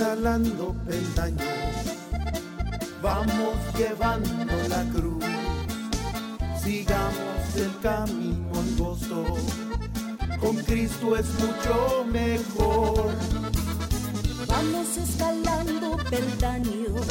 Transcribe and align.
escalando 0.00 0.74
peldaños, 0.86 1.44
vamos 3.02 3.56
llevando 3.76 4.54
la 4.70 4.82
cruz, 4.94 5.24
sigamos 6.58 7.54
el 7.54 7.70
camino 7.82 8.48
angosto, 8.58 9.26
con 10.40 10.56
Cristo 10.56 11.16
es 11.16 11.26
mucho 11.38 12.06
mejor. 12.10 13.10
Vamos 14.48 14.96
escalando 14.96 15.98
peldaños, 16.08 17.06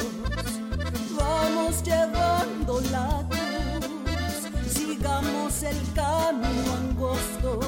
vamos 1.16 1.84
llevando 1.84 2.82
la 2.92 3.24
cruz, 3.30 4.74
sigamos 4.74 5.62
el 5.62 5.78
camino 5.94 6.74
angosto, 6.74 7.60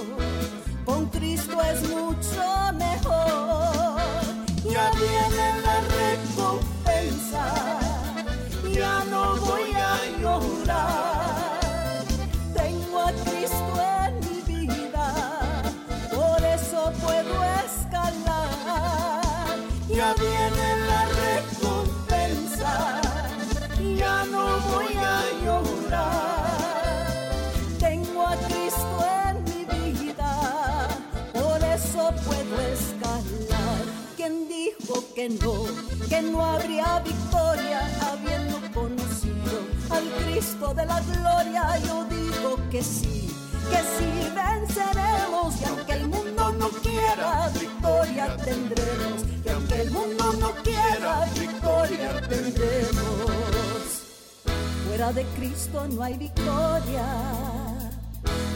con 0.83 1.05
Cristo 1.09 1.61
es 1.61 1.87
mucho 1.89 2.73
mejor 2.73 3.80
viene 4.89 5.61
la 5.61 5.77
recompensa, 5.97 7.43
que 35.13 35.29
no, 35.29 35.65
que 36.07 36.21
no 36.21 36.45
habría 36.45 36.99
victoria 36.99 37.81
habiendo 38.09 38.59
conocido 38.73 39.67
al 39.89 40.03
Cristo 40.23 40.73
de 40.73 40.85
la 40.85 41.01
gloria? 41.01 41.77
Yo 41.85 42.05
digo 42.05 42.57
que 42.69 42.81
sí, 42.81 43.27
que 43.69 43.77
sí 43.97 44.31
venceremos 44.35 45.59
y 45.59 45.65
aunque 45.65 45.93
el 45.93 46.07
mundo 46.07 46.51
no 46.53 46.69
quiera, 46.69 47.49
victoria 47.59 48.35
tendremos. 48.37 49.21
Y 49.45 49.49
aunque 49.49 49.81
el 49.81 49.91
mundo 49.91 50.33
no 50.39 50.51
quiera, 50.63 51.25
victoria 51.37 52.21
tendremos. 52.27 53.31
Fuera 54.87 55.13
de 55.13 55.25
Cristo 55.35 55.87
no 55.87 56.03
hay 56.03 56.17
victoria, 56.17 57.05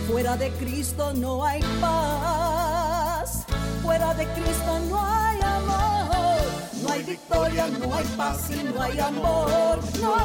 fuera 0.08 0.38
de 0.38 0.52
Cristo 0.52 1.14
no 1.14 1.44
hay 1.44 1.62
paz, 1.82 3.46
fuera 3.82 4.14
de 4.14 4.26
Cristo 4.28 4.80
no 4.90 5.02
hay 5.04 5.26
hay 5.42 6.05
victoria, 7.06 7.68
no 7.68 7.94
hay 7.96 8.06
paz 8.18 8.50
y 8.50 8.64
no 8.64 8.82
hay 8.82 9.00
amor. 9.00 9.80
No 10.02 10.16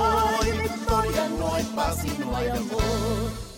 hay 0.40 0.52
victoria, 0.52 1.28
no 1.38 1.54
hay 1.54 1.64
paz 1.64 2.04
y 2.04 2.18
no 2.18 2.36
hay 2.36 2.48
amor. 2.48 3.50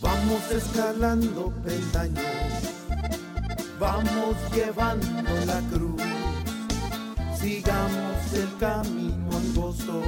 Vamos 0.00 0.50
escalando 0.50 1.52
peldaños, 1.62 2.24
vamos 3.78 4.36
llevando 4.54 5.32
la 5.46 5.60
cruz 5.70 6.13
sigamos 7.44 8.32
el 8.32 8.56
camino 8.58 9.36
angosto, 9.36 10.00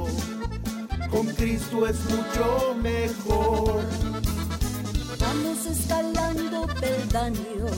con 1.11 1.27
Cristo 1.27 1.85
es 1.85 1.97
mucho 2.09 2.75
mejor. 2.81 3.81
Vamos 5.19 5.65
escalando 5.67 6.65
peldaños, 6.81 7.77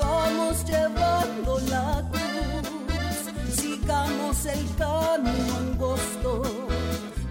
vamos 0.00 0.64
llevando 0.64 1.58
la 1.68 2.08
cruz, 2.12 3.56
sigamos 3.60 4.46
el 4.46 4.64
camino 4.76 5.56
angosto, 5.56 6.42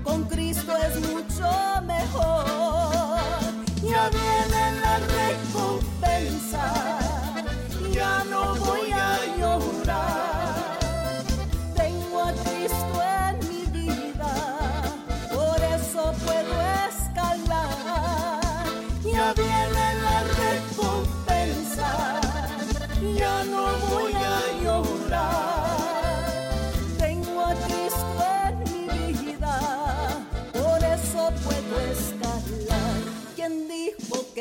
con 0.03 0.25
Cristo 0.25 0.73
es 0.75 0.99
mucho 1.09 1.49
mejor. 1.85 3.21
Ya 3.81 4.09
viene 4.09 4.81
la 4.81 4.99
recompensa, 5.21 6.63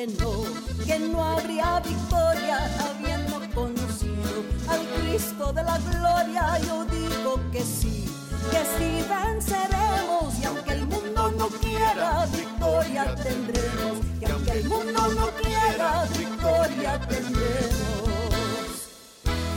que 0.07 0.99
no, 0.99 1.25
habría 1.25 1.81
victoria 1.81 2.59
habiendo 2.89 3.41
conocido 3.55 4.45
al 4.69 4.87
Cristo 5.01 5.53
de 5.53 5.63
la 5.65 5.79
gloria? 5.79 6.59
Yo 6.61 6.85
digo 6.85 7.41
que 7.51 7.63
sí, 7.63 8.05
que 8.51 8.63
sí 8.79 9.05
venceremos 9.09 10.39
y 10.41 10.45
aunque 10.45 10.73
el 10.73 10.87
mundo 10.87 11.33
no 11.33 11.49
quiera, 11.49 12.27
victoria 12.27 13.15
tendremos 13.17 13.99
y 14.21 14.25
aunque 14.31 14.53
el 14.53 14.69
mundo 14.69 15.09
no 15.15 15.27
quiera, 15.43 16.05
victoria 16.17 17.01
tendremos. 17.09 17.87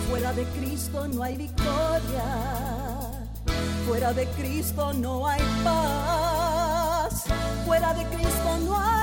Fuera 0.10 0.34
de 0.34 0.44
Cristo 0.46 1.08
no 1.08 1.24
hay 1.24 1.38
victoria, 1.38 2.26
fuera 3.88 4.14
de 4.14 4.26
Cristo 4.30 4.94
no 4.94 5.28
hay 5.28 5.42
paz, 5.64 7.26
fuera 7.66 7.94
de 7.94 8.04
Cristo. 8.06 8.30
No 8.66 8.78
hay 8.78 8.99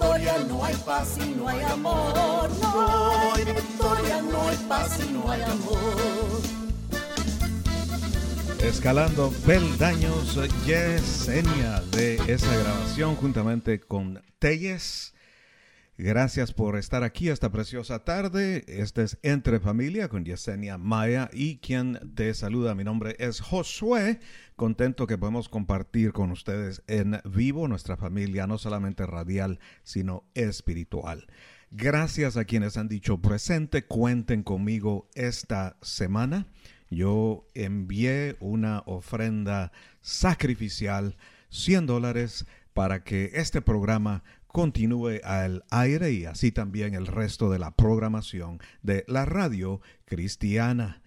victoria, 0.00 0.34
no 0.48 0.64
hay 0.64 0.74
paz 0.76 1.18
y 1.18 1.34
no 1.34 1.48
hay 1.48 1.62
amor. 1.62 2.50
No 2.60 3.34
hay 3.34 3.44
victoria, 3.44 4.22
no 4.22 4.48
hay 4.48 4.56
paz 4.68 4.98
y 5.06 5.12
no 5.12 5.30
hay 5.30 5.42
amor. 5.42 6.40
Escalando 8.62 9.30
peldaños, 9.46 10.38
Yesenia 10.64 11.82
de 11.90 12.16
esa 12.32 12.54
grabación 12.56 13.14
juntamente 13.16 13.80
con 13.80 14.22
Telles. 14.38 15.12
Gracias 16.02 16.54
por 16.54 16.78
estar 16.78 17.04
aquí 17.04 17.28
esta 17.28 17.52
preciosa 17.52 18.04
tarde. 18.04 18.64
Este 18.68 19.02
es 19.02 19.18
Entre 19.22 19.60
Familia 19.60 20.08
con 20.08 20.24
Yesenia 20.24 20.78
Maya 20.78 21.28
y 21.30 21.58
quien 21.58 22.14
te 22.14 22.32
saluda. 22.32 22.74
Mi 22.74 22.84
nombre 22.84 23.16
es 23.18 23.42
Josué. 23.42 24.18
Contento 24.56 25.06
que 25.06 25.18
podemos 25.18 25.50
compartir 25.50 26.14
con 26.14 26.30
ustedes 26.30 26.82
en 26.86 27.20
vivo 27.24 27.68
nuestra 27.68 27.98
familia, 27.98 28.46
no 28.46 28.56
solamente 28.56 29.04
radial, 29.04 29.60
sino 29.82 30.24
espiritual. 30.32 31.26
Gracias 31.70 32.38
a 32.38 32.46
quienes 32.46 32.78
han 32.78 32.88
dicho 32.88 33.18
presente. 33.18 33.84
Cuenten 33.84 34.42
conmigo 34.42 35.10
esta 35.14 35.76
semana 35.82 36.46
yo 36.88 37.46
envié 37.54 38.36
una 38.40 38.82
ofrenda 38.86 39.70
sacrificial, 40.00 41.16
100 41.50 41.86
dólares, 41.86 42.46
para 42.72 43.04
que 43.04 43.30
este 43.34 43.62
programa 43.62 44.22
continúe 44.52 45.20
al 45.24 45.64
aire 45.70 46.12
y 46.12 46.24
así 46.24 46.52
también 46.52 46.94
el 46.94 47.06
resto 47.06 47.50
de 47.50 47.58
la 47.58 47.72
programación 47.72 48.60
de 48.82 49.04
la 49.08 49.24
radio 49.24 49.80
cristiana. 50.04 51.02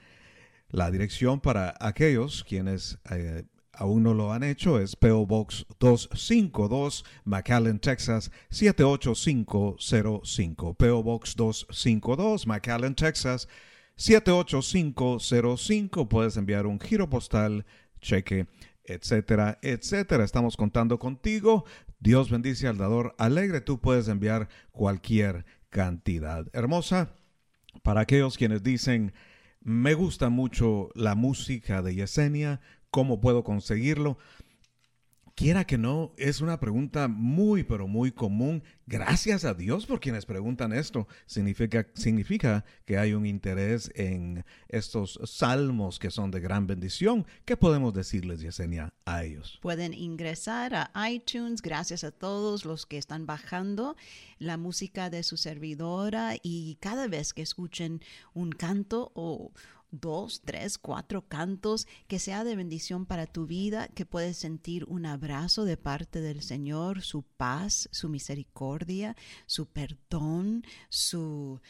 La 0.69 0.92
dirección 0.92 1.40
para 1.40 1.75
aquellos 1.80 2.44
quienes 2.44 2.98
eh, 3.12 3.44
aún 3.74 4.04
no 4.04 4.13
lo 4.13 4.34
han 4.34 4.44
hecho 4.44 4.80
es 4.80 4.95
PO 4.95 5.25
Box 5.25 5.66
252 5.80 7.04
McAllen, 7.25 7.80
Texas 7.80 8.31
78505. 8.50 10.75
PO 10.75 11.04
Box 11.04 11.36
252 11.36 12.48
McAllen, 12.48 12.95
Texas 12.95 13.50
78505. 13.95 16.10
Puedes 16.10 16.38
enviar 16.38 16.66
un 16.66 16.80
giro 16.80 17.07
postal, 17.10 17.66
cheque, 18.01 18.48
etcétera, 18.84 19.60
etcétera. 19.62 20.24
Estamos 20.24 20.57
contando 20.57 20.98
contigo. 21.00 21.66
Dios 22.04 22.30
bendice 22.30 22.68
al 22.68 22.78
dador 22.78 23.16
alegre. 23.18 23.62
Tú 23.62 23.80
puedes 23.80 24.10
enviar 24.10 24.50
cualquier 24.74 25.46
cantidad. 25.70 26.46
Hermosa, 26.52 27.16
para 27.82 28.02
aquellos 28.02 28.38
quienes 28.38 28.62
dicen, 28.62 29.14
me 29.62 29.94
gusta 29.94 30.28
mucho 30.28 30.90
la 30.96 31.16
música 31.16 31.82
de 31.82 31.96
Yesenia, 31.96 32.60
¿cómo 32.92 33.22
puedo 33.22 33.46
conseguirlo? 33.46 34.18
Quiera 35.35 35.65
que 35.65 35.80
no, 35.80 36.13
es 36.18 36.41
una 36.41 36.59
pregunta 36.59 37.07
muy, 37.07 37.63
pero 37.63 37.88
muy 37.88 38.12
común. 38.12 38.63
Gracias 38.85 39.45
a 39.45 39.56
Dios 39.56 39.88
por 39.88 40.00
quienes 40.00 40.27
preguntan 40.27 40.74
esto. 40.74 41.07
Significa, 41.25 41.88
significa 41.95 42.63
que 42.85 43.00
hay 43.00 43.13
un 43.13 43.25
interés 43.25 43.91
en 43.95 44.45
estos 44.69 45.19
salmos 45.24 45.97
que 45.97 46.12
son 46.12 46.30
de 46.30 46.39
gran 46.39 46.68
bendición. 46.68 47.25
¿Qué 47.45 47.57
podemos 47.57 47.95
decirles, 47.95 48.41
Yesenia, 48.41 48.94
a 49.06 49.24
ellos? 49.24 49.57
Pueden 49.63 49.95
ingresar 49.95 50.91
a 50.94 51.09
iTunes. 51.09 51.63
Gracias 51.63 52.03
a 52.03 52.12
todos 52.12 52.63
los 52.63 52.85
que 52.85 53.00
están 53.00 53.25
bajando 53.25 53.95
la 54.38 54.57
música 54.57 55.09
de 55.09 55.24
su 55.24 55.38
servidora 55.38 56.35
y 56.44 56.77
cada 56.80 57.07
vez 57.07 57.33
que 57.33 57.41
escuchen 57.41 58.01
un 58.35 58.51
canto 58.51 59.12
o 59.15 59.51
dos, 59.94 60.42
tres, 60.44 60.78
cuatro 60.78 61.28
cantos, 61.28 61.88
que 62.07 62.19
sea 62.19 62.44
de 62.44 62.56
bendición 62.56 63.06
para 63.06 63.28
tu 63.28 63.45
vida, 63.45 63.88
que 63.90 64.06
puedes 64.06 64.38
sentir 64.38 64.86
un 64.86 65.06
abrazo 65.06 65.63
de 65.63 65.78
parte 65.78 66.19
del 66.19 66.42
Señor, 66.42 67.01
su 67.01 67.24
paz, 67.24 67.88
su 67.92 68.10
misericordia, 68.10 69.16
su 69.45 69.68
perdón, 69.68 70.66
su 70.90 71.62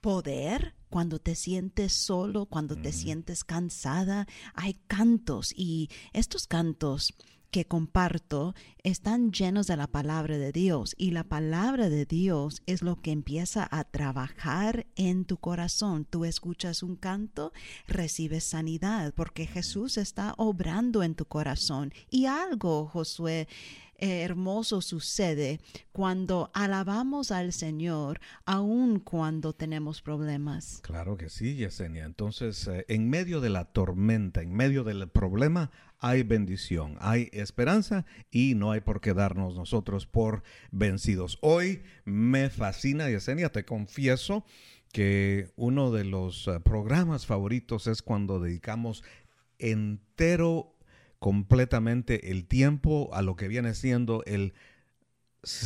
poder 0.00 0.74
cuando 0.90 1.20
te 1.20 1.34
sientes 1.34 1.92
solo, 1.94 2.46
cuando 2.46 2.76
te 2.76 2.92
sientes 2.92 3.44
cansada. 3.44 4.26
Hay 4.54 4.74
cantos 4.88 5.54
y 5.56 5.88
estos 6.12 6.46
cantos 6.46 7.14
que 7.52 7.66
comparto 7.66 8.54
están 8.82 9.30
llenos 9.30 9.66
de 9.66 9.76
la 9.76 9.86
palabra 9.86 10.38
de 10.38 10.52
Dios 10.52 10.94
y 10.96 11.10
la 11.10 11.22
palabra 11.22 11.90
de 11.90 12.06
Dios 12.06 12.62
es 12.66 12.80
lo 12.80 12.96
que 12.96 13.12
empieza 13.12 13.68
a 13.70 13.84
trabajar 13.84 14.86
en 14.96 15.26
tu 15.26 15.36
corazón. 15.36 16.06
Tú 16.06 16.24
escuchas 16.24 16.82
un 16.82 16.96
canto, 16.96 17.52
recibes 17.86 18.44
sanidad 18.44 19.12
porque 19.14 19.46
Jesús 19.46 19.98
está 19.98 20.34
obrando 20.38 21.02
en 21.02 21.14
tu 21.14 21.26
corazón 21.26 21.92
y 22.10 22.24
algo, 22.24 22.86
Josué, 22.86 23.46
hermoso 24.02 24.80
sucede 24.80 25.60
cuando 25.92 26.50
alabamos 26.54 27.30
al 27.30 27.52
Señor, 27.52 28.20
aun 28.44 28.98
cuando 28.98 29.52
tenemos 29.52 30.02
problemas. 30.02 30.80
Claro 30.82 31.16
que 31.16 31.28
sí, 31.28 31.54
Yesenia. 31.54 32.04
Entonces, 32.04 32.66
eh, 32.66 32.84
en 32.88 33.08
medio 33.08 33.40
de 33.40 33.50
la 33.50 33.66
tormenta, 33.66 34.42
en 34.42 34.52
medio 34.52 34.82
del 34.82 35.08
problema, 35.08 35.70
hay 36.00 36.24
bendición, 36.24 36.96
hay 37.00 37.30
esperanza 37.32 38.04
y 38.32 38.56
no 38.56 38.72
hay 38.72 38.80
por 38.80 39.00
qué 39.00 39.14
darnos 39.14 39.54
nosotros 39.54 40.06
por 40.06 40.42
vencidos. 40.72 41.38
Hoy 41.40 41.84
me 42.04 42.50
fascina, 42.50 43.08
Yesenia, 43.08 43.52
te 43.52 43.64
confieso 43.64 44.44
que 44.92 45.52
uno 45.54 45.92
de 45.92 46.04
los 46.04 46.48
eh, 46.48 46.58
programas 46.58 47.24
favoritos 47.24 47.86
es 47.86 48.02
cuando 48.02 48.40
dedicamos 48.40 49.04
entero 49.58 50.71
completamente 51.22 52.32
el 52.32 52.48
tiempo 52.48 53.14
a 53.14 53.22
lo 53.22 53.36
que 53.36 53.46
viene 53.46 53.74
siendo 53.74 54.24
el 54.26 54.54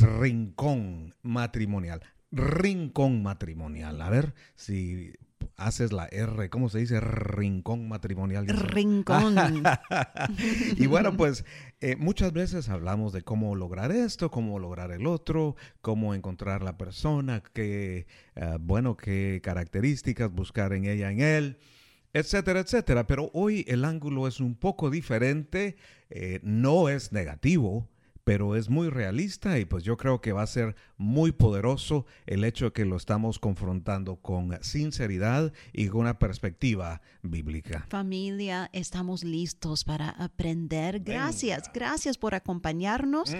rincón 0.03 1.15
matrimonial. 1.23 2.03
Rincón 2.31 3.23
matrimonial. 3.23 4.03
A 4.03 4.11
ver 4.11 4.35
si 4.55 5.15
haces 5.57 5.95
la 5.95 6.09
R, 6.13 6.51
¿cómo 6.51 6.69
se 6.69 6.81
dice? 6.81 7.01
Rincón 7.01 7.89
matrimonial. 7.89 8.47
Rincón. 8.47 9.35
y 10.77 10.87
bueno, 10.89 11.17
pues 11.17 11.47
eh, 11.81 11.97
muchas 11.97 12.35
veces 12.35 12.69
hablamos 12.69 13.15
de 13.15 13.23
cómo 13.23 13.57
lograr 13.57 13.93
esto, 13.93 14.31
cómo 14.31 14.59
lograr 14.59 14.91
el 14.91 15.07
otro, 15.07 15.57
cómo 15.81 16.15
encontrar 16.15 16.63
la 16.63 16.77
persona, 16.77 17.43
qué, 17.55 18.07
eh, 18.35 18.59
bueno, 18.61 18.99
qué 18.99 19.41
características 19.43 20.31
buscar 20.31 20.75
en 20.75 20.85
ella, 20.85 21.11
en 21.11 21.21
él 21.23 21.59
etcétera, 22.19 22.61
etcétera. 22.61 23.07
Pero 23.07 23.31
hoy 23.35 23.65
el 23.69 23.85
ángulo 23.85 24.27
es 24.27 24.41
un 24.41 24.55
poco 24.55 24.89
diferente, 24.89 25.77
eh, 26.09 26.41
no 26.43 26.89
es 26.89 27.13
negativo, 27.13 27.89
pero 28.25 28.57
es 28.57 28.71
muy 28.71 28.89
realista 28.89 29.59
y 29.59 29.67
pues 29.67 29.85
yo 29.85 29.97
creo 29.97 30.21
que 30.21 30.33
va 30.33 30.43
a 30.43 30.47
ser 30.47 30.75
muy 30.99 31.33
poderoso 31.33 32.07
el 32.27 32.45
hecho 32.45 32.67
de 32.67 32.73
que 32.73 32.85
lo 32.85 32.97
estamos 32.97 33.39
confrontando 33.39 34.17
con 34.17 34.59
sinceridad 34.63 35.53
y 35.73 35.89
con 35.89 36.03
una 36.03 36.19
perspectiva 36.19 37.03
bíblica. 37.23 37.87
Familia, 37.89 38.71
estamos 38.73 39.25
listos 39.25 39.85
para 39.85 40.11
aprender. 40.11 41.01
Gracias, 41.01 41.71
gracias 41.73 42.19
por 42.19 42.35
acompañarnos. 42.35 43.35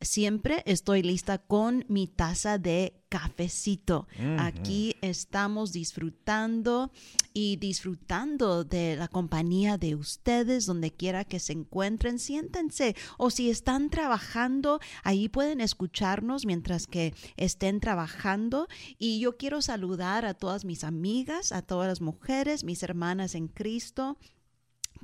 Siempre 0.00 0.62
estoy 0.66 1.02
lista 1.02 1.38
con 1.38 1.84
mi 1.88 2.06
taza 2.06 2.58
de 2.58 3.02
cafecito. 3.12 4.08
Aquí 4.38 4.96
estamos 5.02 5.72
disfrutando 5.72 6.90
y 7.34 7.56
disfrutando 7.56 8.64
de 8.64 8.96
la 8.96 9.06
compañía 9.06 9.76
de 9.76 9.94
ustedes, 9.94 10.64
donde 10.64 10.92
quiera 10.92 11.24
que 11.24 11.38
se 11.38 11.52
encuentren, 11.52 12.18
siéntense. 12.18 12.96
O 13.18 13.28
si 13.28 13.50
están 13.50 13.90
trabajando, 13.90 14.80
ahí 15.04 15.28
pueden 15.28 15.60
escucharnos 15.60 16.46
mientras 16.46 16.86
que 16.92 17.12
estén 17.36 17.80
trabajando. 17.80 18.68
Y 18.98 19.18
yo 19.18 19.36
quiero 19.36 19.60
saludar 19.60 20.24
a 20.24 20.34
todas 20.34 20.64
mis 20.64 20.84
amigas, 20.84 21.50
a 21.50 21.62
todas 21.62 21.88
las 21.88 22.00
mujeres, 22.00 22.62
mis 22.62 22.84
hermanas 22.84 23.34
en 23.34 23.48
Cristo 23.48 24.16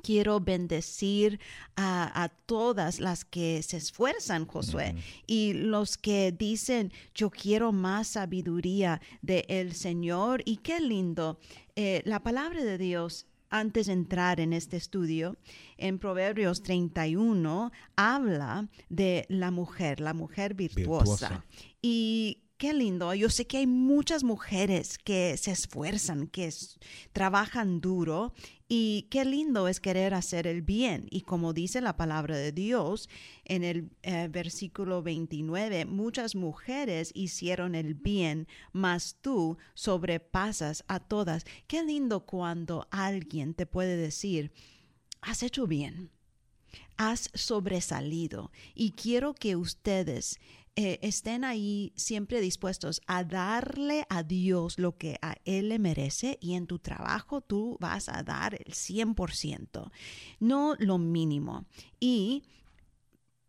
quiero 0.01 0.39
bendecir 0.39 1.39
a, 1.75 2.31
todas 2.45 2.99
las 2.99 3.25
que 3.25 3.61
se 3.61 3.77
esfuerzan, 3.77 4.45
Josué, 4.45 4.95
y 5.27 5.53
los 5.53 5.97
que 5.97 6.31
dicen, 6.31 6.91
yo 7.13 7.29
quiero 7.29 7.71
más 7.71 8.07
sabiduría 8.07 9.01
del 9.21 9.73
Señor. 9.73 10.41
Y 10.45 10.57
qué 10.57 10.79
lindo, 10.79 11.39
eh, 11.75 12.01
la 12.05 12.21
palabra 12.21 12.63
de 12.63 12.77
Dios. 12.77 13.25
Antes 13.51 13.87
de 13.87 13.93
entrar 13.93 14.39
en 14.39 14.53
este 14.53 14.77
estudio, 14.77 15.35
en 15.77 15.97
Proverbios 15.97 16.61
31 16.61 17.71
habla 17.95 18.69
de 18.89 19.25
la 19.27 19.49
mujer, 19.49 20.01
la 20.01 20.13
mujer 20.13 20.53
virtuosa. 20.53 21.43
Y 21.81 22.49
Qué 22.59 22.73
lindo. 22.73 23.13
Yo 23.13 23.29
sé 23.29 23.47
que 23.47 23.59
hay 23.59 23.67
muchas 23.67 24.25
mujeres 24.25 24.97
que 24.97 25.37
se 25.37 25.51
esfuerzan, 25.51 26.27
que 26.27 26.53
trabajan 27.13 27.79
duro 27.79 28.33
y 28.67 29.07
qué 29.09 29.23
lindo 29.23 29.69
es 29.69 29.79
querer 29.79 30.13
hacer 30.13 30.45
el 30.45 30.61
bien. 30.61 31.07
Y 31.09 31.21
como 31.21 31.53
dice 31.53 31.79
la 31.79 31.95
palabra 31.95 32.35
de 32.35 32.51
Dios 32.51 33.07
en 33.45 33.63
el 33.63 33.91
eh, 34.01 34.27
versículo 34.29 35.01
29, 35.01 35.85
muchas 35.85 36.35
mujeres 36.35 37.11
hicieron 37.15 37.75
el 37.75 37.93
bien, 37.93 38.45
mas 38.73 39.15
tú 39.21 39.57
sobrepasas 39.73 40.83
a 40.89 40.99
todas. 40.99 41.45
Qué 41.65 41.81
lindo 41.81 42.25
cuando 42.25 42.89
alguien 42.91 43.53
te 43.53 43.67
puede 43.67 43.95
decir, 43.95 44.51
has 45.21 45.43
hecho 45.43 45.65
bien 45.65 46.11
has 46.97 47.29
sobresalido 47.33 48.51
y 48.75 48.91
quiero 48.91 49.33
que 49.33 49.55
ustedes 49.55 50.37
eh, 50.81 50.97
estén 51.01 51.43
ahí 51.43 51.91
siempre 51.97 52.39
dispuestos 52.39 53.01
a 53.05 53.25
darle 53.25 54.05
a 54.07 54.23
Dios 54.23 54.79
lo 54.79 54.97
que 54.97 55.19
a 55.21 55.35
Él 55.43 55.67
le 55.67 55.77
merece 55.77 56.37
y 56.39 56.53
en 56.53 56.67
tu 56.67 56.79
trabajo 56.79 57.41
tú 57.41 57.75
vas 57.81 58.07
a 58.07 58.23
dar 58.23 58.53
el 58.53 58.73
100%, 58.73 59.91
no 60.39 60.75
lo 60.79 60.97
mínimo. 60.97 61.65
Y 61.99 62.43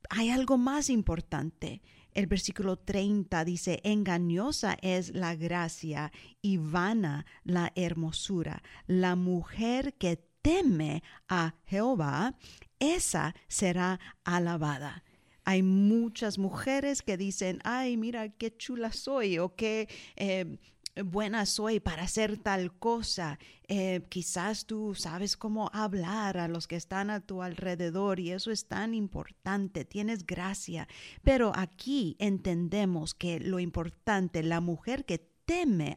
hay 0.09 0.31
algo 0.31 0.59
más 0.59 0.91
importante. 0.91 1.83
El 2.15 2.27
versículo 2.27 2.77
30 2.77 3.45
dice, 3.45 3.81
engañosa 3.85 4.77
es 4.83 5.15
la 5.15 5.37
gracia 5.37 6.11
y 6.43 6.57
vana 6.57 7.27
la 7.45 7.71
hermosura. 7.77 8.61
La 8.89 9.15
mujer 9.15 9.95
que 9.95 10.17
teme 10.43 11.05
a 11.29 11.55
Jehová, 11.67 12.35
esa 12.81 13.37
será 13.47 14.01
alabada. 14.25 15.05
Hay 15.51 15.65
muchas 15.65 16.39
mujeres 16.39 17.03
que 17.03 17.17
dicen, 17.17 17.59
ay, 17.65 17.97
mira 17.97 18.29
qué 18.29 18.57
chula 18.57 18.93
soy 18.93 19.41
o 19.41 19.57
qué 19.57 19.89
eh, 20.15 20.59
buena 21.05 21.45
soy 21.45 21.81
para 21.81 22.05
hacer 22.05 22.39
tal 22.39 22.73
cosa. 22.73 23.37
Eh, 23.67 24.03
quizás 24.11 24.67
tú 24.67 24.95
sabes 24.95 25.37
cómo 25.37 25.69
hablar 25.73 26.39
a 26.39 26.47
los 26.47 26.69
que 26.69 26.77
están 26.77 27.11
a 27.11 27.19
tu 27.19 27.43
alrededor 27.43 28.21
y 28.21 28.31
eso 28.31 28.53
es 28.53 28.69
tan 28.69 28.95
importante, 28.95 29.85
tienes 29.85 30.25
gracia. 30.25 30.87
Pero 31.25 31.51
aquí 31.57 32.15
entendemos 32.21 33.13
que 33.15 33.41
lo 33.41 33.59
importante, 33.59 34.45
la 34.45 34.61
mujer 34.61 35.05
que 35.05 35.30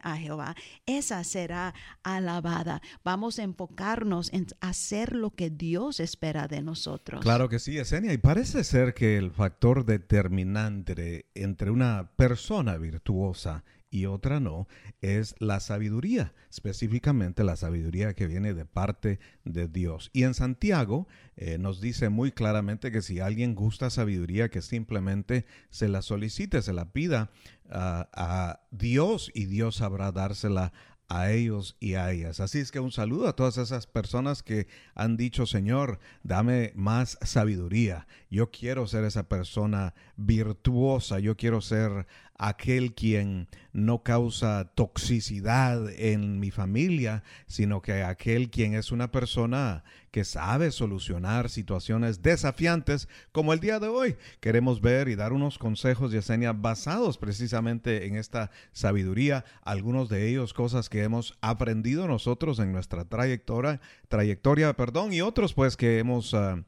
a 0.02 0.16
Jehová, 0.16 0.56
esa 0.84 1.22
será 1.22 1.74
alabada. 2.02 2.82
Vamos 3.04 3.38
a 3.38 3.44
enfocarnos 3.44 4.32
en 4.32 4.46
hacer 4.60 5.14
lo 5.14 5.30
que 5.30 5.48
Dios 5.48 6.00
espera 6.00 6.48
de 6.48 6.60
nosotros. 6.60 7.20
Claro 7.20 7.48
que 7.48 7.60
sí, 7.60 7.78
Esenia. 7.78 8.12
Y 8.12 8.18
parece 8.18 8.64
ser 8.64 8.94
que 8.94 9.16
el 9.16 9.30
factor 9.30 9.84
determinante 9.84 11.26
entre 11.34 11.70
una 11.70 12.10
persona 12.16 12.76
virtuosa 12.78 13.62
y 13.94 14.06
otra 14.06 14.40
no, 14.40 14.66
es 15.02 15.36
la 15.38 15.60
sabiduría, 15.60 16.34
específicamente 16.50 17.44
la 17.44 17.54
sabiduría 17.54 18.12
que 18.14 18.26
viene 18.26 18.52
de 18.52 18.64
parte 18.64 19.20
de 19.44 19.68
Dios. 19.68 20.10
Y 20.12 20.24
en 20.24 20.34
Santiago 20.34 21.06
eh, 21.36 21.58
nos 21.58 21.80
dice 21.80 22.08
muy 22.08 22.32
claramente 22.32 22.90
que 22.90 23.02
si 23.02 23.20
alguien 23.20 23.54
gusta 23.54 23.90
sabiduría, 23.90 24.48
que 24.48 24.62
simplemente 24.62 25.46
se 25.70 25.86
la 25.86 26.02
solicite, 26.02 26.60
se 26.60 26.72
la 26.72 26.90
pida 26.90 27.30
a 27.70 28.60
Dios 28.72 29.30
y 29.32 29.46
Dios 29.46 29.76
sabrá 29.76 30.12
dársela 30.12 30.72
a 31.08 31.30
ellos 31.30 31.76
y 31.80 31.94
a 31.94 32.10
ellas. 32.10 32.40
Así 32.40 32.58
es 32.58 32.72
que 32.72 32.80
un 32.80 32.92
saludo 32.92 33.28
a 33.28 33.36
todas 33.36 33.58
esas 33.58 33.86
personas 33.86 34.42
que 34.42 34.66
han 34.94 35.16
dicho, 35.16 35.46
Señor, 35.46 35.98
dame 36.22 36.72
más 36.74 37.18
sabiduría. 37.22 38.06
Yo 38.30 38.50
quiero 38.50 38.86
ser 38.86 39.04
esa 39.04 39.28
persona 39.28 39.94
virtuosa, 40.16 41.18
yo 41.18 41.36
quiero 41.36 41.60
ser 41.60 42.06
aquel 42.36 42.94
quien 42.94 43.48
no 43.72 44.02
causa 44.02 44.70
toxicidad 44.74 45.88
en 45.96 46.40
mi 46.40 46.50
familia, 46.50 47.22
sino 47.46 47.80
que 47.80 48.02
aquel 48.02 48.50
quien 48.50 48.74
es 48.74 48.92
una 48.92 49.10
persona 49.10 49.84
que 50.10 50.24
sabe 50.24 50.70
solucionar 50.70 51.48
situaciones 51.48 52.22
desafiantes 52.22 53.08
como 53.32 53.52
el 53.52 53.60
día 53.60 53.80
de 53.80 53.88
hoy. 53.88 54.16
Queremos 54.40 54.80
ver 54.80 55.08
y 55.08 55.16
dar 55.16 55.32
unos 55.32 55.58
consejos, 55.58 56.12
Yesenia, 56.12 56.52
basados 56.52 57.18
precisamente 57.18 58.06
en 58.06 58.16
esta 58.16 58.50
sabiduría, 58.72 59.44
algunos 59.62 60.08
de 60.08 60.28
ellos 60.28 60.54
cosas 60.54 60.88
que 60.88 61.02
hemos 61.02 61.36
aprendido 61.40 62.06
nosotros 62.08 62.58
en 62.58 62.72
nuestra 62.72 63.04
trayectoria, 63.04 63.80
trayectoria 64.08 64.72
perdón, 64.74 65.12
y 65.12 65.20
otros 65.20 65.54
pues 65.54 65.76
que 65.76 65.98
hemos 65.98 66.34
ah, 66.34 66.64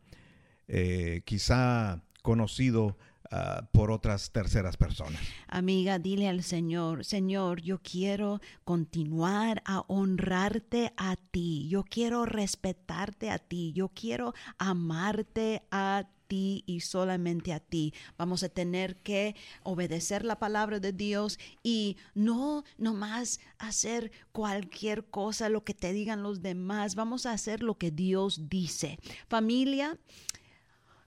eh, 0.68 1.23
quizá 1.25 2.02
conocido 2.23 2.96
Ah, 3.30 3.68
por 3.73 3.90
otras 3.90 4.30
terceras 4.30 4.76
personas. 4.76 5.21
Amiga, 5.49 5.99
dile 5.99 6.28
al 6.28 6.42
Señor, 6.42 7.04
Señor, 7.04 7.61
yo 7.61 7.80
quiero 7.83 8.40
continuar 8.64 9.62
a 9.64 9.80
honrarte 9.88 10.92
a 10.97 11.16
ti, 11.16 11.66
yo 11.68 11.83
quiero 11.83 12.26
respetarte 12.26 13.30
a 13.30 13.38
ti, 13.38 13.73
yo 13.73 13.88
quiero 13.88 14.35
amarte 14.59 15.62
a 15.71 16.09
ti 16.28 16.64
y 16.66 16.80
solamente 16.80 17.52
a 17.52 17.61
ti. 17.61 17.95
Vamos 18.16 18.42
a 18.42 18.49
tener 18.49 18.97
que 18.97 19.35
obedecer 19.62 20.25
la 20.25 20.38
palabra 20.38 20.80
de 20.80 20.92
Dios 20.92 21.38
y 21.62 21.97
no 22.14 22.64
nomás 22.78 23.40
hacer 23.59 24.12
cualquier 24.33 25.04
cosa, 25.06 25.49
lo 25.49 25.64
que 25.64 25.75
te 25.75 25.92
digan 25.92 26.23
los 26.23 26.42
demás. 26.42 26.95
Vamos 26.95 27.26
a 27.26 27.33
hacer 27.33 27.62
lo 27.62 27.76
que 27.78 27.90
Dios 27.90 28.49
dice. 28.49 28.99
Familia, 29.28 29.99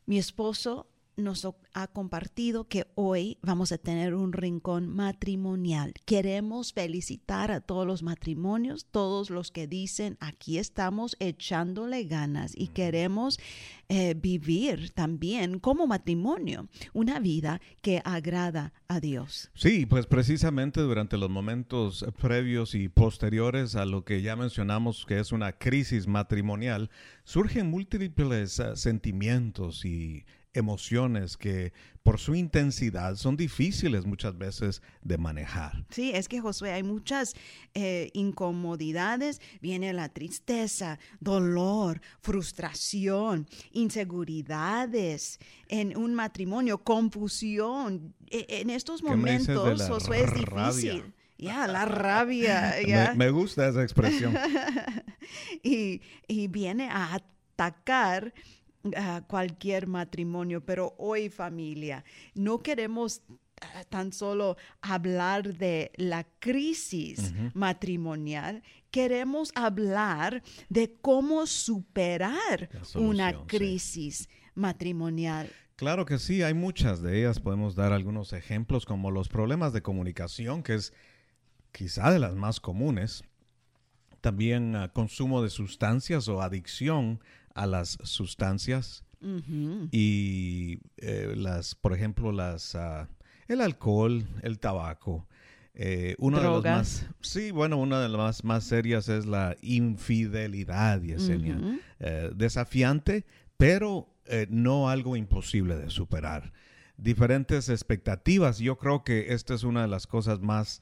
mi 0.06 0.18
esposo 0.18 0.88
nos 1.20 1.48
ha 1.74 1.88
compartido 1.88 2.68
que 2.68 2.88
hoy 2.96 3.38
vamos 3.42 3.72
a 3.72 3.78
tener 3.78 4.14
un 4.14 4.34
rincón 4.34 4.88
matrimonial. 4.88 5.94
Queremos 6.06 6.74
felicitar 6.74 7.52
a 7.52 7.62
todos 7.62 7.86
los 7.86 8.04
matrimonios, 8.04 8.86
todos 8.86 9.30
los 9.30 9.52
que 9.52 9.68
dicen 9.68 10.18
aquí 10.20 10.58
estamos 10.58 11.16
echándole 11.20 12.04
ganas 12.04 12.54
y 12.56 12.68
queremos 12.68 13.40
eh, 13.90 14.14
vivir 14.14 14.92
también 14.92 15.60
como 15.60 15.88
matrimonio 15.88 16.68
una 16.94 17.20
vida 17.20 17.60
que 17.82 18.02
agrada 18.06 18.74
a 18.88 19.00
Dios. 19.00 19.50
Sí, 19.56 19.86
pues 19.86 20.06
precisamente 20.06 20.82
durante 20.82 21.18
los 21.18 21.30
momentos 21.30 22.06
previos 22.22 22.76
y 22.76 22.90
posteriores 22.90 23.76
a 23.76 23.86
lo 23.86 24.06
que 24.06 24.22
ya 24.22 24.36
mencionamos 24.36 25.06
que 25.06 25.20
es 25.20 25.32
una 25.32 25.54
crisis 25.54 26.08
matrimonial, 26.08 26.90
surgen 27.24 27.70
múltiples 27.70 28.60
uh, 28.60 28.76
sentimientos 28.76 29.86
y 29.86 30.26
emociones 30.54 31.38
que 31.38 31.74
por 32.04 32.20
su 32.20 32.34
intensidad 32.34 33.16
son 33.16 33.38
difíciles 33.38 34.06
muchas 34.06 34.38
veces 34.38 34.82
de 35.02 35.18
manejar. 35.18 35.86
Sí, 35.90 36.12
es 36.14 36.28
que 36.28 36.40
Josué, 36.40 36.72
hay 36.72 36.84
muchas 36.84 37.36
eh, 37.74 38.10
incomodidades, 38.14 39.42
viene 39.62 39.94
la 39.94 40.10
tristeza, 40.10 41.00
dolor, 41.20 42.02
frustración, 42.22 43.48
inseguridades 43.72 45.40
en 45.68 45.96
un 45.98 46.16
matrimonio, 46.16 46.80
confusión. 46.80 48.16
E, 48.28 48.46
en 48.62 48.70
estos 48.70 49.04
momentos, 49.04 49.88
Josué, 49.88 50.24
es 50.24 50.34
difícil. 50.34 51.14
Ya, 51.38 51.68
la 51.68 51.86
rabia. 51.86 52.76
Me, 53.16 53.30
gusta 53.30 53.70
esa 53.70 53.84
expresión. 53.84 54.36
y, 55.64 56.02
y 56.28 56.48
viene 56.48 56.90
a 56.90 57.16
atacar 57.16 58.34
cualquier 59.28 59.88
matrimonio, 59.88 60.64
pero 60.66 60.96
hoy 60.98 61.30
familia, 61.30 62.04
no 62.34 62.60
queremos 62.60 63.22
ah, 63.62 63.84
tan 63.90 64.14
solo 64.14 64.58
hablar 64.82 65.56
de 65.58 65.92
la 65.98 66.26
crisis 66.40 67.34
matrimonial, 67.54 68.64
queremos 68.92 69.52
hablar 69.56 70.42
de 70.70 70.96
cómo 71.02 71.46
superar 71.46 72.70
una 72.96 73.46
crisis 73.46 74.30
matrimonial. 74.56 75.50
Claro 75.76 76.06
que 76.06 76.20
sí, 76.20 76.44
hay 76.44 76.54
muchas 76.54 77.02
de 77.02 77.20
ellas. 77.20 77.40
Podemos 77.40 77.74
dar 77.74 77.94
algunos 77.94 78.34
ejemplos 78.34 78.86
como 78.86 79.12
los 79.12 79.30
problemas 79.30 79.72
de 79.72 79.82
comunicación, 79.82 80.62
que 80.62 80.74
es 80.74 80.94
quizá 81.72 82.12
de 82.12 82.20
las 82.20 82.36
más 82.36 82.60
comunes. 82.60 83.24
También 84.20 84.76
ah, 84.76 84.92
consumo 84.92 85.42
de 85.42 85.50
sustancias 85.50 86.28
o 86.28 86.42
adicción 86.42 87.22
a 87.56 87.66
las 87.66 87.98
sustancias 88.04 89.04
y 89.92 90.80
eh, 90.98 91.34
las, 91.36 91.76
por 91.76 91.94
ejemplo, 91.94 92.32
las 92.32 92.76
uh, 92.76 93.06
el 93.48 93.62
alcohol, 93.62 94.26
el 94.42 94.60
tabaco. 94.60 95.28
Eh, 95.74 96.16
una 96.20 96.40
de 96.40 96.50
las 96.50 96.64
más, 96.64 97.06
sí, 97.22 97.52
bueno, 97.52 97.78
una 97.78 98.02
de 98.02 98.10
las 98.10 98.18
más, 98.18 98.44
más 98.44 98.64
serias 98.64 99.08
es 99.10 99.26
la 99.26 99.56
infidelidad, 99.62 101.02
Yesenia. 101.02 101.80
Eh, 102.00 102.32
desafiante, 102.36 103.26
pero 103.58 104.08
no 104.50 104.90
algo 104.90 105.16
imposible 105.16 105.76
de 105.76 105.90
superar. 105.90 106.54
Diferentes 106.98 107.68
expectativas. 107.70 108.60
Yo 108.60 108.78
creo 108.78 109.04
que 109.04 109.34
esta 109.34 109.56
es 109.56 109.64
una 109.64 109.82
de 109.82 109.88
las 109.88 110.06
cosas 110.06 110.40
más 110.40 110.82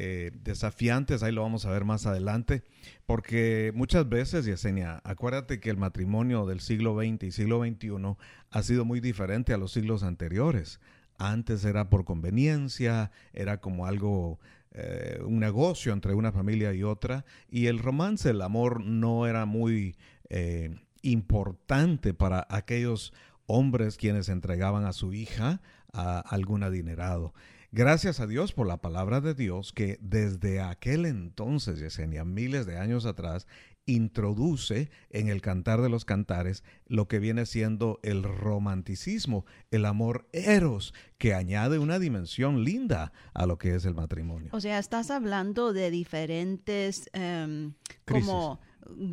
eh, 0.00 0.30
desafiantes, 0.44 1.24
ahí 1.24 1.32
lo 1.32 1.42
vamos 1.42 1.66
a 1.66 1.72
ver 1.72 1.84
más 1.84 2.06
adelante, 2.06 2.62
porque 3.04 3.72
muchas 3.74 4.08
veces, 4.08 4.44
Yesenia, 4.44 5.00
acuérdate 5.02 5.58
que 5.58 5.70
el 5.70 5.76
matrimonio 5.76 6.46
del 6.46 6.60
siglo 6.60 6.96
XX 6.96 7.24
y 7.24 7.30
siglo 7.32 7.64
XXI 7.64 8.16
ha 8.52 8.62
sido 8.62 8.84
muy 8.84 9.00
diferente 9.00 9.52
a 9.52 9.58
los 9.58 9.72
siglos 9.72 10.04
anteriores. 10.04 10.78
Antes 11.18 11.64
era 11.64 11.90
por 11.90 12.04
conveniencia, 12.04 13.10
era 13.32 13.60
como 13.60 13.86
algo, 13.86 14.38
eh, 14.70 15.18
un 15.26 15.40
negocio 15.40 15.92
entre 15.92 16.14
una 16.14 16.30
familia 16.30 16.72
y 16.74 16.84
otra, 16.84 17.24
y 17.50 17.66
el 17.66 17.80
romance, 17.80 18.30
el 18.30 18.42
amor 18.42 18.84
no 18.84 19.26
era 19.26 19.46
muy 19.46 19.96
eh, 20.28 20.76
importante 21.02 22.14
para 22.14 22.46
aquellos 22.48 23.12
hombres 23.46 23.96
quienes 23.96 24.28
entregaban 24.28 24.84
a 24.84 24.92
su 24.92 25.12
hija 25.12 25.60
a 25.92 26.20
algún 26.20 26.62
adinerado. 26.62 27.34
Gracias 27.70 28.18
a 28.18 28.26
Dios 28.26 28.54
por 28.54 28.66
la 28.66 28.78
palabra 28.78 29.20
de 29.20 29.34
Dios 29.34 29.74
que 29.74 29.98
desde 30.00 30.62
aquel 30.62 31.04
entonces, 31.04 31.78
Yesenia, 31.78 32.24
miles 32.24 32.64
de 32.64 32.78
años 32.78 33.04
atrás, 33.04 33.46
introduce 33.88 34.90
en 35.10 35.28
el 35.28 35.40
cantar 35.40 35.80
de 35.80 35.88
los 35.88 36.04
cantares 36.04 36.62
lo 36.86 37.08
que 37.08 37.18
viene 37.18 37.46
siendo 37.46 37.98
el 38.02 38.22
romanticismo, 38.22 39.46
el 39.70 39.86
amor 39.86 40.28
eros, 40.32 40.94
que 41.16 41.34
añade 41.34 41.78
una 41.78 41.98
dimensión 41.98 42.64
linda 42.64 43.12
a 43.34 43.46
lo 43.46 43.58
que 43.58 43.74
es 43.74 43.86
el 43.86 43.94
matrimonio. 43.94 44.50
O 44.52 44.60
sea, 44.60 44.78
estás 44.78 45.10
hablando 45.10 45.72
de 45.72 45.90
diferentes 45.90 47.08
em, 47.14 47.72
como 48.06 48.60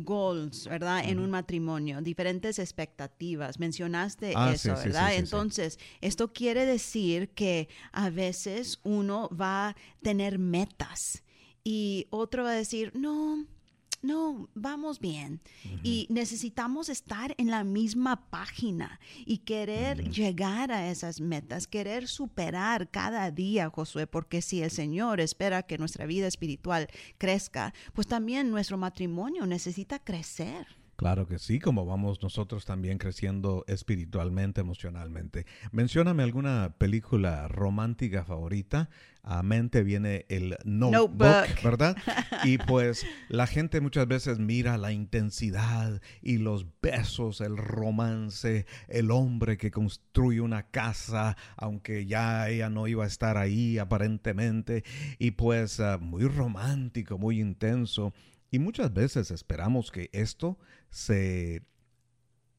goals, 0.04 0.68
¿verdad? 0.68 1.08
En 1.08 1.18
un 1.18 1.30
matrimonio, 1.30 2.00
diferentes 2.00 2.58
expectativas. 2.58 3.58
Mencionaste 3.58 4.32
ah, 4.36 4.52
eso, 4.52 4.74
¿verdad? 4.74 5.14
Entonces, 5.14 5.78
esto 6.00 6.32
quiere 6.32 6.66
decir 6.66 7.30
que 7.30 7.68
a 7.92 8.10
veces 8.10 8.80
uno 8.84 9.28
va 9.30 9.68
a 9.68 9.76
tener 10.02 10.38
metas 10.38 11.22
y 11.64 12.06
otro 12.10 12.44
va 12.44 12.50
a 12.50 12.54
decir, 12.54 12.92
no, 12.94 13.44
no, 14.06 14.48
vamos 14.54 15.00
bien. 15.00 15.40
Y 15.82 16.06
necesitamos 16.10 16.88
estar 16.88 17.34
en 17.38 17.50
la 17.50 17.64
misma 17.64 18.30
página 18.30 19.00
y 19.24 19.38
querer 19.38 20.10
llegar 20.10 20.70
a 20.72 20.90
esas 20.90 21.20
metas, 21.20 21.66
querer 21.66 22.08
superar 22.08 22.90
cada 22.90 23.30
día, 23.30 23.68
Josué, 23.68 24.06
porque 24.06 24.42
si 24.42 24.62
el 24.62 24.70
Señor 24.70 25.20
espera 25.20 25.64
que 25.64 25.78
nuestra 25.78 26.06
vida 26.06 26.26
espiritual 26.26 26.88
crezca, 27.18 27.74
pues 27.92 28.06
también 28.06 28.50
nuestro 28.50 28.78
matrimonio 28.78 29.46
necesita 29.46 29.98
crecer. 29.98 30.66
Claro 30.96 31.28
que 31.28 31.38
sí, 31.38 31.58
como 31.58 31.84
vamos 31.84 32.22
nosotros 32.22 32.64
también 32.64 32.96
creciendo 32.96 33.64
espiritualmente, 33.68 34.62
emocionalmente. 34.62 35.44
Mencióname 35.70 36.22
alguna 36.22 36.74
película 36.78 37.48
romántica 37.48 38.24
favorita. 38.24 38.88
A 39.22 39.42
mente 39.42 39.82
viene 39.82 40.24
el 40.28 40.56
Notebook, 40.64 41.18
Notebook. 41.18 41.62
¿verdad? 41.62 41.96
Y 42.44 42.58
pues 42.58 43.04
la 43.28 43.46
gente 43.46 43.80
muchas 43.80 44.06
veces 44.06 44.38
mira 44.38 44.78
la 44.78 44.92
intensidad 44.92 46.00
y 46.22 46.38
los 46.38 46.64
besos, 46.80 47.40
el 47.40 47.56
romance, 47.56 48.66
el 48.88 49.10
hombre 49.10 49.58
que 49.58 49.70
construye 49.70 50.40
una 50.40 50.70
casa, 50.70 51.36
aunque 51.56 52.06
ya 52.06 52.48
ella 52.48 52.70
no 52.70 52.86
iba 52.86 53.04
a 53.04 53.08
estar 53.08 53.36
ahí 53.36 53.78
aparentemente, 53.78 54.84
y 55.18 55.32
pues 55.32 55.80
ah, 55.80 55.98
muy 55.98 56.24
romántico, 56.24 57.18
muy 57.18 57.40
intenso. 57.40 58.14
Y 58.50 58.58
muchas 58.58 58.92
veces 58.92 59.30
esperamos 59.30 59.90
que 59.90 60.10
esto 60.12 60.58
se 60.90 61.62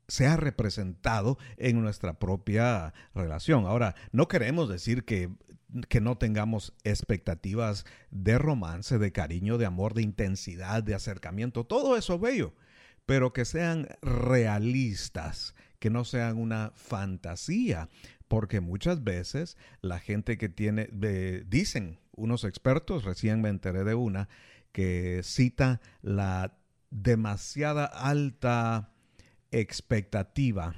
sea 0.07 0.37
representado 0.37 1.37
en 1.57 1.81
nuestra 1.81 2.17
propia 2.17 2.93
relación. 3.13 3.65
Ahora, 3.65 3.95
no 4.11 4.27
queremos 4.27 4.69
decir 4.69 5.03
que, 5.03 5.29
que 5.89 6.01
no 6.01 6.17
tengamos 6.17 6.73
expectativas 6.83 7.85
de 8.09 8.37
romance, 8.37 8.97
de 8.99 9.11
cariño, 9.11 9.57
de 9.57 9.65
amor, 9.65 9.93
de 9.93 10.03
intensidad, 10.03 10.81
de 10.81 10.95
acercamiento, 10.95 11.65
todo 11.65 11.97
eso 11.97 12.19
bello, 12.19 12.53
pero 13.05 13.33
que 13.33 13.45
sean 13.45 13.87
realistas, 14.01 15.55
que 15.79 15.89
no 15.89 16.05
sean 16.05 16.37
una 16.37 16.71
fantasía, 16.75 17.89
porque 18.27 18.61
muchas 18.61 19.03
veces 19.03 19.57
la 19.81 19.99
gente 19.99 20.37
que 20.37 20.49
tiene, 20.49 20.89
dicen 21.47 21.99
unos 22.11 22.43
expertos, 22.43 23.03
recién 23.03 23.41
me 23.41 23.49
enteré 23.49 23.83
de 23.83 23.95
una, 23.95 24.27
que 24.77 25.21
cita 25.23 25.81
la 26.03 26.55
demasiada 26.91 27.85
alta 27.85 28.91
expectativa 29.49 30.75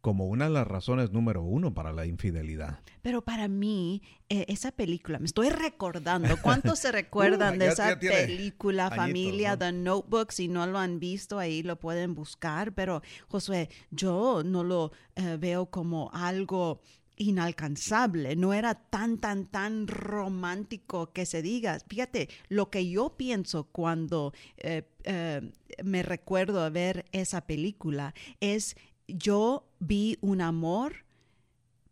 como 0.00 0.26
una 0.28 0.44
de 0.44 0.50
las 0.52 0.68
razones 0.68 1.10
número 1.10 1.42
uno 1.42 1.74
para 1.74 1.92
la 1.92 2.06
infidelidad. 2.06 2.78
Pero 3.02 3.22
para 3.24 3.48
mí, 3.48 4.02
eh, 4.28 4.44
esa 4.46 4.70
película, 4.70 5.18
me 5.18 5.24
estoy 5.26 5.48
recordando, 5.50 6.36
¿cuántos 6.42 6.78
se 6.78 6.92
recuerdan 6.92 7.56
Uh, 7.56 7.58
de 7.58 7.64
ya- 7.66 7.72
esa 7.72 7.98
ya 8.00 8.08
película, 8.10 8.84
añitos, 8.84 8.96
familia, 9.04 9.50
¿no? 9.52 9.58
The 9.58 9.72
Notebook? 9.72 10.30
Si 10.30 10.46
no 10.46 10.64
lo 10.68 10.78
han 10.78 11.00
visto, 11.00 11.40
ahí 11.40 11.64
lo 11.64 11.80
pueden 11.80 12.14
buscar. 12.14 12.72
Pero, 12.72 13.02
Josué, 13.26 13.68
yo 13.90 14.42
no 14.44 14.62
lo 14.62 14.92
eh, 15.16 15.38
veo 15.40 15.66
como 15.66 16.08
algo 16.12 16.82
inalcanzable, 17.16 18.36
no 18.36 18.52
era 18.52 18.74
tan, 18.74 19.18
tan, 19.18 19.46
tan 19.46 19.86
romántico 19.86 21.12
que 21.12 21.26
se 21.26 21.42
diga. 21.42 21.78
Fíjate, 21.88 22.28
lo 22.48 22.70
que 22.70 22.88
yo 22.88 23.16
pienso 23.16 23.64
cuando 23.64 24.32
eh, 24.56 24.82
eh, 25.04 25.40
me 25.84 26.02
recuerdo 26.02 26.62
a 26.62 26.70
ver 26.70 27.04
esa 27.12 27.46
película 27.46 28.14
es, 28.40 28.76
yo 29.06 29.66
vi 29.80 30.18
un 30.20 30.40
amor 30.40 31.04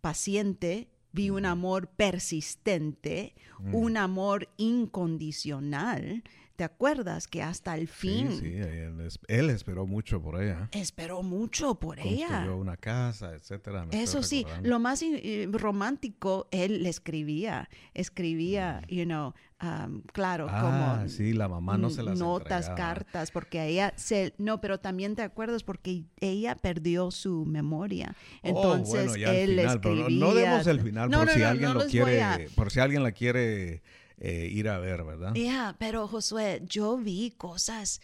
paciente, 0.01 0.89
vi 1.13 1.31
un 1.31 1.45
amor 1.47 1.89
persistente, 1.89 3.35
Mm. 3.63 3.75
un 3.77 3.97
amor 3.97 4.49
incondicional. 4.57 6.25
¿Te 6.57 6.65
acuerdas 6.65 7.27
que 7.29 7.43
hasta 7.43 7.75
el 7.77 7.89
fin 7.89 8.31
Sí, 8.33 8.39
sí, 8.41 8.53
él, 8.57 9.09
él 9.29 9.51
esperó 9.51 9.87
mucho 9.87 10.21
por 10.23 10.41
ella. 10.43 10.69
esperó 10.73 11.23
mucho 11.23 11.77
por 11.77 11.99
ella? 11.99 12.29
Construyó 12.29 12.57
una 12.59 12.77
casa, 12.77 13.35
etcétera. 13.35 13.87
Eso 13.91 14.23
sí, 14.23 14.47
lo 14.63 14.79
más 14.79 15.03
eh, 15.03 15.49
romántico, 15.51 16.49
él 16.51 16.83
le 16.83 16.89
escribía, 16.91 17.69
escribía, 17.95 18.83
you 18.89 19.05
know, 19.05 19.33
um, 19.63 20.03
claro, 20.13 20.47
Mm. 20.47 20.51
Ah, 20.53 20.61
como 20.99 21.09
sí, 21.09 21.33
la 21.33 21.49
mamá 21.49 21.79
no 21.79 21.89
se 21.89 22.03
las 22.03 22.19
notas, 22.19 22.67
entregaba. 22.67 22.75
cartas, 22.95 23.31
porque 23.31 23.59
a 23.61 23.67
ella 23.67 23.93
se, 23.97 24.35
no, 24.39 24.61
pero 24.61 24.79
también 24.79 25.15
te 25.17 25.23
acuerdas 25.23 25.63
porque 25.63 26.05
ella 26.21 26.55
perdió 26.57 27.11
su 27.11 27.47
memoria, 27.47 28.15
entonces 28.43 29.07
oh, 29.09 29.11
bueno, 29.19 29.31
él 29.31 29.51
final, 29.57 29.81
pero 29.81 29.95
no- 29.95 30.01
escribía. 30.03 30.27
no, 30.27 30.35
demos 30.35 30.67
el 30.67 30.81
final 30.81 31.11
No, 31.11 31.19
por 31.19 31.27
no, 31.29 31.33
si 31.35 31.43
alguien 31.43 31.75
lo 31.75 31.87
quiere, 31.87 32.23
a- 32.23 32.41
por 32.55 32.71
si 32.71 32.81
alguien 32.81 33.03
la 33.03 33.13
quiere 33.13 33.83
eh, 34.25 34.49
ir 34.51 34.69
a 34.69 34.79
ver, 34.79 35.03
¿verdad? 35.03 35.35
Ya, 35.35 35.75
pero 35.81 36.07
Josué, 36.07 36.63
yo 36.65 36.97
vi 36.97 37.33
cosas 37.37 38.01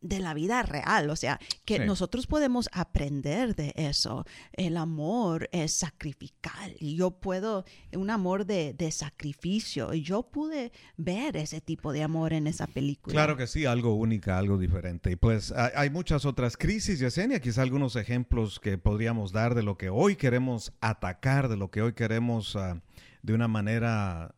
de 0.00 0.20
la 0.20 0.32
vida 0.32 0.62
real, 0.62 1.10
o 1.10 1.16
sea, 1.16 1.40
que 1.64 1.78
Sí. 1.78 1.82
nosotros 1.84 2.26
podemos 2.28 2.68
aprender 2.72 3.56
de 3.56 3.72
eso. 3.76 4.24
El 4.52 4.76
amor 4.76 5.48
es 5.52 5.74
sacrificial 5.74 6.74
y 6.78 6.94
yo 6.96 7.10
puedo, 7.10 7.64
un 7.92 8.08
amor 8.08 8.46
de, 8.46 8.74
de 8.74 8.92
sacrificio, 8.92 9.92
y 9.92 10.02
yo 10.02 10.22
pude 10.22 10.70
ver 10.96 11.36
ese 11.36 11.60
tipo 11.60 11.92
de 11.92 12.04
amor 12.04 12.32
en 12.32 12.46
esa 12.46 12.68
película. 12.68 13.12
Claro 13.12 13.36
que 13.36 13.48
sí, 13.48 13.66
algo 13.66 13.94
única, 13.94 14.38
algo 14.38 14.56
diferente. 14.56 15.10
Y 15.10 15.16
pues 15.16 15.52
hay, 15.52 15.90
muchas 15.90 16.24
otras 16.24 16.56
crisis, 16.56 17.00
Yesenia, 17.00 17.40
quizá 17.40 17.62
algunos 17.62 17.96
ejemplos 17.96 18.60
que 18.60 18.78
podríamos 18.78 19.32
dar 19.32 19.54
de 19.56 19.64
lo 19.64 19.76
que 19.76 19.90
hoy 19.90 20.14
queremos 20.14 20.72
atacar, 20.80 21.48
de 21.48 21.56
lo 21.56 21.70
que 21.72 21.82
hoy 21.82 21.92
queremos 21.92 22.54
ah, 22.54 22.80
de 23.22 23.34
una 23.34 23.48
manera 23.48 24.36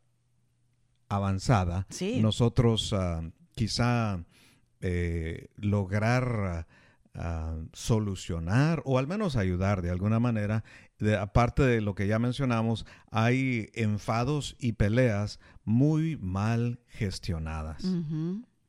avanzada. 1.10 1.86
Sí. 1.90 2.20
Nosotros 2.22 2.94
ah, 2.94 3.20
quizá 3.54 4.24
eh, 4.80 5.48
lograr 5.56 6.66
ah, 7.14 7.56
solucionar 7.74 8.80
o 8.86 8.98
al 8.98 9.06
menos 9.06 9.36
ayudar 9.36 9.82
de 9.82 9.90
alguna 9.90 10.18
manera. 10.20 10.64
De- 10.98 11.16
aparte 11.18 11.62
de 11.62 11.80
lo 11.82 11.94
que 11.94 12.06
ya 12.06 12.18
mencionamos, 12.18 12.86
hay 13.10 13.68
enfados 13.74 14.56
y 14.58 14.72
peleas 14.72 15.38
muy 15.64 16.16
mal 16.16 16.80
gestionadas. 16.88 17.84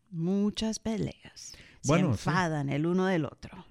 Muchas 0.10 0.80
peleas. 0.80 1.54
Bueno, 1.86 2.14
Se 2.16 2.24
sí. 2.24 2.30
enfadan 2.30 2.70
el 2.70 2.86
uno 2.86 3.06
del 3.06 3.26
otro. 3.26 3.66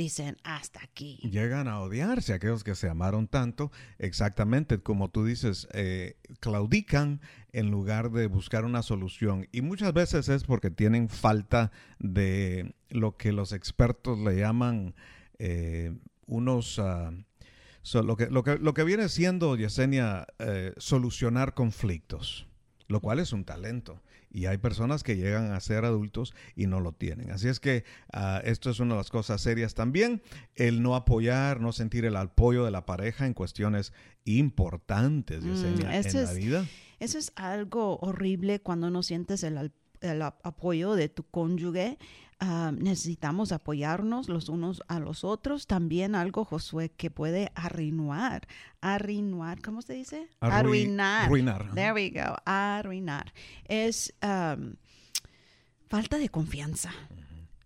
Dicen, 0.00 0.38
hasta 0.44 0.82
aquí. 0.82 1.18
Llegan 1.30 1.68
a 1.68 1.78
odiarse 1.78 2.32
aquellos 2.32 2.64
que 2.64 2.74
se 2.74 2.88
amaron 2.88 3.28
tanto, 3.28 3.70
exactamente 3.98 4.78
como 4.78 5.10
tú 5.10 5.26
dices, 5.26 5.68
eh, 5.74 6.16
claudican 6.40 7.20
en 7.52 7.70
lugar 7.70 8.10
de 8.10 8.26
buscar 8.26 8.64
una 8.64 8.82
solución. 8.82 9.46
Y 9.52 9.60
muchas 9.60 9.92
veces 9.92 10.30
es 10.30 10.44
porque 10.44 10.70
tienen 10.70 11.10
falta 11.10 11.70
de 11.98 12.74
lo 12.88 13.18
que 13.18 13.32
los 13.32 13.52
expertos 13.52 14.18
le 14.18 14.38
llaman 14.38 14.94
eh, 15.38 15.92
unos... 16.24 16.78
ah, 16.78 17.12
lo, 17.92 18.16
que, 18.16 18.30
lo, 18.30 18.42
que, 18.42 18.56
lo 18.56 18.72
que 18.72 18.84
viene 18.84 19.06
siendo, 19.10 19.54
Yesenia, 19.54 20.26
eh, 20.38 20.72
solucionar 20.78 21.52
conflictos, 21.52 22.46
lo 22.88 23.00
cual 23.00 23.18
es 23.18 23.34
un 23.34 23.44
talento. 23.44 24.00
Y 24.32 24.46
hay 24.46 24.58
personas 24.58 25.02
que 25.02 25.16
llegan 25.16 25.52
a 25.52 25.60
ser 25.60 25.84
adultos 25.84 26.34
y 26.54 26.66
no 26.68 26.78
lo 26.80 26.92
tienen. 26.92 27.30
Así 27.32 27.48
es 27.48 27.58
que 27.58 27.84
ah, 28.12 28.40
esto 28.44 28.70
es 28.70 28.78
una 28.78 28.94
de 28.94 28.98
las 29.00 29.10
cosas 29.10 29.40
serias 29.40 29.74
también. 29.74 30.22
El 30.54 30.82
no 30.82 30.94
apoyar, 30.94 31.60
no 31.60 31.72
sentir 31.72 32.04
el 32.04 32.14
apoyo 32.16 32.64
de 32.64 32.70
la 32.70 32.86
pareja 32.86 33.26
en 33.26 33.34
cuestiones 33.34 33.92
importantes, 34.44 35.42
Mm, 35.44 35.48
Yesenia, 35.50 35.96
en 35.98 36.14
la 36.14 36.32
es- 36.32 36.36
vida. 36.36 36.66
Eso 37.00 37.18
es 37.18 37.32
algo 37.34 37.98
horrible 38.00 38.60
cuando 38.60 38.90
no 38.90 39.02
sientes 39.02 39.42
el, 39.42 39.72
el 40.02 40.22
ap- 40.22 40.40
apoyo 40.46 40.94
de 40.94 41.08
tu 41.08 41.22
cónyuge. 41.24 41.98
Necesitamos 42.78 43.52
apoyarnos 43.52 44.28
los 44.30 44.48
unos 44.48 44.82
a 44.88 44.98
los 44.98 45.24
otros. 45.24 45.66
También 45.66 46.14
algo, 46.14 46.44
Josué, 46.44 46.88
que 46.90 47.10
puede 47.10 47.52
arruinar, 47.54 48.48
arruinar, 48.80 49.60
¿cómo 49.60 49.82
se 49.82 49.92
dice? 49.94 50.28
Arrui- 50.40 50.52
Arruinar. 50.52 51.24
arruinar. 51.26 51.74
There 51.74 51.92
we 51.92 52.10
go, 52.10 52.36
arruinar. 52.46 53.32
Es 53.64 54.14
um, 54.22 54.74
falta 55.88 56.16
de 56.18 56.28
confianza, 56.30 56.92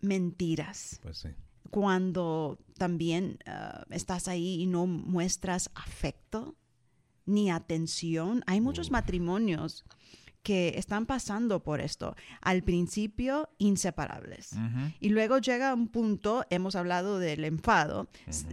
mentiras 0.00 0.98
Pues 1.02 1.18
sí. 1.18 1.28
cuando 1.70 2.58
también 2.76 3.38
ah, 3.46 3.84
estás 3.90 4.28
ahí 4.28 4.60
y 4.62 4.66
no 4.66 4.87
muestras 4.87 5.70
afecto 5.74 6.56
ni 7.26 7.50
atención. 7.50 8.42
Hay 8.46 8.60
muchos 8.60 8.90
matrimonios 8.90 9.84
que 10.44 10.74
están 10.76 11.07
pasando 11.07 11.62
por 11.64 11.80
esto. 11.80 12.14
Al 12.42 12.62
principio, 12.62 13.48
inseparables. 13.59 14.52
Y 15.00 15.09
luego 15.09 15.38
llega 15.38 15.74
un 15.74 15.88
punto, 15.88 16.44
hemos 16.50 16.76
hablado 16.76 17.18
del 17.18 17.44
enfado, 17.44 18.07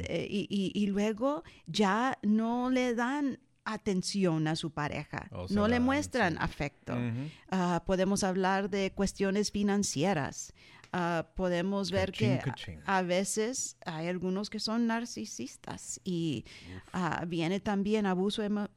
eh, 0.07 0.25
y, 0.29 0.47
y- 0.49 0.71
y 0.73 0.87
luego 0.87 1.43
ya 1.67 2.17
no 2.23 2.71
le 2.71 2.95
dan 2.95 3.37
atención 3.65 4.47
a 4.47 4.55
su 4.55 4.71
pareja, 4.71 5.27
O 5.31 5.45
no 5.53 5.67
le 5.67 5.75
muestran 5.79 6.37
afecto. 6.39 6.93
Ah, 7.51 7.83
podemos 7.85 8.23
hablar 8.23 8.69
de 8.71 8.91
cuestiones 8.91 9.51
financieras. 9.51 10.53
Ah, 10.93 11.25
podemos 11.35 11.89
ver 11.89 12.11
que 12.11 12.25
a 12.85 13.01
veces 13.01 13.77
hay 13.85 14.07
algunos 14.07 14.49
que 14.49 14.59
son 14.59 14.87
narcisistas 14.87 16.01
y 16.03 16.43
ah, 16.91 17.23
viene 17.25 17.61
también 17.61 18.05
abuso 18.05 18.43
emo- 18.43 18.69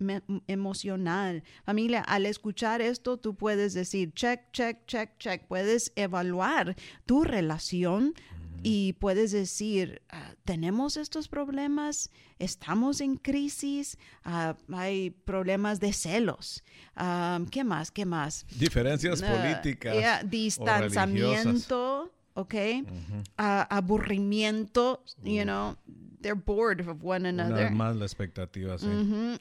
emocional. 0.46 1.42
Familia, 1.64 2.02
al 2.02 2.26
escuchar 2.26 2.80
esto, 2.80 3.16
tú 3.16 3.34
puedes 3.34 3.74
decir, 3.74 4.12
check, 4.14 4.42
check, 4.52 4.86
check, 4.86 5.18
check. 5.18 5.46
Puedes 5.48 5.92
evaluar 5.96 6.76
tu 7.04 7.24
relación 7.24 8.14
y 8.64 8.94
puedes 8.94 9.30
decir, 9.30 10.02
ah, 10.08 10.34
tenemos 10.44 10.96
estos 10.96 11.28
problemas, 11.28 12.10
estamos 12.38 13.00
en 13.00 13.16
crisis, 13.16 13.98
Ah, 14.24 14.56
hay 14.72 15.10
problemas 15.10 15.78
de 15.80 15.92
celos. 15.92 16.64
Ah, 16.96 17.40
¿Qué 17.50 17.62
más? 17.62 17.90
¿Qué 17.90 18.04
más? 18.06 18.46
Diferencias 18.58 19.22
políticas. 19.22 19.94
yeah, 19.94 20.22
distanciamiento 20.24 22.10
¿ok? 22.34 22.54
Ah, 23.38 23.66
aburrimiento, 23.70 25.04
you 25.22 25.42
know, 25.44 25.76
they're 26.20 26.34
bored 26.34 26.80
of 26.80 27.04
one 27.04 27.28
Una 27.28 27.44
another. 27.44 27.64
vez 27.66 27.72
más 27.72 27.94
la 27.96 28.04
expectativa, 28.06 28.76
sí. 28.78 28.86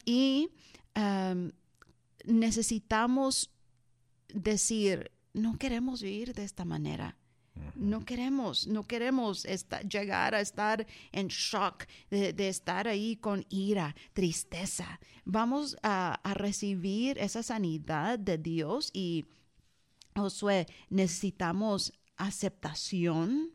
Y 0.06 0.50
um, 0.96 1.52
necesitamos 2.26 3.50
decir, 4.34 5.12
no 5.34 5.58
queremos 5.58 6.02
vivir 6.02 6.34
de 6.34 6.44
esta 6.44 6.66
manera. 6.66 7.18
No 7.76 8.06
queremos, 8.06 8.68
no 8.68 8.84
queremos 8.84 9.46
esta- 9.46 9.82
llegar 9.82 10.36
a 10.36 10.42
estar 10.42 10.86
en 11.12 11.28
shock, 11.28 11.86
de, 12.12 12.32
de 12.34 12.50
estar 12.50 12.88
ahí 12.88 13.16
con 13.16 13.46
ira, 13.50 13.96
tristeza. 14.14 15.00
Vamos 15.26 15.76
a, 15.82 16.20
a 16.24 16.34
recibir 16.34 17.18
esa 17.18 17.42
sanidad 17.44 18.20
de 18.20 18.38
Dios 18.38 18.92
y, 18.94 19.26
Josué, 20.16 20.68
necesitamos 20.90 21.94
aceptación. 22.18 23.52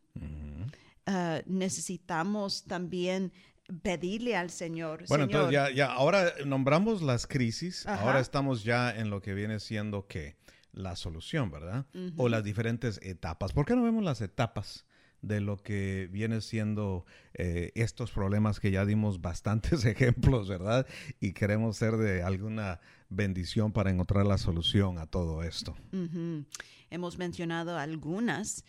Ah, 1.07 1.41
necesitamos 1.47 2.65
también 2.65 3.33
pedirle 3.83 4.35
al 4.37 4.51
Señor. 4.51 5.05
Bueno, 5.09 5.25
Señor, 5.27 5.43
entonces 5.45 5.53
ya, 5.53 5.71
ya, 5.71 5.93
ahora 5.93 6.33
nombramos 6.45 7.03
las 7.03 7.27
crisis, 7.27 7.87
Ajá. 7.87 8.03
ahora 8.03 8.21
estamos 8.21 8.65
ya 8.65 8.91
en 8.95 9.11
lo 9.11 9.21
que 9.23 9.35
viene 9.35 9.61
siendo 9.61 10.07
que 10.07 10.37
la 10.79 10.97
solución, 10.97 11.51
¿verdad? 11.51 11.87
O 12.17 12.29
las 12.29 12.45
diferentes 12.45 13.01
etapas. 13.03 13.53
¿Por 13.53 13.67
qué 13.67 13.75
no 13.75 13.83
vemos 13.83 14.05
las 14.05 14.21
etapas 14.21 14.87
de 15.21 15.41
lo 15.41 15.57
que 15.57 16.09
viene 16.13 16.41
siendo 16.41 17.05
eh, 17.35 17.73
estos 17.75 18.13
problemas 18.13 18.61
que 18.61 18.71
ya 18.71 18.85
dimos 18.85 19.21
bastantes 19.21 19.85
ejemplos, 19.85 20.49
¿verdad? 20.49 20.87
Y 21.21 21.33
queremos 21.33 21.77
ser 21.77 21.97
de 21.97 22.23
alguna 22.23 22.81
bendición 23.09 23.73
para 23.73 23.91
encontrar 23.91 24.27
la 24.27 24.39
solución 24.39 24.99
a 24.99 25.07
todo 25.07 25.43
esto. 25.43 25.77
Hemos 26.91 27.19
mencionado 27.19 27.77
algunas, 27.77 28.65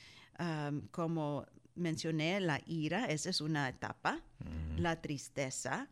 como 0.91 1.45
mencioné, 1.76 2.39
la 2.39 2.62
ira, 2.65 3.06
esa 3.06 3.30
es 3.30 3.41
una 3.41 3.69
etapa, 3.69 4.24
la 4.78 5.02
tristeza, 5.02 5.89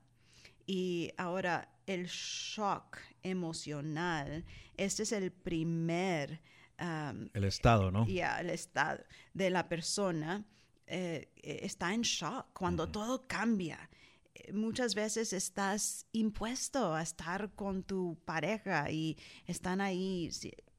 y 0.66 1.12
ahora 1.18 1.70
el 1.88 2.06
shock 2.08 2.98
emocional, 3.24 4.46
este 4.76 5.04
es 5.04 5.12
el 5.14 5.32
primer, 5.32 6.40
am, 6.78 7.30
El 7.34 7.46
estado, 7.46 7.90
¿no? 7.92 8.06
ya, 8.06 8.40
el 8.40 8.52
estado 8.52 9.00
de 9.34 9.50
la 9.50 9.68
persona 9.68 10.46
eh, 10.86 11.32
eh, 11.38 11.60
está 11.64 11.94
en 11.94 12.02
shock 12.02 12.48
cuando 12.54 12.88
todo 12.90 13.26
cambia. 13.28 13.90
Eh, 14.36 14.54
Muchas 14.54 14.96
veces 14.96 15.34
estás 15.34 16.06
impuesto 16.12 16.94
a 16.94 17.02
estar 17.02 17.52
con 17.56 17.84
tu 17.84 18.18
pareja 18.26 18.92
y 18.92 19.18
están 19.46 19.82
ahí 19.82 20.30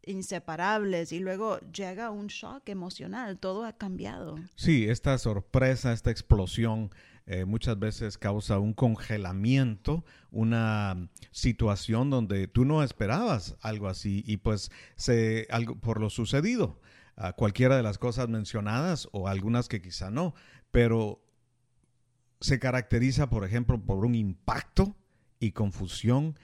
inseparables 0.05 1.13
y 1.13 1.21
luego 1.21 1.59
llega 1.73 2.11
un 2.11 2.29
shock 2.29 2.69
emocional, 2.69 3.39
todo 3.39 3.65
ha 3.65 3.77
cambiado. 3.77 4.37
Sí, 4.57 4.89
esta 4.89 5.17
sorpresa, 5.19 5.93
esta 5.93 6.11
explosión 6.11 6.91
eh, 7.31 7.45
muchas 7.45 7.79
veces 7.79 8.17
causa 8.17 8.59
un 8.59 8.73
congelamiento, 8.73 10.03
una 10.31 11.11
situación 11.31 12.09
donde 12.09 12.49
tú 12.49 12.65
no 12.65 12.83
esperabas 12.83 13.55
algo 13.61 13.89
así 13.89 14.25
y 14.27 14.39
pues 14.39 14.71
se 14.97 15.47
algo 15.51 15.79
por 15.79 16.01
lo 16.01 16.09
sucedido, 16.09 16.81
a 17.17 17.35
cualquiera 17.35 17.77
de 17.77 17.83
las 17.83 17.99
cosas 17.99 18.31
mencionadas 18.31 19.11
o 19.13 19.29
algunas 19.29 19.69
que 19.69 19.83
quizá 19.83 20.11
no, 20.11 20.35
pero 20.71 21.23
se 22.41 22.59
caracteriza, 22.59 23.29
por 23.29 23.45
ejemplo, 23.45 23.79
por 23.79 24.07
un 24.07 24.15
impacto 24.15 24.97
y 25.39 25.53
confusión 25.53 26.39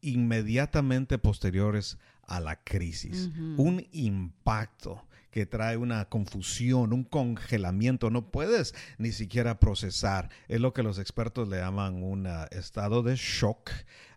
inmediatamente 0.00 1.18
posteriores 1.18 1.98
a 2.26 2.40
la 2.40 2.64
crisis. 2.64 3.30
Un 3.56 3.86
impacto 3.92 5.06
que 5.34 5.46
trae 5.46 5.76
una 5.76 6.04
confusión, 6.08 6.92
un 6.92 7.02
congelamiento, 7.02 8.08
no 8.08 8.30
puedes 8.30 8.72
ni 8.98 9.10
siquiera 9.10 9.58
procesar. 9.58 10.30
Es 10.46 10.60
lo 10.60 10.72
que 10.72 10.84
los 10.84 11.00
expertos 11.00 11.48
le 11.48 11.56
llaman 11.56 12.04
un 12.04 12.28
ah, 12.28 12.46
estado 12.52 13.02
de 13.02 13.16
shock 13.16 13.68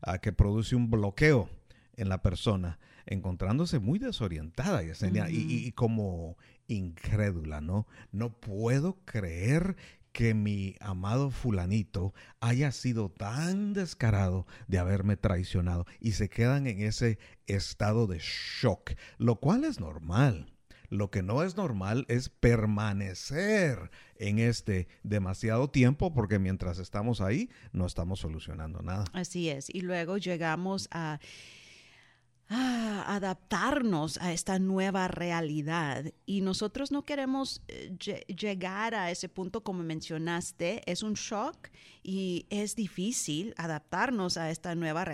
ah, 0.03 0.19
que 0.19 0.31
produce 0.31 0.75
un 0.75 0.91
bloqueo 0.91 1.49
en 1.95 2.09
la 2.09 2.21
persona, 2.21 2.77
encontrándose 3.07 3.79
muy 3.79 3.97
desorientada 3.97 4.83
y- 4.83 4.91
y 5.65 5.71
como 5.71 6.37
incrédula, 6.67 7.61
¿no? 7.61 7.87
No 8.11 8.39
puedo 8.39 8.99
creer 9.03 9.75
que 10.11 10.35
mi 10.35 10.75
amado 10.79 11.31
fulanito 11.31 12.13
haya 12.41 12.71
sido 12.71 13.09
tan 13.09 13.73
descarado 13.73 14.45
de 14.67 14.77
haberme 14.77 15.17
traicionado 15.17 15.87
y 15.99 16.11
se 16.11 16.29
quedan 16.29 16.67
en 16.67 16.79
ese 16.81 17.17
estado 17.47 18.05
de 18.05 18.19
shock, 18.21 18.91
lo 19.17 19.37
cual 19.39 19.63
es 19.63 19.79
normal. 19.79 20.53
Lo 20.89 21.11
que 21.11 21.21
no 21.21 21.43
es 21.43 21.57
normal 21.57 22.05
es 22.07 22.29
permanecer 22.29 23.91
en 24.15 24.39
este 24.39 24.87
demasiado 25.03 25.69
tiempo 25.69 26.13
porque 26.13 26.39
mientras 26.39 26.79
estamos 26.79 27.21
ahí 27.21 27.49
no 27.71 27.85
estamos 27.85 28.19
solucionando 28.19 28.81
nada. 28.81 29.05
Así 29.13 29.49
es. 29.49 29.69
Y 29.73 29.81
luego 29.81 30.17
llegamos 30.17 30.87
a, 30.91 31.19
adaptarnos 32.49 34.17
a 34.19 34.31
esta 34.33 34.59
nueva 34.59 35.07
realidad. 35.07 36.05
Y 36.25 36.41
nosotros 36.41 36.91
no 36.91 37.03
queremos 37.03 37.61
eh, 37.67 37.91
lle- 37.97 38.25
llegar 38.35 38.95
a 38.95 39.11
ese 39.11 39.29
punto 39.29 39.61
como 39.63 39.83
mencionaste. 39.83 40.81
Es 40.89 41.03
un 41.03 41.13
shock 41.13 41.69
y 42.03 42.45
es 42.49 42.75
difícil 42.75 43.53
adaptarnos 43.57 44.37
a 44.37 44.49
esta 44.51 44.75
nueva 44.75 45.05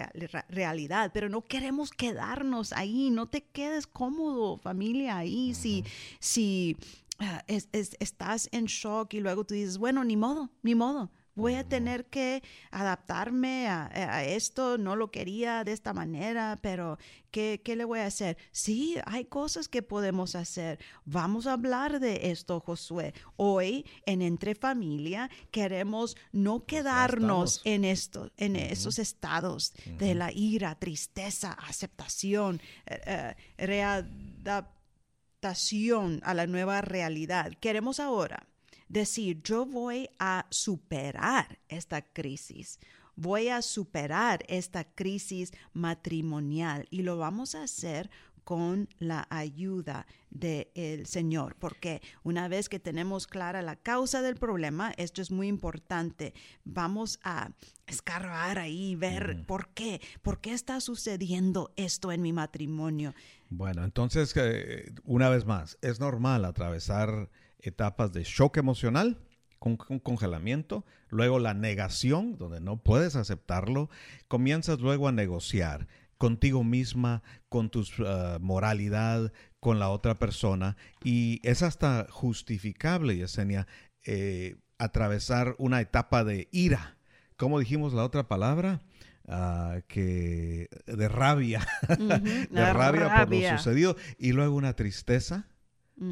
realidad, 0.49 1.11
pero 1.13 1.29
no 1.29 1.41
queremos 1.41 1.91
quedarnos 1.91 2.73
ahí. 2.73 3.09
No 3.09 3.27
te 3.27 3.43
quedes 3.43 3.87
cómodo, 3.87 4.57
familia, 4.57 5.17
ahí. 5.17 5.53
Si, 5.53 5.83
si 6.19 6.77
ah, 7.19 7.43
es- 7.47 7.69
es- 7.71 7.95
estás 7.99 8.49
en 8.51 8.65
shock 8.65 9.13
y 9.13 9.19
luego 9.21 9.43
tú 9.45 9.53
dices, 9.53 9.77
bueno, 9.77 10.03
ni 10.03 10.17
modo, 10.17 10.49
ni 10.61 10.75
modo. 10.75 11.11
Voy 11.35 11.55
a 11.55 11.67
tener 11.67 12.05
que 12.05 12.43
adaptarme 12.69 13.67
a, 13.67 13.87
a 13.87 14.23
esto, 14.23 14.77
no 14.77 14.95
lo 14.95 15.09
quería 15.09 15.63
de 15.63 15.71
esta 15.71 15.91
manera, 15.91 16.59
pero 16.61 16.99
¿qué, 17.31 17.59
¿qué 17.65 17.75
le 17.75 17.85
voy 17.85 17.97
a 17.99 18.05
hacer? 18.05 18.37
Sí, 18.51 18.97
hay 19.05 19.25
cosas 19.25 19.67
que 19.67 19.81
podemos 19.81 20.35
hacer. 20.35 20.77
Vamos 21.05 21.47
a 21.47 21.53
hablar 21.53 21.99
de 21.99 22.29
esto, 22.31 22.59
Josué. 22.59 23.15
Hoy 23.35 23.83
en 24.05 24.21
Entre 24.21 24.53
Familia 24.53 25.27
queremos 25.49 26.15
no 26.31 26.65
quedarnos 26.65 27.61
en 27.65 27.83
esto, 27.83 28.31
en 28.37 28.55
esos 28.55 28.99
estados 28.99 29.73
de 29.97 30.13
la 30.13 30.31
ira, 30.31 30.75
tristeza, 30.75 31.53
aceptación, 31.53 32.61
eh, 32.85 33.01
eh, 33.07 33.33
readaptación 33.57 36.21
a 36.23 36.35
la 36.35 36.45
nueva 36.45 36.81
realidad. 36.81 37.53
Queremos 37.59 37.99
ahora 37.99 38.52
decir, 38.93 39.41
yo 39.43 39.65
voy 39.65 40.09
a 40.19 40.45
superar 40.51 41.59
esta 41.67 42.01
crisis, 42.01 42.79
voy 43.15 43.49
a 43.49 43.61
superar 43.61 44.45
esta 44.47 44.83
crisis 44.83 45.51
matrimonial 45.73 46.87
y 46.91 47.01
lo 47.01 47.17
vamos 47.17 47.55
a 47.55 47.63
hacer 47.63 48.09
con 48.43 48.89
la 48.99 49.25
ayuda 49.29 50.05
del 50.29 51.05
Señor, 51.05 51.55
porque 51.57 52.01
una 52.23 52.47
vez 52.49 52.67
que 52.67 52.79
tenemos 52.79 53.25
clara 53.25 53.61
la 53.61 53.77
causa 53.77 54.21
del 54.21 54.35
problema, 54.35 54.91
esto 54.97 55.21
es 55.21 55.31
muy 55.31 55.47
importante, 55.47 56.33
vamos 56.65 57.19
a 57.23 57.51
escarbar 57.87 58.59
ahí, 58.59 58.95
ver 58.95 59.45
por 59.47 59.69
qué, 59.69 60.01
por 60.21 60.41
qué 60.41 60.53
está 60.53 60.81
sucediendo 60.81 61.71
esto 61.77 62.11
en 62.11 62.21
mi 62.21 62.33
matrimonio. 62.33 63.15
Bueno, 63.49 63.85
entonces, 63.85 64.33
eh, 64.35 64.91
una 65.05 65.29
vez 65.29 65.45
más, 65.45 65.77
es 65.81 65.99
normal 65.99 66.43
atravesar 66.43 67.29
etapas 67.63 68.13
de 68.13 68.23
shock 68.23 68.57
emocional, 68.57 69.19
con, 69.59 69.77
con 69.77 69.99
congelamiento, 69.99 70.85
luego 71.09 71.39
la 71.39 71.53
negación, 71.53 72.37
donde 72.37 72.59
no 72.59 72.77
puedes 72.77 73.15
aceptarlo, 73.15 73.89
comienzas 74.27 74.79
luego 74.79 75.07
a 75.07 75.11
negociar 75.11 75.87
contigo 76.23 76.63
misma, 76.63 77.21
con 77.49 77.69
tu 77.69 77.83
ah, 78.05 78.37
moralidad, 78.39 79.33
con 79.59 79.77
la 79.79 79.89
otra 79.89 80.19
persona, 80.19 80.77
y 81.03 81.41
es 81.43 81.63
hasta 81.63 82.07
justificable, 82.09 83.17
Yesenia, 83.17 83.67
eh, 84.05 84.55
atravesar 84.77 85.55
una 85.57 85.81
etapa 85.81 86.23
de 86.23 86.47
ira. 86.51 86.97
¿Cómo 87.35 87.59
dijimos 87.59 87.93
la 87.93 88.05
otra 88.05 88.27
palabra? 88.29 88.81
Ah, 89.27 89.79
que 89.87 90.69
de 90.85 91.07
rabia, 91.09 91.67
de 91.99 92.73
rabia, 92.73 93.25
por 93.25 93.33
lo 93.33 93.57
sucedido, 93.57 93.97
y 94.17 94.33
luego 94.33 94.55
una 94.55 94.77
tristeza, 94.77 95.47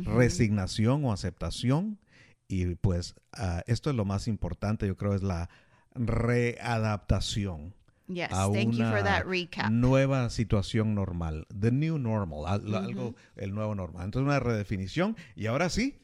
Resignación 0.06 1.04
o 1.06 1.12
aceptación, 1.14 2.00
y 2.48 2.76
pues 2.76 3.16
ah, 3.34 3.64
esto 3.68 3.90
es 3.90 3.96
lo 3.96 4.06
más 4.06 4.28
importante, 4.28 4.88
yo 4.88 4.96
creo, 4.98 5.14
es 5.16 5.24
la 5.24 5.50
readaptación 5.96 7.74
Yes, 8.08 8.28
a 8.32 8.52
thank 8.52 8.72
you 8.74 8.84
for 8.84 9.00
una 9.00 9.04
that 9.04 9.26
recap. 9.26 9.72
nueva 9.72 10.30
situación 10.30 10.94
normal, 10.96 11.48
the 11.58 11.72
new 11.72 11.98
normal, 11.98 12.46
al- 12.46 12.76
algo, 12.76 13.16
el 13.38 13.54
nuevo 13.54 13.74
normal. 13.74 14.04
Entonces 14.06 14.26
una 14.28 14.40
redefinición 14.40 15.16
y 15.36 15.46
ahora 15.46 15.70
sí, 15.70 15.98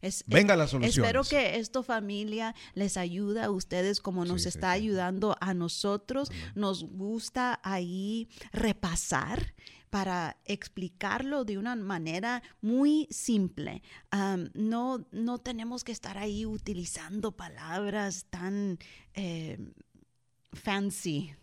Es- 0.00 0.24
Venga 0.26 0.56
las 0.56 0.70
soluciones. 0.70 0.96
Espero 0.96 1.22
que 1.24 1.58
esto 1.58 1.82
familia 1.82 2.54
les 2.72 2.96
ayuda 2.96 3.44
a 3.46 3.50
ustedes 3.50 4.00
como 4.00 4.24
nos 4.24 4.42
Sí, 4.42 4.50
sí, 4.50 4.56
está 4.56 4.72
sí. 4.72 4.78
ayudando 4.80 5.36
a 5.40 5.52
nosotros. 5.52 6.30
Nos 6.54 6.84
gusta 6.84 7.60
ahí 7.62 8.28
repasar 8.52 9.52
para 9.92 10.38
explicarlo 10.46 11.44
de 11.44 11.58
una 11.58 11.76
manera 11.76 12.42
muy 12.62 13.06
simple. 13.10 13.82
No, 14.54 15.06
no 15.12 15.38
tenemos 15.38 15.84
que 15.84 15.92
estar 15.92 16.16
ahí 16.16 16.46
utilizando 16.46 17.32
palabras 17.32 18.24
tan 18.30 18.78
eh, 19.12 19.58
fancy. 20.54 21.34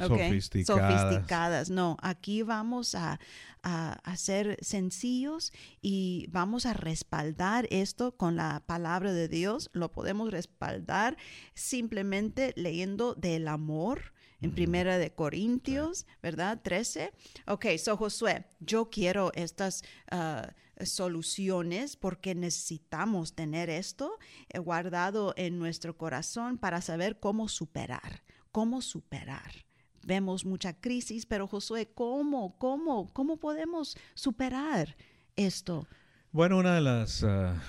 Sofisticadas. 0.00 1.02
sofisticadas. 1.02 1.70
No, 1.70 1.96
aquí 2.02 2.42
vamos 2.42 2.96
a, 2.96 3.20
a, 3.62 3.92
a 3.92 4.16
ser 4.16 4.58
sencillos 4.60 5.52
y 5.80 6.26
vamos 6.32 6.66
a 6.66 6.72
respaldar 6.72 7.68
esto 7.70 8.16
con 8.16 8.34
la 8.34 8.64
palabra 8.66 9.12
de 9.12 9.28
Dios. 9.28 9.70
Lo 9.72 9.92
podemos 9.92 10.32
respaldar 10.32 11.16
simplemente 11.54 12.54
leyendo 12.56 13.14
del 13.14 13.46
amor. 13.46 14.13
En 14.44 14.50
Primera 14.50 14.98
de 14.98 15.10
Corintios, 15.10 16.06
¿verdad? 16.22 16.60
13. 16.62 17.14
Ok, 17.46 17.64
so 17.78 17.96
Josué, 17.96 18.44
yo 18.60 18.90
quiero 18.90 19.32
estas 19.32 19.82
ah, 20.10 20.52
soluciones 20.84 21.96
porque 21.96 22.34
necesitamos 22.34 23.34
tener 23.34 23.70
esto 23.70 24.18
eh, 24.50 24.58
guardado 24.58 25.32
en 25.38 25.58
nuestro 25.58 25.96
corazón 25.96 26.58
para 26.58 26.82
saber 26.82 27.18
cómo 27.18 27.48
superar, 27.48 28.22
cómo 28.52 28.82
superar. 28.82 29.64
Vemos 30.02 30.44
mucha 30.44 30.78
crisis, 30.78 31.24
pero 31.24 31.46
Josué, 31.46 31.88
¿cómo, 31.94 32.58
cómo, 32.58 33.10
cómo 33.14 33.38
podemos 33.38 33.96
superar 34.12 34.94
esto? 35.36 35.88
Bueno, 36.32 36.58
una 36.58 36.74
de 36.74 36.82
las, 36.82 37.24
ah, 37.24 37.62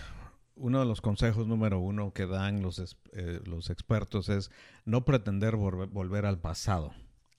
uno 0.55 0.79
de 0.79 0.85
los 0.85 1.01
consejos 1.01 1.47
número 1.47 1.79
uno 1.79 2.13
que 2.13 2.25
dan 2.25 2.61
los, 2.61 2.97
eh, 3.13 3.41
los 3.45 3.69
expertos 3.69 4.29
es 4.29 4.51
no 4.85 5.05
pretender 5.05 5.55
volver, 5.55 5.87
volver 5.89 6.25
al 6.25 6.39
pasado, 6.39 6.93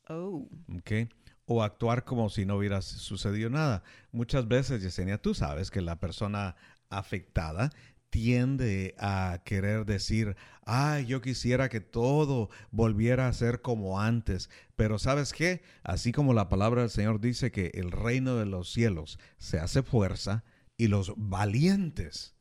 Oh, 0.08 0.48
¿ok? 0.78 1.10
O 1.46 1.62
actuar 1.62 2.04
como 2.04 2.28
si 2.28 2.44
no 2.44 2.56
hubiera 2.56 2.80
sucedido 2.80 3.50
nada. 3.50 3.82
Muchas 4.12 4.46
veces, 4.46 4.82
Yesenia, 4.82 5.18
tú 5.18 5.34
sabes 5.34 5.70
que 5.70 5.80
la 5.80 5.98
persona 5.98 6.56
afectada 6.90 7.70
tiende 8.10 8.94
a 8.98 9.42
querer 9.44 9.84
decir, 9.84 10.36
ay, 10.64 11.06
yo 11.06 11.20
quisiera 11.20 11.68
que 11.68 11.80
todo 11.80 12.50
volviera 12.70 13.28
a 13.28 13.32
ser 13.32 13.62
como 13.62 14.00
antes. 14.00 14.48
Pero 14.76 14.98
¿sabes 14.98 15.32
qué? 15.32 15.62
Así 15.82 16.12
como 16.12 16.34
la 16.34 16.48
palabra 16.48 16.82
del 16.82 16.90
Señor 16.90 17.20
dice 17.20 17.50
que 17.50 17.72
el 17.74 17.90
reino 17.90 18.36
de 18.36 18.46
los 18.46 18.72
cielos 18.72 19.18
se 19.38 19.58
hace 19.58 19.82
fuerza 19.82 20.44
y 20.76 20.86
los 20.86 21.14
valientes 21.16 22.35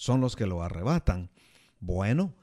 son 0.00 0.22
los 0.22 0.34
que 0.34 0.46
lo 0.46 0.62
arrebatan. 0.62 1.30
Bueno, 1.78 2.34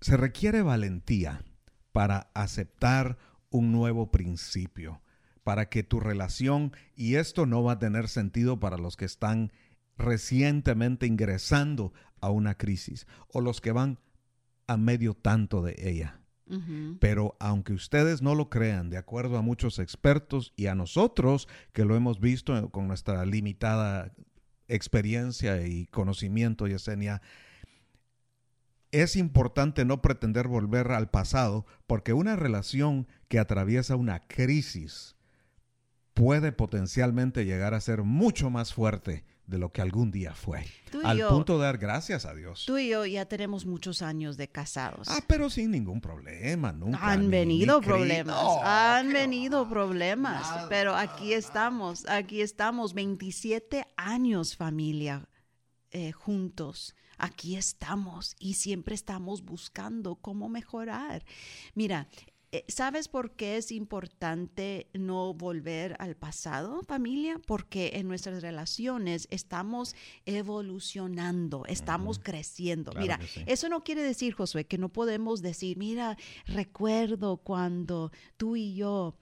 se 0.00 0.16
requiere 0.16 0.60
valentía 0.60 1.44
para 1.92 2.32
aceptar 2.34 3.16
un 3.48 3.70
nuevo 3.70 4.10
principio, 4.10 5.02
para 5.44 5.68
que 5.68 5.84
tu 5.84 6.00
relación, 6.00 6.72
y 6.96 7.14
esto 7.14 7.46
no 7.46 7.62
va 7.62 7.74
a 7.74 7.78
tener 7.78 8.08
sentido 8.08 8.58
para 8.58 8.76
los 8.76 8.96
que 8.96 9.04
están 9.04 9.52
recientemente 9.96 11.06
ingresando 11.06 11.92
a 12.20 12.30
una 12.30 12.56
crisis 12.56 13.06
o 13.28 13.40
los 13.40 13.60
que 13.60 13.70
van 13.70 14.00
a 14.66 14.76
medio 14.76 15.14
tanto 15.14 15.62
de 15.62 15.76
ella. 15.78 16.22
Pero 16.98 17.36
aunque 17.38 17.72
ustedes 17.72 18.20
no 18.20 18.34
lo 18.34 18.50
crean, 18.50 18.90
de 18.90 18.98
acuerdo 18.98 19.38
a 19.38 19.42
muchos 19.42 19.78
expertos 19.78 20.52
y 20.56 20.66
a 20.66 20.74
nosotros 20.74 21.46
que 21.72 21.84
lo 21.84 21.94
hemos 21.94 22.18
visto 22.18 22.68
con 22.72 22.88
nuestra 22.88 23.24
limitada 23.26 24.12
experiencia 24.68 25.66
y 25.66 25.86
conocimiento, 25.86 26.66
Yesenia, 26.66 27.22
es 28.92 29.16
importante 29.16 29.84
no 29.84 30.00
pretender 30.00 30.48
volver 30.48 30.92
al 30.92 31.10
pasado 31.10 31.66
porque 31.86 32.12
una 32.12 32.36
relación 32.36 33.06
que 33.28 33.38
atraviesa 33.38 33.96
una 33.96 34.26
crisis 34.26 35.16
puede 36.14 36.52
potencialmente 36.52 37.44
llegar 37.44 37.74
a 37.74 37.80
ser 37.80 38.02
mucho 38.02 38.48
más 38.48 38.72
fuerte 38.72 39.24
de 39.46 39.58
lo 39.58 39.70
que 39.72 39.80
algún 39.80 40.10
día 40.10 40.34
fue. 40.34 40.66
Tú 40.90 41.00
y 41.02 41.04
Al 41.06 41.18
yo- 41.18 41.28
punto 41.28 41.56
de 41.58 41.64
dar 41.64 41.78
gracias 41.78 42.24
a 42.24 42.34
Dios. 42.34 42.64
Tú 42.66 42.78
y 42.78 42.88
yo 42.88 43.06
ya 43.06 43.26
tenemos 43.26 43.64
muchos 43.64 44.02
años 44.02 44.36
de 44.36 44.48
casados. 44.48 45.06
Ah, 45.08 45.20
pero 45.26 45.50
sin 45.50 45.70
ningún 45.70 46.00
problema, 46.00 46.72
nunca. 46.72 46.98
Han 47.00 47.22
ni- 47.22 47.28
venido 47.28 47.80
ni 47.80 47.86
problemas, 47.86 48.36
han 48.64 49.08
qué 49.08 49.12
venido 49.14 49.68
problemas, 49.68 50.40
nada. 50.42 50.68
pero 50.68 50.94
aquí 50.96 51.32
estamos, 51.32 52.06
aquí 52.08 52.40
estamos, 52.40 52.92
27 52.94 53.86
años 53.96 54.56
familia 54.56 55.28
eh, 55.92 56.12
juntos, 56.12 56.94
aquí 57.16 57.56
estamos 57.56 58.34
y 58.38 58.54
siempre 58.54 58.94
estamos 58.94 59.44
buscando 59.44 60.16
cómo 60.16 60.48
mejorar. 60.48 61.24
Mira, 61.74 62.08
¿sabes 62.68 63.08
por 63.08 63.32
qué 63.32 63.56
es 63.56 63.72
importante 63.72 64.88
no 64.92 65.34
volver 65.34 65.96
al 65.98 66.16
pasado, 66.16 66.82
familia? 66.82 67.40
Porque 67.46 67.92
en 67.94 68.08
nuestras 68.08 68.42
relaciones 68.42 69.28
estamos 69.30 69.94
evolucionando, 70.24 71.64
estamos 71.66 72.18
creciendo. 72.18 72.92
Claro 72.92 73.02
Mira, 73.02 73.20
sí. 73.26 73.42
eso 73.46 73.68
no 73.68 73.82
quiere 73.84 74.02
decir, 74.02 74.34
Josué, 74.34 74.66
que 74.66 74.78
no 74.78 74.88
podemos 74.88 75.42
decir, 75.42 75.76
mira, 75.76 76.16
recuerdo 76.46 77.38
cuando 77.38 78.12
tú 78.36 78.56
y 78.56 78.74
yo 78.74 79.16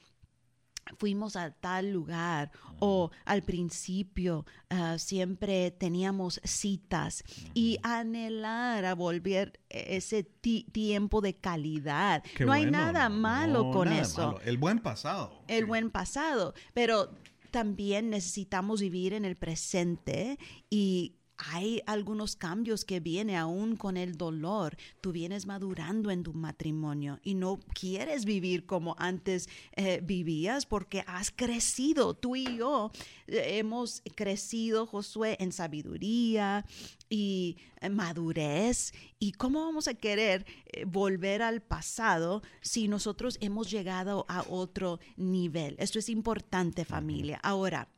fuimos 0.98 1.36
a 1.36 1.50
tal 1.52 1.92
lugar 1.92 2.50
o 2.78 3.10
al 3.24 3.42
principio 3.42 4.44
ah, 4.70 4.98
siempre 4.98 5.70
teníamos 5.70 6.40
citas 6.44 7.24
y 7.54 7.78
anhelar 7.82 8.84
a 8.84 8.94
volver 8.94 9.60
ese 9.68 10.22
ti- 10.24 10.66
tiempo 10.72 11.20
de 11.20 11.34
calidad. 11.36 12.22
Qué 12.36 12.44
no 12.44 12.52
hay 12.52 12.66
nada 12.66 13.08
malo 13.08 13.64
no, 13.64 13.70
con 13.72 13.88
nada 13.88 14.02
eso 14.02 14.26
malo. 14.32 14.40
El 14.44 14.58
buen 14.58 14.78
pasado. 14.80 15.42
el 15.48 15.60
Sí. 15.60 15.64
buen 15.64 15.90
pasado, 15.90 16.54
pero 16.74 17.10
también 17.50 18.10
necesitamos 18.10 18.80
vivir 18.80 19.12
en 19.14 19.24
el 19.24 19.36
presente 19.36 20.38
y 20.70 21.16
hay 21.50 21.82
algunos 21.86 22.36
cambios 22.36 22.84
que 22.84 23.00
vienen 23.00 23.36
aún 23.36 23.76
con 23.76 23.96
el 23.96 24.16
dolor. 24.16 24.76
Tú 25.00 25.12
vienes 25.12 25.46
madurando 25.46 26.10
en 26.10 26.22
tu 26.22 26.32
matrimonio 26.32 27.20
y 27.22 27.34
no 27.34 27.60
quieres 27.74 28.24
vivir 28.24 28.66
como 28.66 28.96
antes 28.98 29.48
eh, 29.76 30.00
vivías 30.02 30.66
porque 30.66 31.04
has 31.06 31.30
crecido. 31.30 32.14
Tú 32.14 32.36
y 32.36 32.56
yo 32.56 32.90
eh, 33.26 33.58
hemos 33.58 34.02
crecido, 34.14 34.86
Josué, 34.86 35.36
en 35.40 35.52
sabiduría 35.52 36.64
y 37.08 37.58
eh, 37.80 37.90
madurez. 37.90 38.92
¿Y 39.18 39.32
cómo 39.32 39.64
vamos 39.64 39.88
a 39.88 39.94
querer 39.94 40.46
volver 40.86 41.42
al 41.42 41.62
pasado 41.62 42.42
si 42.60 42.88
nosotros 42.88 43.38
hemos 43.40 43.70
llegado 43.70 44.24
a 44.28 44.44
otro 44.48 45.00
nivel? 45.16 45.76
Esto 45.78 45.98
es 45.98 46.08
importante, 46.08 46.84
familia. 46.84 47.38
Ahora, 47.42 47.88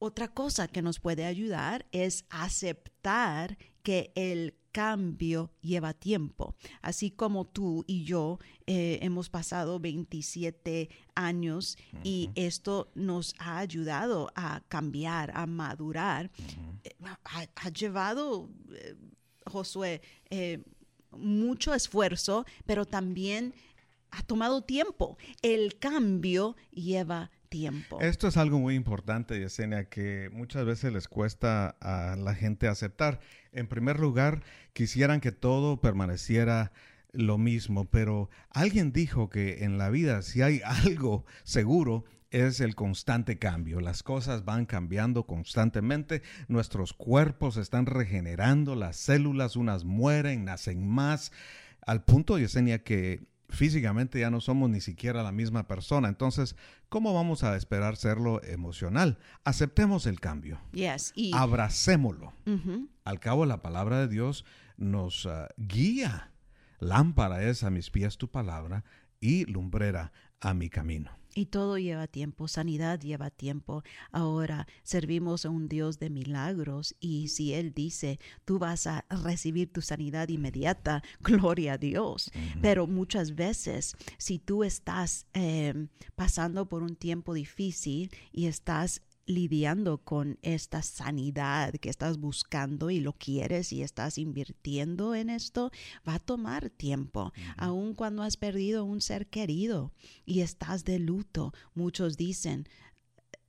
otra 0.00 0.28
cosa 0.28 0.66
que 0.66 0.82
nos 0.82 0.98
puede 0.98 1.26
ayudar 1.26 1.86
es 1.92 2.24
aceptar 2.30 3.58
que 3.82 4.12
el 4.14 4.56
cambio 4.72 5.50
lleva 5.60 5.92
tiempo. 5.92 6.54
Así 6.80 7.10
como 7.10 7.44
tú 7.44 7.84
y 7.86 8.04
yo 8.04 8.38
eh, 8.66 8.98
hemos 9.02 9.28
pasado 9.28 9.78
27 9.78 10.88
años 11.14 11.76
y 12.02 12.30
esto 12.34 12.90
nos 12.94 13.34
ha 13.38 13.58
ayudado 13.58 14.32
a 14.34 14.62
cambiar, 14.68 15.32
a 15.34 15.46
madurar, 15.46 16.30
eh, 16.84 16.94
ha, 17.24 17.46
ha 17.54 17.68
llevado, 17.68 18.48
eh, 18.72 18.96
Josué, 19.44 20.00
mucho 21.10 21.74
esfuerzo, 21.74 22.46
pero 22.64 22.86
también 22.86 23.52
ha 24.10 24.22
tomado 24.22 24.62
tiempo. 24.62 25.18
El 25.42 25.78
cambio 25.78 26.56
lleva 26.70 27.30
tiempo. 27.50 28.00
Esto 28.00 28.28
es 28.28 28.36
algo 28.36 28.58
muy 28.58 28.76
importante, 28.76 29.38
Yesenia, 29.38 29.88
que 29.90 30.30
muchas 30.32 30.64
veces 30.64 30.92
les 30.92 31.08
cuesta 31.08 31.76
a 31.80 32.16
la 32.16 32.34
gente 32.34 32.68
aceptar. 32.68 33.20
En 33.52 33.66
primer 33.66 34.00
lugar, 34.00 34.42
quisieran 34.72 35.20
que 35.20 35.32
todo 35.32 35.80
permaneciera 35.80 36.72
lo 37.12 37.38
mismo, 37.38 37.86
pero 37.86 38.30
alguien 38.50 38.92
dijo 38.92 39.28
que 39.28 39.64
en 39.64 39.78
la 39.78 39.90
vida 39.90 40.22
si 40.22 40.42
hay 40.42 40.62
algo 40.86 41.26
seguro 41.42 42.04
es 42.30 42.60
el 42.60 42.76
constante 42.76 43.38
cambio. 43.38 43.80
Las 43.80 44.04
cosas 44.04 44.44
van 44.44 44.64
cambiando 44.64 45.26
constantemente, 45.26 46.22
nuestros 46.46 46.92
cuerpos 46.92 47.56
están 47.56 47.86
regenerando, 47.86 48.76
las 48.76 48.96
células 48.96 49.56
unas 49.56 49.84
mueren, 49.84 50.44
nacen 50.44 50.86
más, 50.88 51.32
al 51.84 52.04
punto, 52.04 52.38
Yesenia, 52.38 52.84
que 52.84 53.26
físicamente 53.50 54.20
ya 54.20 54.30
no 54.30 54.40
somos 54.40 54.70
ni 54.70 54.80
siquiera 54.80 55.22
la 55.22 55.32
misma 55.32 55.66
persona. 55.66 56.08
Entonces, 56.08 56.56
¿cómo 56.88 57.12
vamos 57.14 57.42
a 57.44 57.56
esperar 57.56 57.96
serlo 57.96 58.42
emocional? 58.42 59.18
Aceptemos 59.44 60.06
el 60.06 60.20
cambio, 60.20 60.60
Yes, 60.72 61.12
y 61.14 61.32
abracémoslo. 61.34 62.32
Al 63.04 63.20
cabo, 63.20 63.46
la 63.46 63.62
palabra 63.62 64.00
de 64.00 64.08
Dios 64.08 64.44
nos 64.76 65.26
ah, 65.26 65.48
guía. 65.56 66.32
Lámpara 66.78 67.42
es 67.44 67.62
a 67.62 67.70
mis 67.70 67.90
pies 67.90 68.16
tu 68.16 68.30
palabra 68.30 68.84
y 69.20 69.44
lumbrera 69.44 70.12
a 70.40 70.54
mi 70.54 70.70
camino. 70.70 71.19
Y 71.34 71.46
todo 71.46 71.78
lleva 71.78 72.06
tiempo, 72.06 72.48
sanidad 72.48 73.00
lleva 73.00 73.30
tiempo. 73.30 73.82
Ahora 74.10 74.66
servimos 74.82 75.44
a 75.44 75.50
un 75.50 75.68
Dios 75.68 75.98
de 75.98 76.10
milagros 76.10 76.94
y 77.00 77.28
si 77.28 77.54
Él 77.54 77.72
dice, 77.72 78.18
tú 78.44 78.58
vas 78.58 78.86
a 78.86 79.04
recibir 79.08 79.72
tu 79.72 79.82
sanidad 79.82 80.28
inmediata, 80.28 81.02
gloria 81.20 81.74
a 81.74 81.78
Dios. 81.78 82.30
Pero 82.60 82.86
muchas 82.86 83.34
veces, 83.34 83.94
si 84.18 84.38
tú 84.38 84.64
estás 84.64 85.26
eh, 85.34 85.86
pasando 86.16 86.68
por 86.68 86.82
un 86.82 86.96
tiempo 86.96 87.34
difícil 87.34 88.10
y 88.32 88.46
estás 88.46 89.02
lidiando 89.30 89.98
con 89.98 90.38
esta 90.42 90.82
sanidad 90.82 91.72
que 91.74 91.90
estás 91.90 92.18
buscando 92.18 92.90
y 92.90 93.00
lo 93.00 93.12
quieres 93.12 93.72
y 93.72 93.82
estás 93.82 94.18
invirtiendo 94.18 95.14
en 95.14 95.30
esto, 95.30 95.70
va 96.06 96.14
a 96.14 96.18
tomar 96.18 96.70
tiempo. 96.70 97.32
Aun 97.56 97.94
cuando 97.94 98.22
has 98.22 98.36
perdido 98.36 98.84
un 98.84 99.00
ser 99.00 99.28
querido 99.28 99.92
y 100.24 100.40
estás 100.40 100.84
de 100.84 100.98
luto, 100.98 101.52
muchos 101.74 102.16
dicen, 102.16 102.66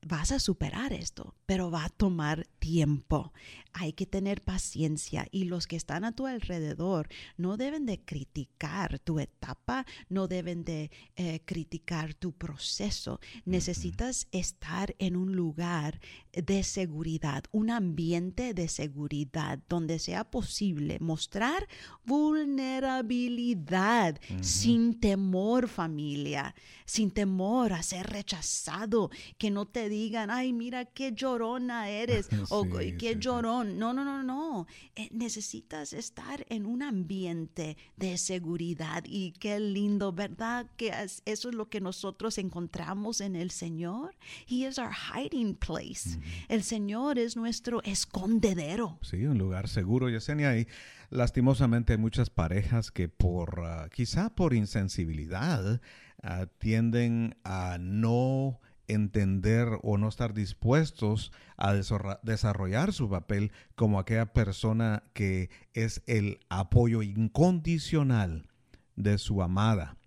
vas 0.06 0.32
a 0.32 0.40
superar 0.40 0.94
esto, 0.94 1.36
pero 1.46 1.70
va 1.70 1.86
a 1.86 1.90
tomar 1.90 2.48
tiempo. 2.60 3.32
Hay 3.74 3.94
que 3.94 4.06
tener 4.06 4.42
paciencia 4.42 5.28
y 5.32 5.46
los 5.46 5.68
que 5.68 5.76
están 5.76 6.04
a 6.04 6.14
tu 6.14 6.28
alrededor 6.28 7.08
no 7.38 7.58
deben 7.58 7.86
de 7.86 8.00
criticar 8.00 9.00
tu 9.00 9.20
etapa, 9.20 9.86
no 10.10 10.28
deben 10.28 10.64
de 10.64 10.92
eh, 11.16 11.42
criticar 11.46 12.14
tu 12.14 12.34
proceso. 12.34 13.20
Necesitas 13.46 14.28
estar 14.32 14.96
en 15.00 15.16
un 15.16 15.36
lugar 15.36 16.00
de 16.34 16.64
seguridad, 16.64 17.44
un 17.52 17.70
ambiente 17.70 18.54
de 18.54 18.68
seguridad 18.68 19.60
donde 19.68 20.00
sea 20.00 20.24
posible 20.24 20.98
mostrar 21.00 21.68
vulnerabilidad 22.06 24.20
sin 24.42 25.00
temor 25.00 25.68
familia, 25.68 26.56
sin 26.86 27.12
temor 27.12 27.74
a 27.74 27.84
ser 27.84 28.08
rechazado, 28.08 29.10
que 29.38 29.52
no 29.52 29.66
te 29.66 29.90
digan, 29.90 30.30
ay, 30.30 30.54
mira 30.54 30.86
qué 30.86 31.14
llorona 31.14 31.90
eres 31.90 32.30
o 32.50 32.66
qué 32.98 33.10
sí, 33.10 33.16
sí. 33.24 33.61
No, 33.64 33.94
no, 33.94 34.04
no, 34.04 34.24
no. 34.24 34.68
Eh, 34.96 35.10
necesitas 35.12 35.94
estar 35.94 36.46
en 36.50 36.66
un 36.66 36.82
ambiente 36.84 37.78
de 37.98 38.18
seguridad 38.18 39.04
y 39.06 39.32
qué 39.34 39.60
lindo, 39.60 40.12
¿verdad? 40.14 40.66
Que 40.78 40.90
es- 40.90 41.22
eso 41.26 41.50
es 41.50 41.56
lo 41.56 41.70
que 41.70 41.82
nosotros 41.82 42.38
encontramos 42.38 43.22
en 43.22 43.36
el 43.36 43.52
Señor. 43.52 44.16
He 44.48 44.68
is 44.68 44.78
our 44.80 44.92
hiding 44.94 45.56
place. 45.56 46.20
El 46.50 46.64
Señor 46.64 47.18
es 47.20 47.36
nuestro 47.36 47.82
escondedero. 47.84 48.98
Sí, 49.02 49.26
un 49.26 49.38
lugar 49.38 49.68
seguro, 49.68 50.10
Yesenia. 50.10 50.58
Y 50.58 50.68
lastimosamente 51.10 51.94
hay 51.94 52.00
muchas 52.00 52.30
parejas 52.30 52.92
que 52.92 53.10
por, 53.10 53.62
ah, 53.66 53.90
quizá 53.94 54.30
por 54.34 54.54
insensibilidad, 54.54 55.82
ah, 56.24 56.46
tienden 56.60 57.36
a 57.44 57.78
no 57.80 58.60
entender 58.94 59.68
o 59.84 59.98
no 59.98 60.08
estar 60.08 60.34
dispuestos 60.34 61.32
a 61.58 61.74
desarrollar 61.74 62.94
su 62.94 63.10
papel 63.10 63.52
como 63.76 64.00
aquella 64.00 64.34
persona 64.34 65.04
que 65.14 65.50
es 65.74 66.02
el 66.08 66.40
apoyo 66.50 67.02
incondicional 67.02 68.48
de 68.96 69.18
su 69.18 69.42
amada 69.42 69.98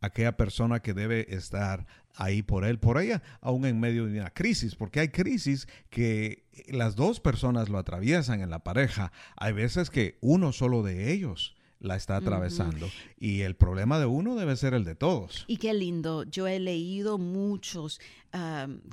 aquella 0.00 0.36
persona 0.36 0.80
que 0.80 0.94
debe 0.94 1.34
estar 1.34 1.86
ahí 2.14 2.42
por 2.42 2.64
él, 2.64 2.78
por 2.78 3.00
ella, 3.00 3.22
aún 3.40 3.64
en 3.64 3.80
medio 3.80 4.06
de 4.06 4.20
una 4.20 4.30
crisis, 4.30 4.74
porque 4.74 5.00
hay 5.00 5.08
crisis 5.08 5.68
que 5.90 6.44
las 6.68 6.96
dos 6.96 7.20
personas 7.20 7.68
lo 7.68 7.78
atraviesan 7.78 8.40
en 8.40 8.50
la 8.50 8.64
pareja. 8.64 9.12
Hay 9.36 9.52
veces 9.52 9.90
que 9.90 10.18
uno 10.20 10.52
solo 10.52 10.82
de 10.82 11.12
ellos 11.12 11.56
la 11.80 11.96
está 11.96 12.16
atravesando 12.16 12.88
y 13.18 13.42
el 13.42 13.54
problema 13.54 13.98
de 13.98 14.06
uno 14.06 14.34
debe 14.34 14.56
ser 14.56 14.74
el 14.74 14.84
de 14.84 14.94
todos. 14.94 15.44
Y 15.46 15.58
qué 15.58 15.74
lindo, 15.74 16.24
yo 16.24 16.46
he 16.46 16.58
leído 16.58 17.18
muchos 17.18 18.00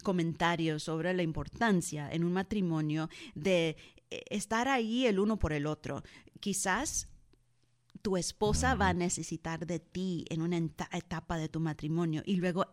comentarios 0.04 0.84
sobre 0.84 1.13
la 1.13 1.24
importancia 1.24 2.10
en 2.12 2.24
un 2.24 2.34
matrimonio 2.34 3.10
de 3.34 3.76
eh, 4.10 4.24
estar 4.30 4.67
ahí 4.67 5.06
el 5.06 5.19
uno 5.19 5.38
por 5.38 5.52
el 5.52 5.65
otro. 5.65 6.04
Quizás 6.39 7.10
tu 8.02 8.17
esposa 8.17 8.76
va 8.76 8.89
a 8.89 8.93
necesitar 8.93 9.65
de 9.65 9.80
ti 9.80 10.26
en 10.30 10.41
una 10.41 10.58
etapa 10.58 11.38
de 11.38 11.50
tu 11.50 11.60
matrimonio 11.60 12.21
y 12.26 12.36
luego 12.36 12.67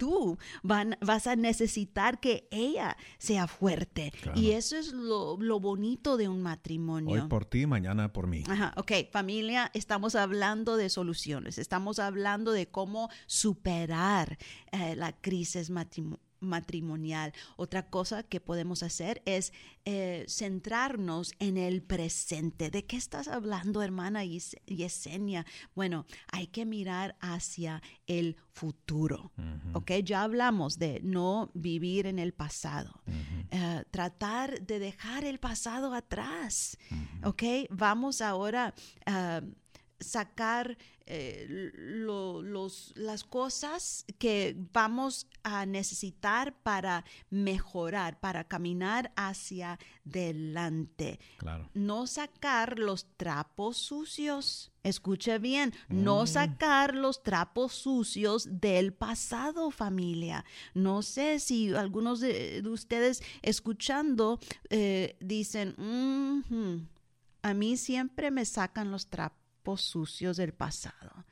tú 0.00 0.38
van- 0.62 0.96
vas 1.02 1.26
a 1.26 1.36
necesitar 1.36 2.18
que 2.20 2.48
ella 2.50 2.96
sea 3.18 3.46
fuerte. 3.46 4.12
Claro. 4.22 4.40
Y 4.40 4.52
eso 4.52 4.76
es 4.76 4.92
lo, 4.94 5.36
lo 5.38 5.60
bonito 5.60 6.16
de 6.16 6.26
un 6.28 6.40
matrimonio. 6.42 7.22
Hoy 7.22 7.28
por 7.28 7.44
ti, 7.44 7.66
mañana 7.66 8.10
por 8.12 8.26
mí. 8.26 8.42
Ajá, 8.48 8.72
ok, 8.76 8.92
familia, 9.12 9.70
estamos 9.74 10.14
hablando 10.14 10.76
de 10.78 10.88
soluciones, 10.88 11.58
estamos 11.58 11.98
hablando 11.98 12.52
de 12.52 12.66
cómo 12.68 13.10
superar 13.26 14.38
eh, 14.72 14.96
la 14.96 15.12
crisis 15.12 15.68
matrimo- 15.70 16.18
matrimonial. 16.40 17.32
Otra 17.56 17.88
cosa 17.88 18.22
que 18.22 18.40
podemos 18.40 18.82
hacer 18.82 19.22
es 19.24 19.52
eh, 19.84 20.24
centrarnos 20.28 21.32
en 21.38 21.56
el 21.56 21.82
presente. 21.82 22.70
¿De 22.70 22.84
qué 22.86 22.96
estás 22.96 23.28
hablando, 23.28 23.82
hermana 23.82 24.24
Yes- 24.24 24.56
Yesenia? 24.66 25.46
Bueno, 25.74 26.06
hay 26.32 26.46
que 26.48 26.64
mirar 26.66 27.16
hacia 27.20 27.82
el 28.06 28.36
futuro. 28.52 29.32
¿Ok? 29.74 29.92
Ya 30.04 30.22
hablamos 30.22 30.78
de 30.78 31.00
no 31.02 31.50
vivir 31.54 32.06
en 32.06 32.18
el 32.18 32.32
pasado. 32.32 33.02
Eh, 33.50 33.84
tratar 33.90 34.60
de 34.66 34.78
dejar 34.78 35.24
el 35.24 35.38
pasado 35.38 35.94
atrás. 35.94 36.76
¿Ok? 37.24 37.42
Vamos 37.70 38.20
ahora 38.20 38.74
a 39.06 39.40
sacar 40.00 40.76
eh, 41.12 41.70
lo- 41.74 42.40
los, 42.42 42.92
las 42.96 43.24
cosas 43.24 44.04
que 44.18 44.56
vamos 44.72 45.26
a 45.42 45.66
necesitar 45.66 46.54
para 46.62 47.04
mejorar, 47.30 48.20
para 48.20 48.44
caminar 48.44 49.12
hacia 49.16 49.78
delante 50.04 51.18
Claro. 51.38 51.68
no 51.74 52.06
sacar 52.06 52.78
los 52.78 53.06
trapos 53.16 53.76
sucios. 53.76 54.70
Escuche 54.82 55.38
bien, 55.38 55.74
no 55.88 56.26
sacar 56.26 56.94
los 56.94 57.22
trapos 57.22 57.72
sucios 57.74 58.48
del 58.60 58.94
pasado, 58.94 59.70
familia. 59.70 60.44
No 60.74 61.02
sé 61.02 61.38
si 61.38 61.74
algunos 61.74 62.20
de, 62.20 62.62
de 62.62 62.68
ustedes 62.68 63.22
escuchando 63.42 64.38
eh, 64.70 65.16
dicen, 65.20 65.74
"Ujú, 65.78 66.86
a 67.42 67.52
mí 67.54 67.76
siempre 67.76 68.30
me 68.30 68.44
sacan 68.46 68.90
los 68.90 69.08
trapos 69.08 69.39
sucios 69.76 70.36
del 70.36 70.52
pasado. 70.52 71.26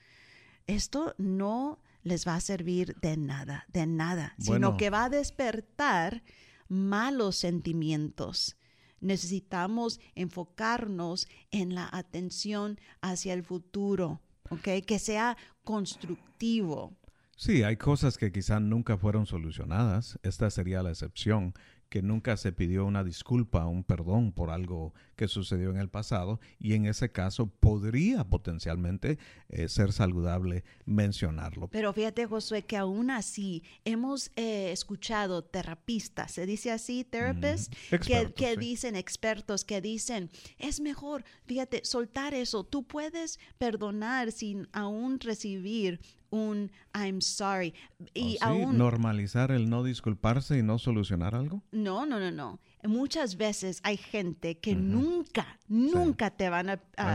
Esto 0.67 1.15
no 1.19 1.81
les 2.03 2.27
va 2.27 2.37
a 2.37 2.41
servir 2.41 2.97
de 3.01 3.17
nada, 3.17 3.67
de 3.73 3.87
nada, 3.87 4.35
sino 4.39 4.77
que 4.77 4.91
va 4.91 5.05
a 5.05 5.11
despertar 5.11 6.23
malos 6.69 7.37
sentimientos. 7.37 8.57
Necesitamos 9.01 10.01
enfocarnos 10.15 11.29
en 11.51 11.75
la 11.75 11.89
atención 11.91 12.79
hacia 13.01 13.35
el 13.35 13.45
futuro, 13.45 14.21
¿ok? 14.51 14.85
Que 14.87 14.99
sea 14.99 15.37
constructivo. 15.65 16.97
Sí, 17.37 17.63
hay 17.63 17.77
cosas 17.77 18.19
que 18.19 18.33
quizá 18.33 18.59
nunca 18.59 18.99
fueron 18.99 19.25
solucionadas. 19.25 20.19
Esta 20.23 20.51
sería 20.51 20.83
la 20.83 20.91
excepción, 20.91 21.55
que 21.89 22.03
nunca 22.03 22.37
se 22.37 22.53
pidió 22.53 22.85
una 22.85 23.05
disculpa, 23.05 23.67
un 23.67 23.83
perdón 23.85 24.33
por 24.33 24.51
algo 24.51 24.93
que 25.17 25.29
sucedió 25.29 25.71
en 25.71 25.79
el 25.79 25.89
pasado 25.89 26.41
y 26.59 26.75
en 26.75 26.87
ese 26.87 27.11
caso 27.11 27.47
podría 27.47 28.25
potencialmente 28.25 29.19
eh, 29.49 29.69
ser 29.69 29.93
saludable 29.93 30.65
mencionarlo. 30.85 31.69
Pero 31.69 31.93
fíjate, 31.93 32.27
Josué, 32.27 32.65
que 32.65 32.77
aún 32.77 33.11
así 33.11 33.63
hemos 33.85 34.31
eh, 34.37 34.71
escuchado 34.71 35.43
terapistas, 35.43 36.33
se 36.33 36.47
dice 36.47 36.71
así, 36.71 37.05
therapists, 37.05 37.77
que, 37.89 37.97
Expertos, 37.97 38.35
que 38.35 38.55
sí. 38.55 38.61
dicen, 38.61 38.97
expertos, 38.97 39.65
que 39.65 39.81
dicen, 39.81 40.31
es 40.59 40.81
mejor, 40.81 41.25
fíjate, 41.47 41.85
soltar 41.85 42.35
eso. 42.35 42.65
Tú 42.65 42.87
puedes 42.87 43.39
perdonar 43.59 44.33
sin 44.33 44.69
aún 44.73 45.21
recibir 45.21 46.01
un 46.31 46.71
I'm 46.95 47.21
sorry. 47.21 47.75
Y 48.15 48.27
¿O 48.27 48.31
sí? 48.31 48.39
aún... 48.41 48.79
normalizar 48.79 49.51
el 49.51 49.69
no 49.71 49.83
disculparse 49.83 50.59
y 50.59 50.63
no 50.63 50.79
solucionar 50.79 51.35
algo. 51.35 51.63
No, 51.73 52.07
no, 52.07 52.19
no, 52.21 52.31
no. 52.31 52.61
Muchas 52.85 53.37
veces 53.37 53.81
hay 53.83 53.97
gente 53.97 54.59
que 54.59 54.75
nunca, 54.77 55.59
nunca 55.67 56.31
te 56.31 56.49
van 56.49 56.71
a, 56.71 56.81
a- 56.97 57.15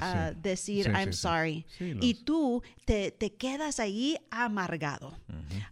a- 0.00 0.32
sí. 0.32 0.38
decir 0.42 0.86
I'm 0.88 1.12
sorry. 1.12 1.64
Y 1.80 2.14
tú 2.24 2.62
te, 2.84 3.10
te 3.10 3.32
quedas 3.34 3.80
ahí 3.80 4.18
amargado, 4.30 5.16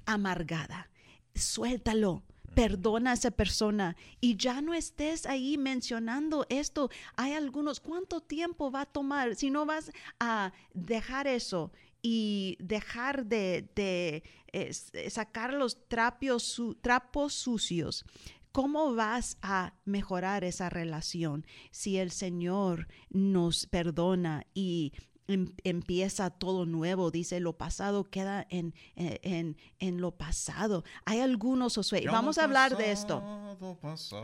amargada. 0.06 0.88
Suéltalo. 1.34 2.22
Perdona 2.54 3.10
a 3.10 3.14
esa 3.14 3.32
persona 3.32 3.96
y 4.20 4.36
ya 4.36 4.60
no 4.62 4.74
estés 4.74 5.26
ahí 5.26 5.58
mencionando 5.58 6.46
esto. 6.48 6.88
Hay 7.16 7.32
algunos, 7.32 7.80
¿cuánto 7.80 8.20
tiempo 8.20 8.70
va 8.70 8.82
a 8.82 8.86
tomar 8.86 9.34
si 9.34 9.50
no 9.50 9.66
vas 9.66 9.90
a 10.20 10.52
dejar 10.72 11.26
eso 11.26 11.72
y 12.06 12.58
dejar 12.60 13.24
de, 13.24 13.66
de, 13.74 14.22
eh, 14.52 14.66
s- 14.68 15.08
sacar 15.10 15.54
los 15.54 15.88
trapios 15.88 16.42
su- 16.42 16.74
trapos 16.74 17.32
sucios? 17.32 18.04
¿Cómo 18.52 18.94
vas 18.94 19.38
a 19.40 19.72
mejorar 19.86 20.44
esa 20.44 20.68
relación 20.68 21.46
si 21.70 21.96
el 21.96 22.10
Señor 22.10 22.86
nos 23.08 23.66
perdona 23.66 24.44
y 24.52 24.92
em- 25.26 25.54
empieza 25.64 26.28
todo 26.28 26.66
nuevo. 26.66 27.10
Dice, 27.10 27.40
lo 27.40 27.56
pasado 27.56 28.04
queda 28.04 28.46
en, 28.50 28.74
en, 28.94 29.56
en 29.78 30.00
lo 30.02 30.10
pasado. 30.12 30.84
Hay 31.06 31.20
algunos, 31.20 31.74
Josué, 31.76 32.02
vamos 32.12 32.36
a 32.36 32.44
hablar 32.44 32.76
de 32.76 32.92
esto. 32.92 33.16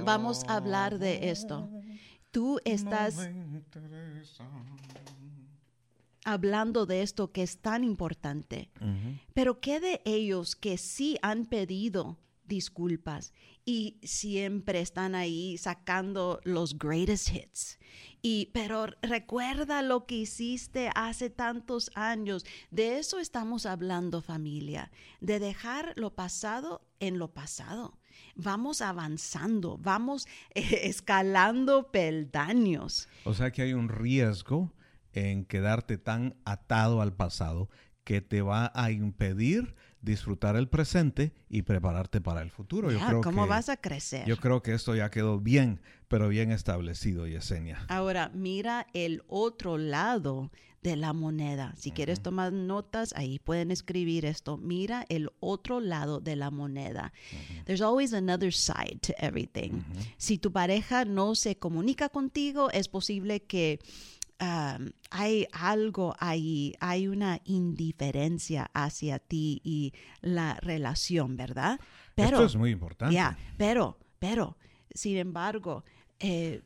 Vamos 0.04 0.44
a 0.46 0.56
hablar 0.56 0.98
de 0.98 1.30
esto. 1.30 1.70
Tú 2.30 2.60
estás 2.66 3.16
hablando 6.24 6.86
de 6.86 7.02
esto 7.02 7.32
que 7.32 7.42
es 7.42 7.58
tan 7.58 7.84
importante. 7.84 8.70
Pero 9.34 9.60
¿qué 9.60 9.80
de 9.80 10.00
ellos 10.04 10.56
que 10.56 10.78
sí 10.78 11.18
han 11.22 11.46
pedido 11.46 12.18
disculpas 12.44 13.32
y 13.64 13.98
siempre 14.02 14.80
están 14.80 15.14
ahí 15.14 15.56
sacando 15.58 16.40
los 16.44 16.78
greatest 16.78 17.30
hits? 17.30 17.78
Y 18.22 18.50
pero 18.52 18.86
recuerda 19.02 19.82
lo 19.82 20.06
que 20.06 20.16
hiciste 20.16 20.90
hace 20.94 21.30
tantos 21.30 21.90
años. 21.94 22.44
De 22.70 22.98
eso 22.98 23.18
estamos 23.18 23.64
hablando, 23.66 24.20
familia, 24.20 24.90
de 25.20 25.38
dejar 25.38 25.94
lo 25.96 26.14
pasado 26.14 26.82
en 26.98 27.18
lo 27.18 27.32
pasado. 27.32 27.98
Vamos 28.34 28.82
avanzando, 28.82 29.78
vamos 29.78 30.26
eh, 30.54 30.80
escalando 30.82 31.90
peldaños. 31.90 33.08
O 33.24 33.32
sea 33.32 33.50
que 33.50 33.62
hay 33.62 33.72
un 33.72 33.88
riesgo 33.88 34.70
en 35.12 35.44
quedarte 35.44 35.98
tan 35.98 36.34
atado 36.44 37.02
al 37.02 37.12
pasado 37.14 37.68
que 38.04 38.20
te 38.20 38.42
va 38.42 38.72
a 38.74 38.90
impedir 38.90 39.74
disfrutar 40.02 40.56
el 40.56 40.68
presente 40.68 41.32
y 41.48 41.62
prepararte 41.62 42.20
para 42.20 42.42
el 42.42 42.50
futuro. 42.50 42.90
Ya, 42.90 43.06
creo 43.06 43.20
¿Cómo 43.20 43.44
que- 43.44 43.50
vas 43.50 43.68
a 43.68 43.76
crecer? 43.76 44.26
Yo 44.26 44.38
creo 44.38 44.62
que 44.62 44.72
esto 44.72 44.94
ya 44.94 45.10
quedó 45.10 45.38
bien, 45.38 45.80
pero 46.08 46.28
bien 46.28 46.50
establecido, 46.50 47.26
Yesenia. 47.26 47.84
Ahora, 47.88 48.30
mira 48.34 48.86
el 48.94 49.22
otro 49.28 49.76
lado 49.76 50.50
de 50.82 50.96
la 50.96 51.12
moneda. 51.12 51.74
Si 51.76 51.90
quieres 51.90 52.22
tomar 52.22 52.54
notas, 52.54 53.12
ahí 53.14 53.38
pueden 53.38 53.70
escribir 53.70 54.24
esto. 54.24 54.56
Mira 54.56 55.04
el 55.10 55.28
otro 55.40 55.80
lado 55.80 56.20
de 56.20 56.36
la 56.36 56.50
moneda. 56.50 57.12
There's 57.66 57.82
always 57.82 58.14
another 58.14 58.52
side 58.54 58.98
to 59.02 59.12
everything. 59.18 59.82
Si 60.16 60.38
tu 60.38 60.50
pareja 60.50 61.04
no 61.04 61.34
se 61.34 61.58
comunica 61.58 62.08
contigo, 62.08 62.70
es 62.70 62.88
posible 62.88 63.42
que 63.42 63.80
um, 64.40 64.90
hay 65.10 65.46
algo 65.52 66.14
ahí, 66.18 66.74
hay 66.80 67.08
una 67.08 67.40
indiferencia 67.44 68.70
hacia 68.74 69.18
ti 69.18 69.60
y 69.64 69.92
la 70.20 70.54
relación, 70.60 71.36
¿verdad? 71.36 71.78
Esto 72.16 72.44
es 72.44 72.56
muy 72.56 72.70
importante. 72.70 73.14
Pero, 73.56 73.98
pero, 74.18 74.56
sin 74.92 75.16
embargo, 75.16 75.84
eh, 76.18 76.62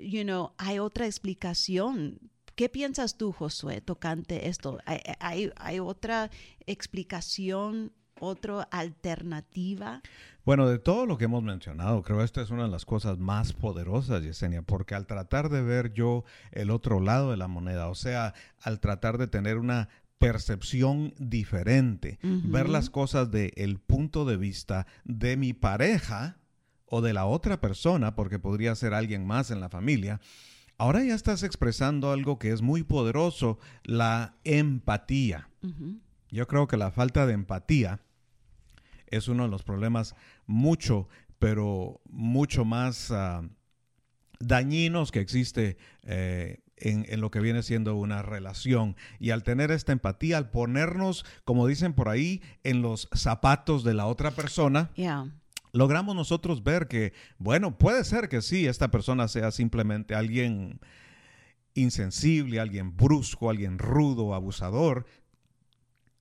you 0.00 0.22
know, 0.22 0.52
hay 0.58 0.78
otra 0.78 1.06
explicación. 1.06 2.18
¿Qué 2.54 2.68
piensas 2.68 3.16
tú, 3.16 3.32
Josué, 3.32 3.80
tocante 3.80 4.48
esto? 4.48 4.78
¿Hay, 4.84 5.00
hay, 5.20 5.50
hay 5.56 5.80
otra 5.80 6.30
explicación, 6.66 7.92
otra 8.22 8.62
alternativa? 8.70 10.00
Bueno, 10.44 10.68
de 10.68 10.78
todo 10.78 11.06
lo 11.06 11.18
que 11.18 11.24
hemos 11.24 11.42
mencionado, 11.42 12.02
creo 12.02 12.18
que 12.18 12.24
esta 12.24 12.40
es 12.40 12.50
una 12.50 12.64
de 12.64 12.68
las 12.70 12.84
cosas 12.84 13.18
más 13.18 13.52
poderosas, 13.52 14.22
Yesenia, 14.22 14.62
porque 14.62 14.94
al 14.94 15.06
tratar 15.06 15.50
de 15.50 15.62
ver 15.62 15.92
yo 15.92 16.24
el 16.52 16.70
otro 16.70 17.00
lado 17.00 17.32
de 17.32 17.36
la 17.36 17.48
moneda, 17.48 17.88
o 17.88 17.94
sea, 17.94 18.34
al 18.60 18.80
tratar 18.80 19.18
de 19.18 19.26
tener 19.26 19.58
una 19.58 19.88
percepción 20.18 21.14
diferente, 21.18 22.20
ver 22.22 22.68
las 22.68 22.90
cosas 22.90 23.32
desde 23.32 23.64
el 23.64 23.80
punto 23.80 24.24
de 24.24 24.36
vista 24.36 24.86
de 25.04 25.36
mi 25.36 25.52
pareja 25.52 26.36
o 26.86 27.00
de 27.00 27.12
la 27.12 27.26
otra 27.26 27.60
persona, 27.60 28.14
porque 28.14 28.38
podría 28.38 28.76
ser 28.76 28.94
alguien 28.94 29.26
más 29.26 29.50
en 29.50 29.60
la 29.60 29.68
familia, 29.68 30.20
ahora 30.78 31.02
ya 31.02 31.14
estás 31.14 31.42
expresando 31.42 32.12
algo 32.12 32.38
que 32.38 32.52
es 32.52 32.62
muy 32.62 32.84
poderoso, 32.84 33.58
la 33.82 34.36
empatía. 34.44 35.48
Yo 36.30 36.46
creo 36.46 36.68
que 36.68 36.76
la 36.76 36.92
falta 36.92 37.26
de 37.26 37.34
empatía 37.34 38.00
es 39.12 39.28
uno 39.28 39.44
de 39.44 39.48
los 39.48 39.62
problemas 39.62 40.16
mucho, 40.46 41.08
pero 41.38 42.00
mucho 42.10 42.64
más 42.64 43.10
ah, 43.10 43.42
dañinos 44.40 45.12
que 45.12 45.20
existe 45.20 45.76
eh, 46.02 46.58
en, 46.76 47.06
en 47.08 47.20
lo 47.20 47.30
que 47.30 47.40
viene 47.40 47.62
siendo 47.62 47.94
una 47.94 48.22
relación. 48.22 48.96
Y 49.20 49.30
al 49.30 49.42
tener 49.44 49.70
esta 49.70 49.92
empatía, 49.92 50.38
al 50.38 50.50
ponernos, 50.50 51.24
como 51.44 51.66
dicen 51.66 51.92
por 51.92 52.08
ahí, 52.08 52.42
en 52.64 52.82
los 52.82 53.08
zapatos 53.14 53.84
de 53.84 53.94
la 53.94 54.06
otra 54.06 54.32
persona, 54.32 54.90
Yeah. 54.96 55.30
logramos 55.72 56.16
nosotros 56.16 56.62
ver 56.64 56.88
que, 56.88 57.12
bueno, 57.38 57.78
puede 57.78 58.04
ser 58.04 58.28
que 58.28 58.42
sí, 58.42 58.66
esta 58.66 58.90
persona 58.90 59.28
sea 59.28 59.50
simplemente 59.52 60.14
alguien 60.14 60.80
insensible, 61.74 62.60
alguien 62.60 62.96
brusco, 62.96 63.48
alguien 63.48 63.78
rudo, 63.78 64.34
abusador, 64.34 65.06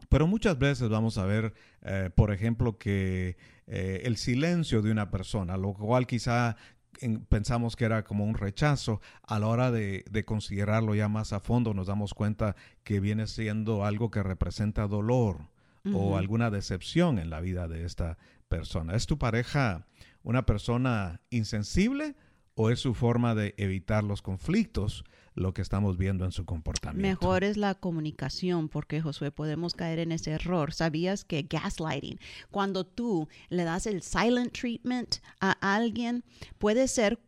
pero 0.10 0.28
muchas 0.28 0.58
veces 0.58 0.90
vamos 0.90 1.18
a 1.18 1.26
ver, 1.26 1.54
eh, 1.84 2.10
por 2.16 2.32
ejemplo, 2.32 2.78
que 2.78 3.38
eh, 3.68 4.02
el 4.06 4.18
silencio 4.18 4.82
de 4.82 4.92
una 4.92 5.10
persona, 5.12 5.58
lo 5.58 5.74
cual 5.74 6.06
quizá 6.08 6.56
en- 7.00 7.26
pensamos 7.26 7.76
que 7.76 7.86
era 7.86 8.04
como 8.04 8.26
un 8.26 8.36
rechazo, 8.36 9.02
a 9.24 9.40
la 9.40 9.48
hora 9.48 9.72
de, 9.72 10.04
de 10.12 10.24
considerarlo 10.26 10.94
ya 10.96 11.08
más 11.08 11.34
a 11.34 11.40
fondo 11.40 11.74
nos 11.74 11.88
damos 11.88 12.14
cuenta 12.14 12.56
que 12.84 13.00
viene 13.00 13.28
siendo 13.28 13.86
algo 13.86 14.12
que 14.12 14.22
representa 14.24 14.88
dolor 14.88 15.50
o 15.96 16.16
alguna 16.16 16.52
decepción 16.52 17.18
en 17.18 17.32
la 17.32 17.40
vida 17.42 17.68
de 17.68 17.86
esta 17.86 18.20
persona. 18.48 18.94
¿Es 18.96 19.08
tu 19.08 19.18
pareja 19.18 19.88
una 20.22 20.46
persona 20.46 21.22
insensible 21.32 22.16
o 22.54 22.70
es 22.70 22.80
su 22.80 22.94
forma 22.94 23.34
de 23.34 23.56
evitar 23.58 24.04
los 24.04 24.22
conflictos 24.22 25.04
lo 25.34 25.54
que 25.54 25.62
estamos 25.62 25.98
viendo 25.98 26.26
en 26.26 26.32
su 26.32 26.46
comportamiento? 26.46 27.08
Mejor 27.08 27.44
es 27.44 27.58
la 27.58 27.76
comunicación, 27.76 28.70
porque 28.70 29.02
Josué, 29.02 29.32
podemos 29.32 29.74
caer 29.74 30.00
en 30.00 30.12
ese 30.12 30.32
error. 30.32 30.74
¿Sabías 30.74 31.24
que 31.24 31.44
gaslighting, 31.44 32.20
cuando 32.50 32.86
tú 32.86 33.28
le 33.50 33.64
das 33.64 33.86
el 33.86 34.02
silent 34.02 34.52
treatment 34.52 35.18
a 35.40 35.52
alguien, 35.76 36.24
puede 36.58 36.88
ser, 36.88 37.20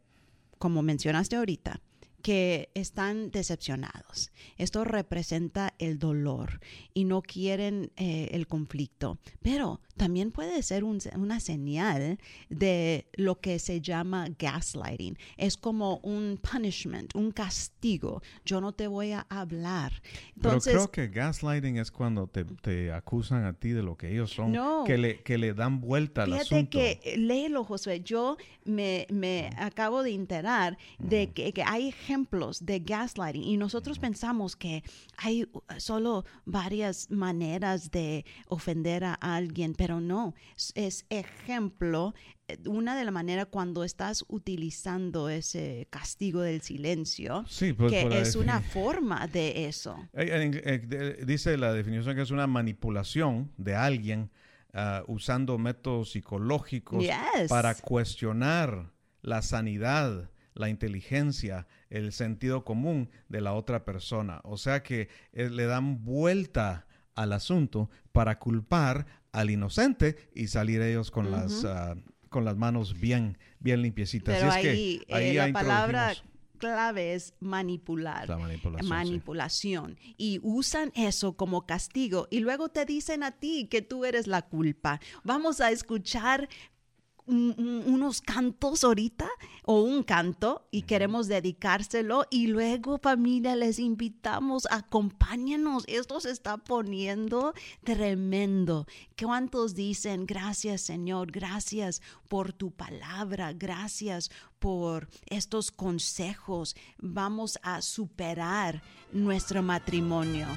como 0.59 0.81
mencionaste 0.81 1.35
ahorita, 1.35 1.81
que 2.23 2.69
están 2.73 3.29
decepcionados. 3.31 4.31
Esto 4.57 4.83
representa 4.85 5.73
el 5.77 5.99
dolor 5.99 6.59
y 6.93 7.03
no 7.03 7.21
quieren 7.21 7.91
eh, 7.97 8.29
el 8.31 8.47
conflicto. 8.47 9.19
Pero 9.41 9.81
también 9.97 10.31
puede 10.31 10.63
ser 10.63 10.83
un- 10.85 10.99
una 11.15 11.39
señal 11.39 12.17
de 12.49 13.07
lo 13.13 13.39
que 13.41 13.59
se 13.59 13.81
llama 13.81 14.27
gaslighting. 14.39 15.17
Es 15.37 15.57
como 15.57 15.97
un 15.97 16.39
punishment, 16.41 17.13
un 17.15 17.31
castigo. 17.31 18.21
Yo 18.45 18.61
no 18.61 18.71
te 18.71 18.87
voy 18.87 19.11
a 19.11 19.27
hablar. 19.29 19.91
Entonces, 20.35 20.73
Pero 20.73 20.89
creo 20.89 20.91
que 21.09 21.13
gaslighting 21.13 21.77
es 21.77 21.91
cuando 21.91 22.27
te, 22.27 22.45
te 22.45 22.91
acusan 22.93 23.43
a 23.45 23.53
ti 23.53 23.69
de 23.69 23.83
lo 23.83 23.97
que 23.97 24.11
ellos 24.11 24.31
son, 24.31 24.53
No. 24.53 24.85
que, 24.85 24.97
le, 24.97 25.21
que 25.23 25.37
le 25.37 25.53
dan 25.53 25.81
vuelta 25.81 26.23
al 26.23 26.31
Fíjate 26.31 26.55
asunto. 26.55 26.69
que, 26.79 26.99
eh, 27.03 27.17
léelo, 27.17 27.65
Josué, 27.65 27.99
yo 28.01 28.37
me, 28.63 29.05
me 29.11 29.49
acabo 29.57 30.03
de 30.03 30.13
enterar 30.13 30.77
de 30.99 31.31
que, 31.31 31.51
que 31.51 31.63
hay 31.63 31.91
ejemplos 32.13 32.63
de 32.65 32.79
gaslighting 32.79 33.43
y 33.43 33.57
nosotros 33.57 33.97
pensamos 33.97 34.55
que 34.55 34.83
hay 35.17 35.43
uh, 35.51 35.61
solo 35.77 36.25
varias 36.45 37.09
maneras 37.09 37.89
de 37.89 38.23
ofender 38.47 39.03
a 39.03 39.13
alguien, 39.15 39.73
pero 39.73 39.99
no, 39.99 40.35
es, 40.75 41.05
ejemplo, 41.09 42.13
eh, 42.47 42.57
una 42.67 42.95
de 42.95 43.03
las 43.05 43.13
maneras 43.13 43.47
cuando 43.49 43.83
estás 43.83 44.25
utilizando 44.27 45.27
ese 45.29 45.87
castigo 45.89 46.41
del 46.41 46.61
silencio, 46.61 47.45
Sí, 47.47 47.73
pues, 47.73 47.91
que 47.91 48.07
la 48.07 48.19
es 48.19 48.35
una 48.35 48.61
forma 48.61 49.25
de 49.27 49.65
eso. 49.65 49.97
Eh, 50.13 51.19
dice 51.25 51.57
la 51.57 51.73
definición 51.73 52.15
que 52.15 52.21
es 52.21 52.31
una 52.31 52.45
manipulación 52.45 53.51
de 53.57 53.75
alguien 53.75 54.29
ah, 54.73 55.03
usando 55.07 55.57
métodos 55.57 56.11
psicológicos 56.11 57.03
Yes. 57.03 57.49
para 57.49 57.73
cuestionar 57.73 58.91
la 59.23 59.41
sanidad, 59.41 60.29
la 60.55 60.69
inteligencia, 60.69 61.67
el 61.89 62.11
sentido 62.11 62.63
común 62.63 63.09
de 63.29 63.41
la 63.41 63.53
otra 63.53 63.85
persona. 63.85 64.41
O 64.43 64.57
sea 64.57 64.83
que 64.83 65.09
eh, 65.33 65.49
le 65.49 65.65
dan 65.65 66.03
vuelta 66.03 66.85
al 67.15 67.33
asunto 67.33 67.89
para 68.11 68.39
culpar 68.39 69.05
al 69.31 69.49
inocente 69.49 70.15
y 70.33 70.47
salir 70.47 70.81
ellos 70.81 71.11
con 71.11 71.31
las 71.31 71.65
ah, 71.65 71.95
con 72.29 72.45
las 72.45 72.57
manos 72.57 72.99
bien 72.99 73.37
bien 73.59 73.81
limpiecitas. 73.81 74.35
Pero 74.35 74.47
Y 74.47 74.49
es 74.49 74.61
que 74.61 74.69
ahí, 74.69 75.01
eh, 75.07 75.13
ahí 75.15 75.33
la 75.33 75.53
palabra 75.53 76.13
clave 76.63 77.13
es 77.13 77.33
manipular. 77.41 78.29
la 78.29 78.37
manipulación. 78.37 78.83
sí. 78.83 78.89
manipulación 78.89 79.97
y 80.17 80.39
usan 80.43 80.93
eso 80.95 81.33
como 81.33 81.65
castigo 81.65 82.27
y 82.31 82.39
luego 82.39 82.69
te 82.69 82.85
dicen 82.85 83.23
a 83.23 83.31
ti 83.31 83.67
que 83.69 83.81
tú 83.81 84.05
eres 84.05 84.27
la 84.27 84.43
culpa. 84.43 85.01
Vamos 85.23 85.59
a 85.59 85.71
escuchar 85.71 86.47
unos 87.25 88.21
cantos 88.21 88.83
ahorita 88.83 89.29
o 89.63 89.81
un 89.81 90.03
canto 90.03 90.67
y 90.71 90.83
queremos 90.83 91.27
dedicárselo 91.27 92.25
y 92.29 92.47
luego 92.47 92.97
familia 92.97 93.55
les 93.55 93.79
invitamos, 93.79 94.67
acompáñenos, 94.69 95.83
esto 95.87 96.19
se 96.19 96.31
está 96.31 96.57
poniendo 96.57 97.53
tremendo. 97.83 98.85
¿Cuántos 99.17 99.73
dicen 99.73 100.25
gracias 100.25 100.81
Señor, 100.81 101.31
gracias 101.31 102.01
por 102.27 102.53
tu 102.53 102.71
palabra, 102.71 103.53
gracias 103.53 104.29
por 104.59 105.07
estos 105.27 105.71
consejos, 105.71 106.75
vamos 106.97 107.59
a 107.63 107.81
superar 107.81 108.81
nuestro 109.11 109.63
matrimonio? 109.63 110.47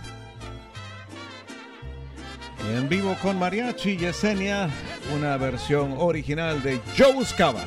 En 2.75 2.89
vivo 2.89 3.17
con 3.23 3.39
Mariachi 3.39 3.97
Yesenia, 3.97 4.69
una 5.15 5.37
versión 5.37 5.95
original 5.99 6.63
de 6.63 6.81
Yo 6.97 7.13
Buscaba. 7.13 7.65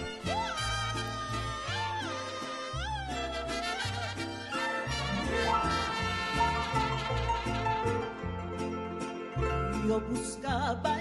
Yo 9.88 10.02
buscaba 10.02 10.99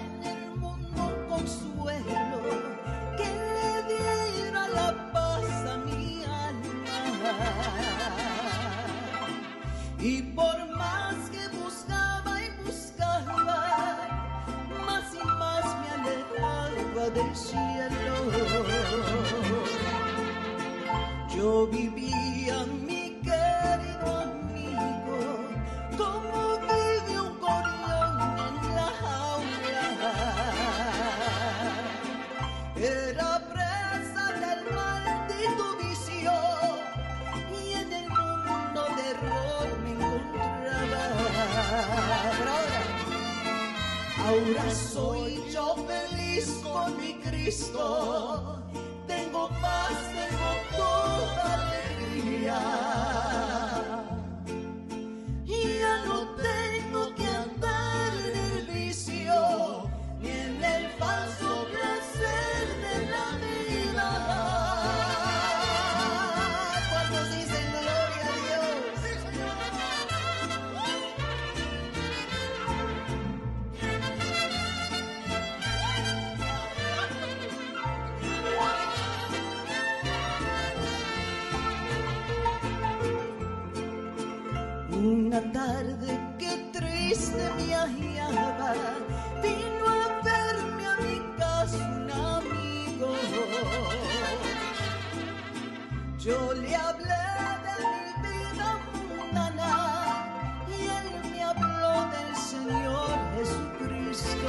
Yo 96.19 96.53
le 96.53 96.75
hablé 96.75 97.23
de 97.65 97.75
mi 98.23 98.29
vida 98.29 98.81
mundana 98.93 100.27
y 100.67 100.83
él 100.83 101.31
me 101.31 101.45
habló 101.45 102.11
del 102.11 102.35
Señor 102.37 103.17
Jesucristo. 103.37 104.49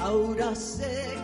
Ahora 0.00 0.54
sé 0.56 1.19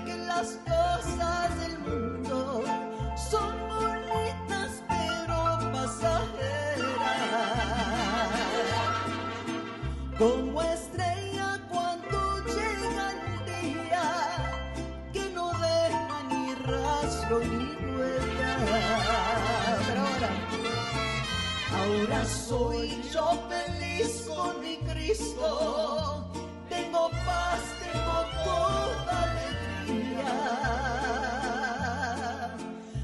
Tengo 26.68 27.11
paz, 27.26 27.61
tengo 27.82 28.24
toda 28.43 29.22
alegría. 29.24 30.32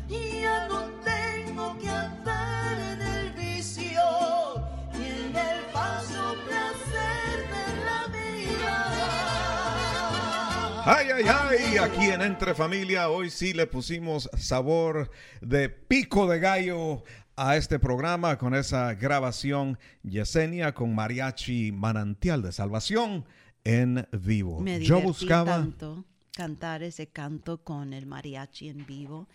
Ya 0.09 0.67
no 0.69 0.81
tengo 1.05 1.79
que 1.79 1.91
andar 1.91 2.79
en 2.79 3.03
el 3.03 3.33
vicio 3.33 4.03
ni 4.95 5.05
en 5.05 5.37
el 5.37 5.61
falso 5.73 6.35
placer 6.47 7.37
de 7.53 7.67
la 7.85 8.01
vida. 8.09 8.75
Ay, 10.87 11.07
ay, 11.15 11.25
ay, 11.29 11.77
aquí 11.77 12.11
en 12.11 12.23
Entre 12.23 12.55
Familia 12.55 13.11
hoy 13.11 13.29
sí 13.29 13.53
le 13.53 13.67
pusimos 13.67 14.31
sabor 14.39 15.11
de 15.43 15.69
pico 15.69 16.27
de 16.27 16.41
gallo 16.41 17.05
a 17.45 17.57
este 17.57 17.81
programa 17.81 18.39
con 18.39 18.55
esa 18.55 18.95
grabación 18.95 19.77
Yesenia 20.05 20.75
con 20.75 20.95
mariachi 20.95 21.73
manantial 21.73 22.41
de 22.41 22.53
salvación 22.53 23.25
en 23.65 24.07
vivo. 24.13 24.61
Me 24.61 24.81
Yo 24.81 25.01
buscaba 25.01 25.57
tanto 25.57 26.05
cantar 26.33 26.85
ese 26.85 27.09
canto 27.09 27.65
con 27.65 27.95
el 27.95 28.07
mariachi 28.07 28.69
en 28.69 28.87
vivo. 28.87 29.27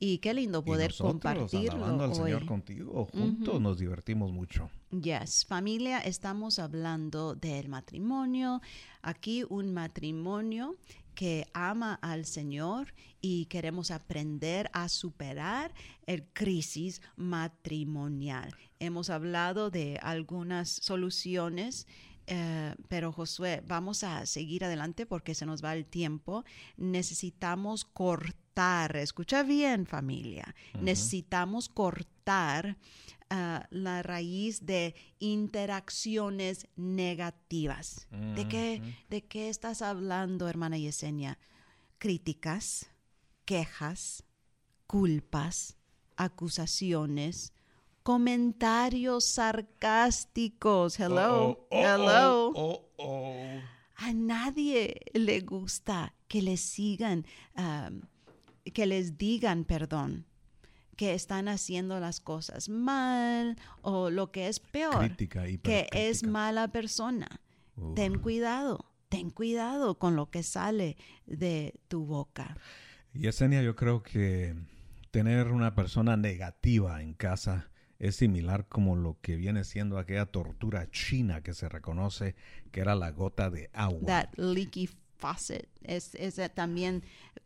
Y 0.00 0.18
qué 0.18 0.34
lindo 0.34 0.58
y 0.58 0.62
poder 0.62 0.90
nosotros, 0.90 1.12
compartirlo 1.12 1.84
alabando 1.84 2.04
al 2.04 2.10
hoy. 2.10 2.16
Señor 2.16 2.46
contigo, 2.46 3.08
juntos 3.12 3.60
nos 3.60 3.78
divertimos 3.78 4.32
mucho. 4.32 4.68
Yes, 4.90 5.46
familia, 5.46 6.00
estamos 6.00 6.58
hablando 6.58 7.36
del 7.36 7.68
matrimonio. 7.68 8.60
Aquí 9.00 9.44
un 9.48 9.72
matrimonio 9.72 10.74
que 11.14 11.46
ama 11.54 11.98
al 12.02 12.26
Señor 12.26 12.94
y 13.20 13.46
queremos 13.46 13.90
aprender 13.90 14.68
a 14.72 14.88
superar 14.88 15.72
el 16.06 16.24
crisis 16.32 17.00
matrimonial. 17.16 18.54
Hemos 18.78 19.10
hablado 19.10 19.70
de 19.70 19.98
algunas 20.02 20.68
soluciones. 20.68 21.86
eh, 22.26 22.74
pero 22.88 23.12
Josué, 23.12 23.62
vamos 23.66 24.02
a 24.02 24.24
seguir 24.24 24.64
adelante 24.64 25.04
porque 25.04 25.34
se 25.34 25.44
nos 25.46 25.62
va 25.62 25.74
el 25.74 25.84
tiempo. 25.84 26.44
Necesitamos 26.76 27.84
cortar, 27.84 28.96
escucha 28.96 29.42
bien 29.42 29.86
familia, 29.86 30.54
necesitamos 30.80 31.68
cortar 31.68 32.13
ah, 32.26 33.66
la 33.70 34.02
raíz 34.02 34.64
de 34.66 34.94
interacciones 35.18 36.68
negativas. 36.76 38.06
¿De, 38.34 38.46
qué, 38.48 38.82
¿De 39.08 39.24
qué 39.24 39.48
estás 39.48 39.82
hablando, 39.82 40.48
hermana 40.48 40.78
Yesenia? 40.78 41.38
Críticas, 41.98 42.90
quejas, 43.44 44.24
culpas, 44.86 45.76
acusaciones, 46.16 47.52
comentarios 48.02 49.24
sarcásticos. 49.24 50.98
Hello, 51.00 51.50
Oh, 51.50 51.66
oh, 51.70 51.76
hello. 51.76 52.52
oh. 52.98 53.60
A 53.96 54.12
nadie 54.12 55.00
le 55.12 55.40
gusta 55.40 56.14
que 56.28 56.42
les 56.42 56.60
sigan, 56.60 57.24
um, 57.56 58.00
que 58.72 58.86
les 58.86 59.16
digan, 59.16 59.64
perdón, 59.64 60.26
que 60.96 61.14
están 61.14 61.48
haciendo 61.48 62.00
las 62.00 62.20
cosas 62.20 62.68
mal 62.68 63.56
o 63.82 64.10
lo 64.10 64.30
que 64.30 64.48
es 64.48 64.60
peor, 64.60 64.98
Crítica, 64.98 65.44
que 65.62 65.88
es 65.92 66.24
mala 66.24 66.68
persona. 66.68 67.40
Ten 67.94 68.18
cuidado, 68.20 68.92
ten 69.08 69.30
cuidado 69.30 69.98
con 69.98 70.14
lo 70.14 70.30
que 70.30 70.42
sale 70.42 70.96
de 71.26 71.74
tu 71.88 72.04
boca. 72.06 72.56
Yesenia, 73.14 73.62
yo 73.62 73.74
creo 73.74 74.02
que 74.02 74.54
tener 75.10 75.48
una 75.48 75.74
persona 75.74 76.16
negativa 76.16 77.02
en 77.02 77.14
casa 77.14 77.68
es 77.98 78.16
similar 78.16 78.66
como 78.68 78.96
lo 78.96 79.18
que 79.20 79.36
viene 79.36 79.64
siendo 79.64 79.98
aquella 79.98 80.26
tortura 80.26 80.90
china 80.90 81.42
que 81.42 81.54
se 81.54 81.68
reconoce 81.68 82.34
que 82.70 82.80
era 82.80 82.94
la 82.94 83.10
gota 83.10 83.50
de 83.50 83.70
agua. 83.72 84.06
That 84.06 84.34
leaky 84.36 84.88
faucet. 85.16 85.68
Es, 85.82 86.14
es 86.16 86.40
también 86.54 87.02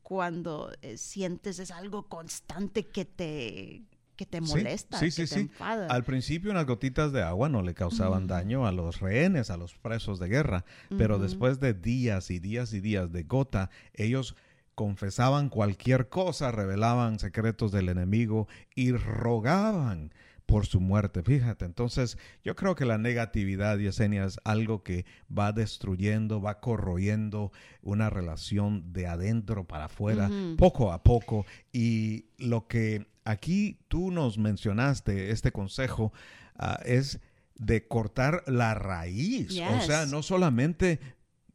cuando 0.09 0.73
eh, 0.81 0.97
sientes 0.97 1.59
es 1.59 1.71
algo 1.71 2.09
constante 2.09 2.87
que 2.87 3.05
te 3.05 3.83
que 4.17 4.25
te 4.25 4.41
molesta, 4.41 4.99
sí, 4.99 5.05
que 5.05 5.11
sí, 5.11 5.21
te 5.21 5.27
sí. 5.27 5.41
enfada. 5.41 5.87
Al 5.89 6.03
principio 6.03 6.51
unas 6.51 6.65
gotitas 6.65 7.13
de 7.13 7.23
agua 7.23 7.51
no 7.51 7.61
le 7.61 7.75
causaban 7.75 8.27
daño 8.27 8.67
a 8.67 8.73
los 8.73 9.01
rehenes, 9.01 9.51
a 9.51 9.59
los 9.59 9.75
presos 9.75 10.19
de 10.19 10.29
guerra, 10.29 10.65
pero 10.97 11.19
después 11.19 11.61
de 11.61 11.75
días 11.75 12.31
y 12.31 12.39
días 12.39 12.73
y 12.73 12.81
días 12.81 13.13
de 13.13 13.25
gota, 13.25 13.69
ellos 13.93 14.35
confesaban 14.75 15.51
cualquier 15.51 16.09
cosa, 16.09 16.53
revelaban 16.53 17.19
secretos 17.19 17.71
del 17.71 17.91
enemigo 17.91 18.49
y 18.75 18.93
rogaban 18.93 20.15
por 20.49 20.65
su 20.65 20.81
muerte. 20.81 21.23
Fíjate, 21.23 21.67
entonces 21.67 22.17
yo 22.43 22.57
creo 22.57 22.75
que 22.75 22.87
la 22.87 22.97
negatividad, 22.97 23.77
Yesenia, 23.77 24.25
es 24.25 24.41
algo 24.45 24.83
que 24.83 25.05
va 25.31 25.53
destruyendo, 25.53 26.41
va 26.41 26.59
corroyendo 26.59 27.53
una 27.83 28.09
relación 28.09 28.95
de 28.95 29.07
adentro 29.07 29.65
para 29.65 29.85
afuera, 29.85 30.31
poco 30.57 30.91
a 30.91 31.03
poco. 31.03 31.45
Y 31.71 32.31
lo 32.39 32.67
que 32.67 33.09
aquí 33.25 33.79
tú 33.89 34.11
nos 34.11 34.39
mencionaste, 34.39 35.33
este 35.33 35.53
consejo, 35.53 36.15
ah, 36.57 36.81
es 36.83 37.21
de 37.57 37.87
cortar 37.87 38.43
la 38.47 38.73
raíz. 38.73 39.61
O 39.61 39.83
sea, 39.83 40.07
no 40.07 40.23
solamente 40.23 40.99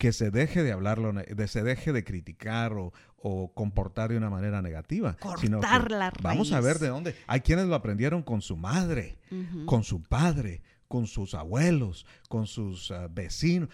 que 0.04 0.12
se 0.12 0.32
deje 0.32 0.64
de 0.64 0.74
hablarlo, 0.74 1.14
de 1.14 1.48
se 1.48 1.64
deje 1.64 1.94
de 1.94 2.04
criticar 2.04 2.74
o, 2.74 2.92
o 3.16 3.54
comportar 3.54 4.12
de 4.12 4.18
una 4.18 4.30
manera 4.30 4.62
negativa. 4.62 5.16
sino 5.40 5.62
Cortar 5.62 5.92
la 5.92 6.12
Vamos 6.22 6.52
a 6.52 6.60
ver 6.60 6.74
raíz. 6.74 6.82
de 6.82 6.88
dónde. 6.90 7.16
Hay 7.26 7.40
quienes 7.40 7.68
lo 7.68 7.76
aprendieron 7.76 8.22
con 8.22 8.42
su 8.42 8.58
madre, 8.58 9.18
con 9.66 9.86
su 9.86 10.04
padre, 10.04 10.62
con 10.90 11.08
sus 11.08 11.34
abuelos, 11.36 12.06
con 12.28 12.48
sus 12.48 12.92
ah, 12.92 13.08
vecinos. 13.10 13.70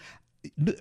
No, 0.54 0.72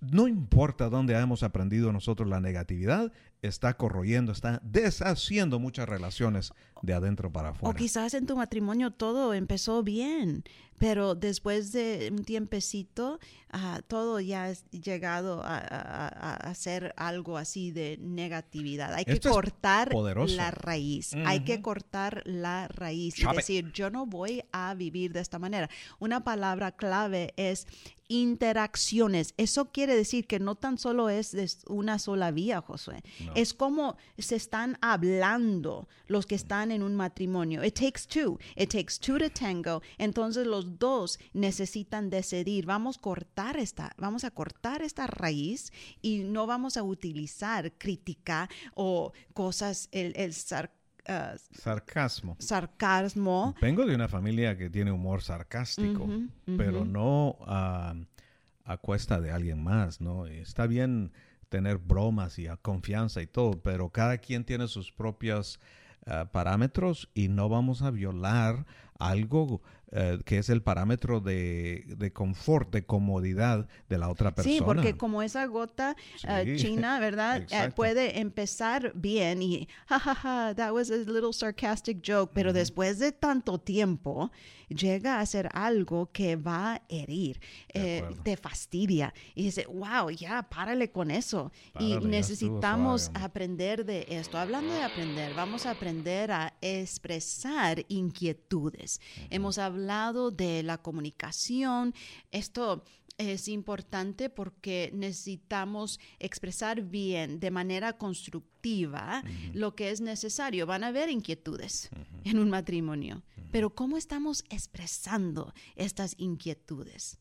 no 0.00 0.26
importa 0.26 0.88
dónde 0.90 1.14
hemos 1.14 1.44
aprendido 1.44 1.92
nosotros 1.92 2.28
la 2.28 2.40
negatividad, 2.40 3.12
está 3.40 3.74
corroyendo, 3.74 4.32
está 4.32 4.60
deshaciendo 4.64 5.60
muchas 5.60 5.88
relaciones 5.88 6.52
de 6.82 6.92
adentro 6.92 7.32
para 7.32 7.50
O 7.50 7.52
afuera. 7.52 7.78
quizás 7.78 8.14
en 8.14 8.26
tu 8.26 8.36
matrimonio 8.36 8.90
todo 8.90 9.32
empezó 9.32 9.84
bien, 9.84 10.42
pero 10.78 11.14
después 11.14 11.72
de 11.72 12.08
un 12.12 12.24
tiempecito, 12.24 13.18
ah, 13.50 13.80
todo 13.86 14.20
ya 14.20 14.46
ha 14.46 14.52
llegado 14.70 15.42
a, 15.42 15.58
a- 15.58 16.54
ser 16.54 16.94
algo 16.96 17.36
así 17.36 17.70
de 17.72 17.98
negatividad. 18.00 18.94
Hay 18.94 19.04
que 19.04 19.12
Esto 19.12 19.30
cortar 19.30 19.92
la 19.94 20.50
raíz. 20.50 21.14
Hay 21.26 21.40
que 21.44 21.60
cortar 21.60 22.22
la 22.24 22.68
raíz 22.68 23.18
y 23.18 23.22
Chop 23.22 23.32
it. 23.32 23.36
decir, 23.38 23.72
yo 23.72 23.90
no 23.90 24.06
voy 24.06 24.42
a 24.52 24.74
vivir 24.74 25.12
de 25.12 25.20
esta 25.20 25.38
manera. 25.38 25.68
Una 25.98 26.24
palabra 26.24 26.72
clave 26.72 27.32
es 27.36 27.66
interacciones. 28.08 29.34
Eso 29.36 29.70
quiere 29.72 29.94
decir 29.94 30.26
que 30.26 30.40
no 30.40 30.54
tan 30.54 30.78
solo 30.78 31.08
es 31.10 31.32
de 31.32 31.48
una 31.68 31.98
sola 31.98 32.30
vía, 32.30 32.60
Josué. 32.60 33.02
No. 33.24 33.32
Es 33.34 33.54
como 33.54 33.96
se 34.16 34.36
están 34.36 34.78
hablando 34.80 35.88
los 36.06 36.26
que 36.26 36.34
están 36.34 36.72
en 36.72 36.82
un 36.82 36.94
matrimonio. 36.96 37.64
It 37.64 37.74
takes 37.74 38.02
two. 38.08 38.38
It 38.56 38.70
takes 38.72 38.94
two 39.00 39.18
to 39.18 39.30
tango. 39.30 39.82
Entonces 39.98 40.46
los 40.46 40.78
dos 40.78 41.18
necesitan 41.32 42.10
decidir. 42.10 42.66
Vamos 42.66 42.98
a 42.98 43.00
cortar 43.00 43.56
esta, 43.56 43.92
vamos 43.98 44.24
a 44.24 44.30
cortar 44.30 44.82
esta 44.82 45.06
raíz 45.06 45.72
y 46.02 46.18
no 46.20 46.46
vamos 46.46 46.76
a 46.76 46.82
utilizar 46.82 47.72
crítica 47.78 48.48
o 48.74 49.12
cosas, 49.34 49.88
el, 49.92 50.12
el 50.16 50.32
sar- 50.32 50.72
ah, 51.08 51.34
Sarcasmo. 51.52 52.36
sarcasmo. 52.38 53.54
Vengo 53.60 53.84
de 53.86 53.94
una 53.94 54.08
familia 54.08 54.56
que 54.56 54.70
tiene 54.70 54.92
humor 54.92 55.22
sarcástico, 55.22 56.08
pero 56.56 56.84
no 56.84 57.36
a 57.46 58.76
cuesta 58.76 59.20
de 59.20 59.30
alguien 59.30 59.62
más, 59.62 60.00
¿no? 60.00 60.26
Está 60.26 60.66
bien 60.66 61.12
tener 61.48 61.78
bromas 61.78 62.38
y 62.38 62.46
a 62.46 62.56
confianza 62.58 63.22
y 63.22 63.26
todo, 63.26 63.62
pero 63.62 63.88
cada 63.88 64.18
quien 64.18 64.44
tiene 64.44 64.68
sus 64.68 64.92
propios 64.92 65.58
ah, 66.06 66.28
parámetros 66.30 67.08
y 67.14 67.28
no 67.28 67.48
vamos 67.48 67.82
a 67.82 67.90
violar 67.90 68.66
algo 68.98 69.62
eh, 69.90 70.18
que 70.26 70.36
es 70.36 70.50
el 70.50 70.60
parámetro 70.62 71.20
de, 71.20 71.84
de 71.96 72.12
confort, 72.12 72.70
de 72.70 72.84
comodidad 72.84 73.66
de 73.88 73.96
la 73.96 74.10
otra 74.10 74.34
persona. 74.34 74.54
Sí, 74.54 74.62
porque 74.62 74.98
como 74.98 75.22
esa 75.22 75.46
gota 75.46 75.96
Sí, 76.18 76.56
china, 76.56 77.00
¿verdad? 77.00 77.46
Eh, 77.50 77.70
puede 77.74 78.20
empezar 78.20 78.92
bien 78.94 79.40
y, 79.40 79.66
jajaja, 79.86 80.54
that 80.54 80.72
was 80.72 80.90
a 80.90 80.96
little 80.96 81.32
sarcastic 81.32 82.02
joke, 82.06 82.32
pero 82.34 82.52
después 82.52 82.98
de 82.98 83.12
tanto 83.12 83.58
tiempo 83.58 84.30
llega 84.68 85.20
a 85.20 85.24
ser 85.24 85.48
algo 85.54 86.10
que 86.12 86.36
va 86.36 86.74
a 86.74 86.82
herir, 86.90 87.40
eh, 87.72 88.04
te 88.22 88.36
fastidia 88.36 89.14
y 89.34 89.44
dice, 89.44 89.64
wow, 89.66 90.10
ya, 90.10 90.42
párale 90.42 90.90
con 90.90 91.10
eso. 91.10 91.50
Párale, 91.72 91.94
y 91.94 92.00
necesitamos 92.00 93.10
aprender 93.14 93.86
de 93.86 94.04
esto. 94.10 94.36
Hablando 94.36 94.74
de 94.74 94.82
aprender, 94.82 95.32
vamos 95.34 95.64
a 95.64 95.70
aprender 95.70 96.30
a 96.30 96.52
expresar 96.60 97.86
inquietudes. 97.88 99.00
Hemos 99.30 99.56
hablado 99.56 99.77
de 99.78 100.62
la 100.62 100.78
comunicación. 100.78 101.94
Esto 102.30 102.84
es 103.16 103.48
importante 103.48 104.30
porque 104.30 104.90
necesitamos 104.92 105.98
expresar 106.18 106.82
bien, 106.82 107.40
de 107.40 107.50
manera 107.50 107.96
constructiva, 107.96 109.22
lo 109.54 109.74
que 109.74 109.90
es 109.90 110.00
necesario. 110.00 110.66
Van 110.66 110.84
a 110.84 110.88
haber 110.88 111.10
inquietudes 111.10 111.90
en 112.24 112.38
un 112.38 112.50
matrimonio, 112.50 113.22
pero 113.50 113.74
¿cómo 113.74 113.96
estamos 113.96 114.44
expresando 114.50 115.52
estas 115.74 116.14
inquietudes? 116.18 117.18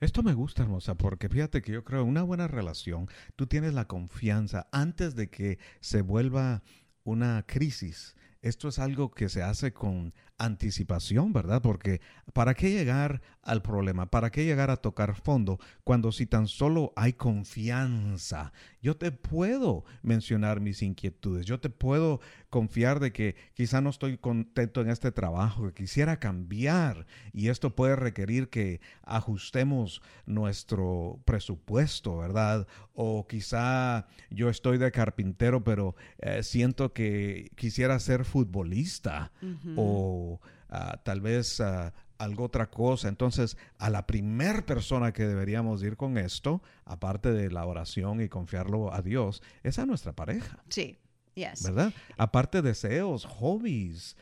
Esto 0.00 0.22
me 0.24 0.34
gusta, 0.34 0.62
hermosa, 0.62 0.96
porque 0.96 1.28
fíjate 1.28 1.62
que 1.62 1.72
yo 1.72 1.84
creo 1.84 2.04
una 2.04 2.24
buena 2.24 2.48
relación, 2.48 3.08
tú 3.36 3.46
tienes 3.46 3.74
la 3.74 3.86
confianza 3.86 4.66
antes 4.72 5.14
de 5.14 5.30
que 5.30 5.58
se 5.80 6.02
vuelva 6.02 6.62
una 7.04 7.44
crisis. 7.46 8.16
Esto 8.40 8.66
es 8.66 8.80
algo 8.80 9.12
que 9.12 9.28
se 9.28 9.44
hace 9.44 9.72
con 9.72 10.12
anticipación, 10.38 11.32
¿verdad? 11.32 11.62
Porque 11.62 12.00
¿para 12.32 12.54
qué 12.54 12.70
llegar 12.70 13.22
al 13.42 13.62
problema? 13.62 14.10
¿Para 14.10 14.30
qué 14.30 14.44
llegar 14.44 14.70
a 14.70 14.76
tocar 14.76 15.14
fondo 15.14 15.58
cuando 15.84 16.12
si 16.12 16.26
tan 16.26 16.48
solo 16.48 16.92
hay 16.96 17.12
confianza? 17.12 18.52
Yo 18.80 18.96
te 18.96 19.12
puedo 19.12 19.84
mencionar 20.02 20.60
mis 20.60 20.82
inquietudes, 20.82 21.46
yo 21.46 21.60
te 21.60 21.70
puedo 21.70 22.20
confiar 22.50 23.00
de 23.00 23.12
que 23.12 23.36
quizá 23.54 23.80
no 23.80 23.90
estoy 23.90 24.18
contento 24.18 24.80
en 24.80 24.90
este 24.90 25.12
trabajo, 25.12 25.66
que 25.68 25.82
quisiera 25.84 26.18
cambiar 26.18 27.06
y 27.32 27.48
esto 27.48 27.74
puede 27.74 27.96
requerir 27.96 28.48
que 28.48 28.80
ajustemos 29.04 30.02
nuestro 30.26 31.20
presupuesto, 31.24 32.18
¿verdad? 32.18 32.66
O 32.94 33.26
quizá 33.26 34.06
yo 34.30 34.48
estoy 34.48 34.78
de 34.78 34.92
carpintero, 34.92 35.64
pero 35.64 35.94
eh, 36.18 36.42
siento 36.42 36.92
que 36.92 37.50
quisiera 37.54 37.98
ser 37.98 38.24
futbolista 38.24 39.32
o 39.76 40.21
ah, 40.68 41.00
tal 41.04 41.20
vez 41.20 41.60
ah, 41.60 41.92
algo 42.18 42.44
otra 42.44 42.70
cosa. 42.70 43.08
Entonces, 43.08 43.56
a 43.78 43.90
la 43.90 44.06
primer 44.06 44.64
persona 44.64 45.12
que 45.12 45.26
deberíamos 45.26 45.82
ir 45.82 45.96
con 45.96 46.18
esto, 46.18 46.62
aparte 46.84 47.32
de 47.32 47.50
la 47.50 47.66
oración 47.66 48.20
y 48.20 48.28
confiarlo 48.28 48.92
a 48.92 49.02
Dios, 49.02 49.42
es 49.62 49.78
a 49.78 49.86
nuestra 49.86 50.12
pareja. 50.12 50.62
Sí, 50.68 50.98
yes. 51.34 51.62
¿verdad? 51.64 51.92
Aparte 52.16 52.62
deseos, 52.62 53.24
hobbies. 53.24 54.16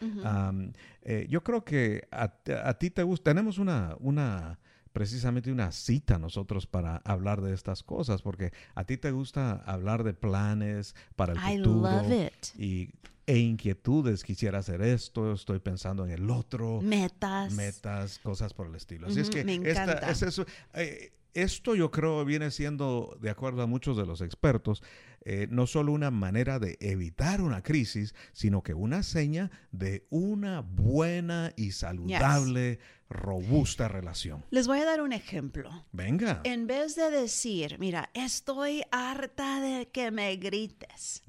Eh, 1.03 1.27
yo 1.31 1.43
creo 1.43 1.65
que 1.65 2.07
a, 2.11 2.33
a 2.65 2.75
ti 2.79 2.91
te 2.91 3.03
gusta. 3.03 3.31
Tenemos 3.31 3.59
una, 3.59 3.97
una, 4.01 4.59
precisamente 4.93 5.53
una 5.53 5.73
cita 5.73 6.19
nosotros 6.19 6.67
para 6.67 6.97
hablar 7.05 7.41
de 7.41 7.55
estas 7.55 7.83
cosas, 7.83 8.23
porque 8.23 8.53
a 8.75 8.85
ti 8.85 8.97
te 8.97 9.11
gusta 9.11 9.63
hablar 9.67 10.05
de 10.05 10.15
planes 10.15 10.95
para 11.17 11.33
el 11.33 11.39
I 11.39 11.59
futuro 11.59 11.91
love 11.91 12.13
it. 12.13 12.59
y 12.59 12.91
e 13.31 13.39
inquietudes. 13.39 14.23
Quisiera 14.25 14.59
hacer 14.59 14.83
esto, 14.83 15.33
estoy 15.33 15.59
pensando 15.61 16.05
en 16.05 16.11
el 16.11 16.29
otro 16.31 16.81
Metas. 16.83 17.53
metas, 17.53 18.19
cosas 18.19 18.53
por 18.55 18.67
el 18.67 18.75
estilo. 18.75 19.07
Así 19.09 19.21
es 19.21 19.31
que 19.31 19.45
me 19.45 19.55
esta- 19.57 20.11
es 20.11 20.23
eso. 20.23 20.45
Eh, 20.75 21.13
esto 21.35 21.75
yo 21.75 21.91
creo 21.91 22.25
viene 22.25 22.51
siendo, 22.51 23.17
de 23.21 23.31
acuerdo 23.31 23.63
a 23.63 23.67
muchos 23.67 23.97
de 23.97 24.07
los 24.07 24.21
expertos, 24.21 24.83
eh, 25.23 25.47
no 25.51 25.67
solo 25.67 25.93
una 25.93 26.11
manera 26.11 26.59
de 26.59 26.79
evitar 26.81 27.43
una 27.43 27.63
crisis, 27.63 28.15
sino 28.33 28.63
que 28.63 28.73
una 28.73 29.03
seña 29.03 29.51
de 29.71 30.07
una 30.09 30.61
buena 30.61 31.53
y 31.57 31.73
saludable, 31.73 32.79
robusta 33.11 33.89
relación. 33.89 34.45
Les 34.51 34.67
voy 34.67 34.79
a 34.79 34.85
dar 34.85 35.03
un 35.03 35.13
ejemplo. 35.13 35.85
Venga. 35.93 36.41
En 36.45 36.67
vez 36.67 36.95
de 36.97 37.11
decir, 37.11 37.77
mira, 37.79 38.09
estoy 38.15 38.83
harta 38.91 39.61
de 39.61 39.89
que 39.89 40.11
me 40.11 40.35
grites, 40.37 41.23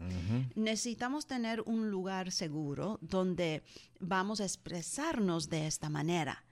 necesitamos 0.56 1.28
tener 1.28 1.62
un 1.62 1.90
lugar 1.90 2.32
seguro 2.32 2.98
donde 3.02 3.64
vamos 4.00 4.40
a 4.40 4.46
expresarnos 4.46 5.50
de 5.50 5.68
esta 5.68 5.90
manera. 5.90 6.46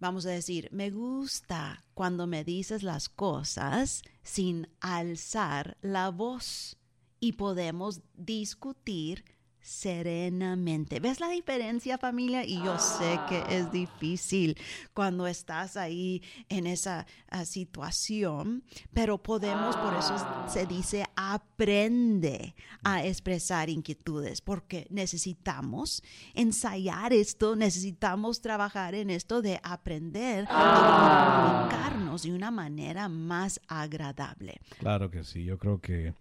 Vamos 0.00 0.26
a 0.26 0.30
decir, 0.30 0.68
me 0.70 0.90
gusta 0.90 1.84
cuando 1.94 2.26
me 2.26 2.44
dices 2.44 2.82
las 2.82 3.08
cosas 3.08 4.02
sin 4.22 4.68
alzar 4.80 5.76
la 5.80 6.10
voz 6.10 6.76
y 7.20 7.32
podemos 7.32 8.02
discutir 8.14 9.24
serenamente. 9.68 10.98
¿Ves 10.98 11.20
la 11.20 11.28
diferencia, 11.28 11.98
familia? 11.98 12.42
Y 12.44 12.56
yo 12.64 12.78
sé 12.78 13.20
que 13.28 13.44
es 13.50 13.70
difícil 13.70 14.56
cuando 14.94 15.26
estás 15.26 15.76
ahí 15.76 16.22
en 16.48 16.66
esa 16.66 17.06
ah, 17.28 17.44
situación, 17.44 18.64
pero 18.94 19.18
podemos, 19.18 19.76
por 19.76 19.94
eso 19.94 20.16
se 20.48 20.64
dice, 20.64 21.04
aprende 21.16 22.54
a 22.82 23.04
expresar 23.04 23.68
inquietudes, 23.68 24.40
porque 24.40 24.86
necesitamos 24.88 26.02
ensayar 26.34 27.12
esto, 27.12 27.54
necesitamos 27.54 28.40
trabajar 28.40 28.94
en 28.94 29.10
esto 29.10 29.42
de 29.42 29.60
aprender 29.62 30.46
a 30.48 31.68
comunicarnos 31.68 32.22
de 32.22 32.32
una 32.32 32.50
manera 32.50 33.10
más 33.10 33.60
agradable. 33.68 34.60
Claro 34.78 35.10
que 35.10 35.24
sí, 35.24 35.44
yo 35.44 35.58
creo 35.58 35.78
que 35.78 36.14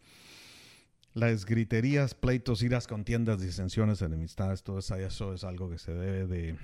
las 1.18 1.46
griterías, 1.46 2.14
pleitos, 2.14 2.62
iras, 2.62 2.86
contiendas, 2.86 3.42
disensiones, 3.42 4.02
enemistades, 4.02 4.62
todo 4.62 4.78
eso 4.80 5.34
es 5.34 5.44
algo 5.44 5.70
que 5.70 5.80
se 5.80 5.94
debe 5.94 6.28
de 6.28 6.56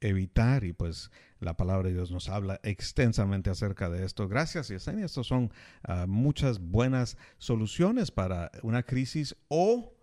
evitar 0.00 0.64
y 0.64 0.72
pues 0.72 1.10
la 1.40 1.56
palabra 1.56 1.88
de 1.88 1.94
Dios 1.94 2.10
nos 2.10 2.28
habla 2.28 2.60
extensamente 2.62 3.48
acerca 3.48 3.88
de 3.88 4.04
esto. 4.04 4.28
Gracias, 4.28 4.68
Yesenia. 4.68 5.06
Estas 5.06 5.26
son 5.26 5.50
ah, 5.84 6.06
muchas 6.06 6.58
buenas 6.58 7.16
soluciones 7.38 8.10
para 8.10 8.50
una 8.62 8.82
crisis 8.82 9.34
o, 9.48 9.94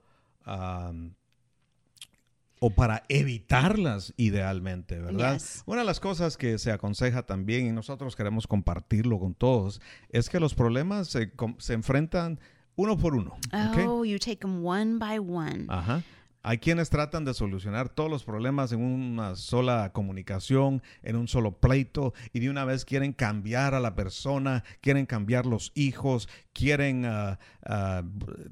o 2.60 2.70
para 2.72 3.04
evitarlas 3.10 4.14
idealmente, 4.18 5.00
¿verdad? 5.00 5.40
Una 5.68 5.82
de 5.82 5.86
las 5.86 6.00
cosas 6.00 6.36
que 6.36 6.58
se 6.58 6.72
aconseja 6.72 7.28
también 7.28 7.68
y 7.68 7.72
nosotros 7.72 8.16
queremos 8.16 8.48
compartirlo 8.48 9.20
con 9.20 9.36
todos 9.36 9.82
es 10.10 10.30
que 10.30 10.40
los 10.40 10.56
problemas 10.56 11.10
se, 11.10 11.32
se 11.60 11.74
enfrentan 11.74 12.40
uno 12.76 12.98
por 12.98 13.16
uno. 13.16 13.38
Oh, 13.54 14.04
you 14.04 14.18
take 14.20 14.38
them 14.38 14.66
one 14.66 14.98
by 14.98 15.20
one. 15.20 15.66
Ajá. 15.68 16.04
Hay 16.42 16.60
quienes 16.60 16.90
tratan 16.90 17.26
de 17.26 17.34
solucionar 17.34 17.90
todos 17.90 18.10
los 18.10 18.24
problemas 18.24 18.72
en 18.72 18.82
una 18.82 19.36
sola 19.36 19.92
comunicación, 19.92 20.82
en 21.04 21.18
un 21.18 21.28
solo 21.28 21.60
pleito, 21.60 22.14
y 22.32 22.40
de 22.40 22.50
una 22.50 22.64
vez 22.64 22.86
quieren 22.86 23.12
cambiar 23.12 23.74
a 23.74 23.82
la 23.82 23.94
persona, 23.94 24.64
quieren 24.80 25.06
cambiar 25.06 25.46
los 25.46 25.74
hijos, 25.76 26.30
quieren 26.54 27.06
ah, 27.06 27.40
ah, 27.66 28.04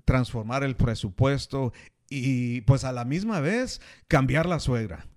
transformar 0.03 0.65
el 0.65 0.75
presupuesto 0.75 1.71
y 2.09 2.61
pues 2.61 2.83
a 2.83 2.91
la 2.91 3.05
misma 3.05 3.39
vez 3.39 3.81
cambiar 4.09 4.47
la 4.47 4.59
suegra 4.59 5.07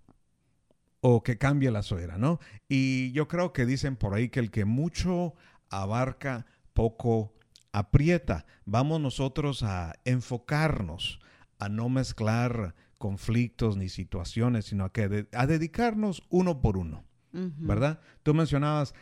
o 1.01 1.23
que 1.25 1.39
cambie 1.39 1.73
la 1.73 1.83
suegra, 1.83 2.19
¿no? 2.19 2.39
Y 2.69 3.11
yo 3.13 3.27
creo 3.27 3.53
que 3.53 3.67
dicen 3.67 3.97
por 3.97 4.15
ahí 4.15 4.29
que 4.29 4.39
el 4.39 4.53
que 4.53 4.65
mucho 4.65 5.35
abarca, 5.71 6.47
poco 6.73 7.33
aprieta. 7.73 8.47
Vamos 8.65 9.01
nosotros 9.01 9.63
a 9.63 9.95
enfocarnos, 10.05 11.21
a 11.59 11.69
no 11.69 11.89
mezclar 11.89 12.75
conflictos 12.99 13.77
ni 13.77 13.89
situaciones, 13.89 14.67
sino 14.67 14.85
a, 14.85 14.93
que 14.93 15.27
a 15.33 15.47
dedicarnos 15.47 16.23
uno 16.29 16.61
por 16.61 16.77
uno, 16.77 17.05
¿verdad? 17.33 18.01
Tú 18.23 18.35
mencionabas 18.35 18.95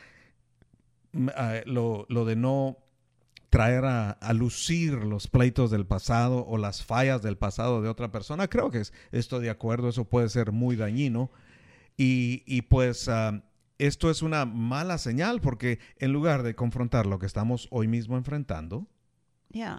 mm, 1.13 1.29
lo, 1.67 2.07
de 2.07 2.37
no 2.37 2.79
traer 3.51 3.85
a, 3.87 4.33
lucir 4.35 4.93
los 4.93 5.27
pleitos 5.27 5.71
del 5.71 5.87
pasado 5.87 6.47
o 6.47 6.59
las 6.59 6.85
fallas 6.85 7.23
del 7.23 7.37
pasado 7.39 7.83
de 7.83 7.89
otra 7.89 8.13
persona. 8.13 8.47
Creo 8.49 8.71
que 8.71 8.83
estoy 9.11 9.43
de 9.43 9.51
acuerdo, 9.51 9.89
eso 9.89 10.05
puede 10.05 10.29
ser 10.29 10.53
muy 10.53 10.77
dañino. 10.77 11.31
Y, 11.97 12.63
pues 12.63 13.09
ah, 13.09 13.43
esto 13.79 14.11
es 14.11 14.23
una 14.23 14.45
mala 14.45 14.99
señal 14.99 15.41
porque 15.41 15.79
en 15.99 16.13
lugar 16.13 16.43
de 16.43 16.55
confrontar 16.55 17.07
lo 17.07 17.19
que 17.19 17.27
estamos 17.27 17.69
hoy 17.71 17.89
mismo 17.89 18.17
enfrentando, 18.17 18.87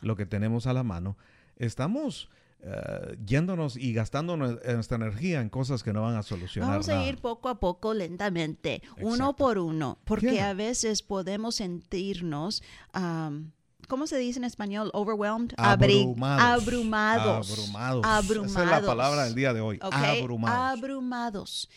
lo 0.02 0.16
que 0.16 0.26
tenemos 0.26 0.68
a 0.68 0.74
la 0.74 0.84
mano, 0.84 1.18
estamos 1.58 2.30
eh, 2.62 3.18
yéndonos 3.26 3.78
y 3.78 3.93
gastando 3.93 4.36
nuestra 4.38 4.95
energía 4.95 5.41
en 5.41 5.50
cosas 5.50 5.84
que 5.84 5.93
no 5.93 6.02
van 6.02 6.16
a 6.16 6.24
solucionar. 6.24 6.72
Vamos 6.72 6.89
a 6.89 7.06
ir 7.06 7.18
poco 7.18 7.50
a 7.50 7.60
poco, 7.60 7.93
lentamente, 7.93 8.82
uno 9.02 9.36
por 9.36 9.58
uno, 9.58 10.00
porque 10.06 10.41
a 10.41 10.54
veces 10.54 11.02
podemos 11.04 11.56
sentirnos... 11.56 12.64
¿cómo 13.88 14.06
se 14.06 14.20
dice 14.20 14.38
en 14.38 14.45
español? 14.45 14.91
Overwhelmed. 14.93 15.56
Abrumados. 15.58 16.62
Abrumados. 16.62 18.06
Abrumados. 18.06 18.52
Esa 18.52 18.64
es 18.64 18.70
la 18.70 18.82
palabra 18.82 19.24
del 19.24 19.34
día 19.34 19.52
de 19.52 19.62
hoy. 19.62 19.80
Abrumados. 19.82 20.78
Abrumados 20.78 21.70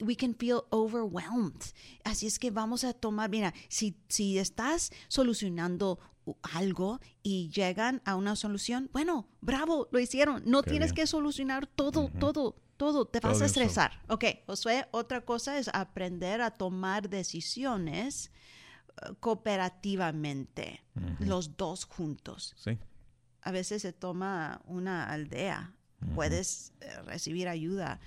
we 0.00 0.16
can 0.16 0.34
feel 0.34 0.64
overwhelmed. 0.70 1.62
Así 2.04 2.26
es 2.26 2.38
que 2.38 2.50
vamos 2.50 2.84
a 2.84 2.92
tomar, 2.92 3.30
mira, 3.30 3.54
si, 3.68 3.96
si 4.08 4.38
estás 4.38 4.90
solucionando 5.08 5.98
algo 6.42 7.00
y 7.22 7.50
llegan 7.50 8.00
a 8.04 8.16
una 8.16 8.36
solución, 8.36 8.90
bueno, 8.92 9.26
bravo, 9.40 9.88
lo 9.90 9.98
hicieron. 9.98 10.42
No 10.46 10.62
tienes 10.62 10.92
que 10.92 11.06
solucionar 11.06 11.66
todo, 11.66 12.10
todo, 12.18 12.56
todo. 12.76 13.06
Te 13.06 13.20
vas 13.20 13.40
a 13.42 13.46
estresar. 13.46 13.92
Ok, 14.08 14.24
Josué, 14.46 14.86
otra 14.90 15.22
cosa 15.22 15.58
es 15.58 15.68
aprender 15.72 16.40
a 16.40 16.50
tomar 16.50 17.08
decisiones 17.08 18.30
eh, 19.02 19.14
cooperativamente, 19.20 20.82
los 21.18 21.56
dos 21.56 21.84
juntos. 21.84 22.54
Sí. 22.56 22.78
A 23.42 23.50
veces 23.50 23.82
se 23.82 23.92
toma 23.92 24.60
una 24.64 25.10
aldea. 25.10 25.74
Puedes 26.14 26.72
eh, 26.80 27.00
recibir 27.02 27.48
ayuda 27.48 28.00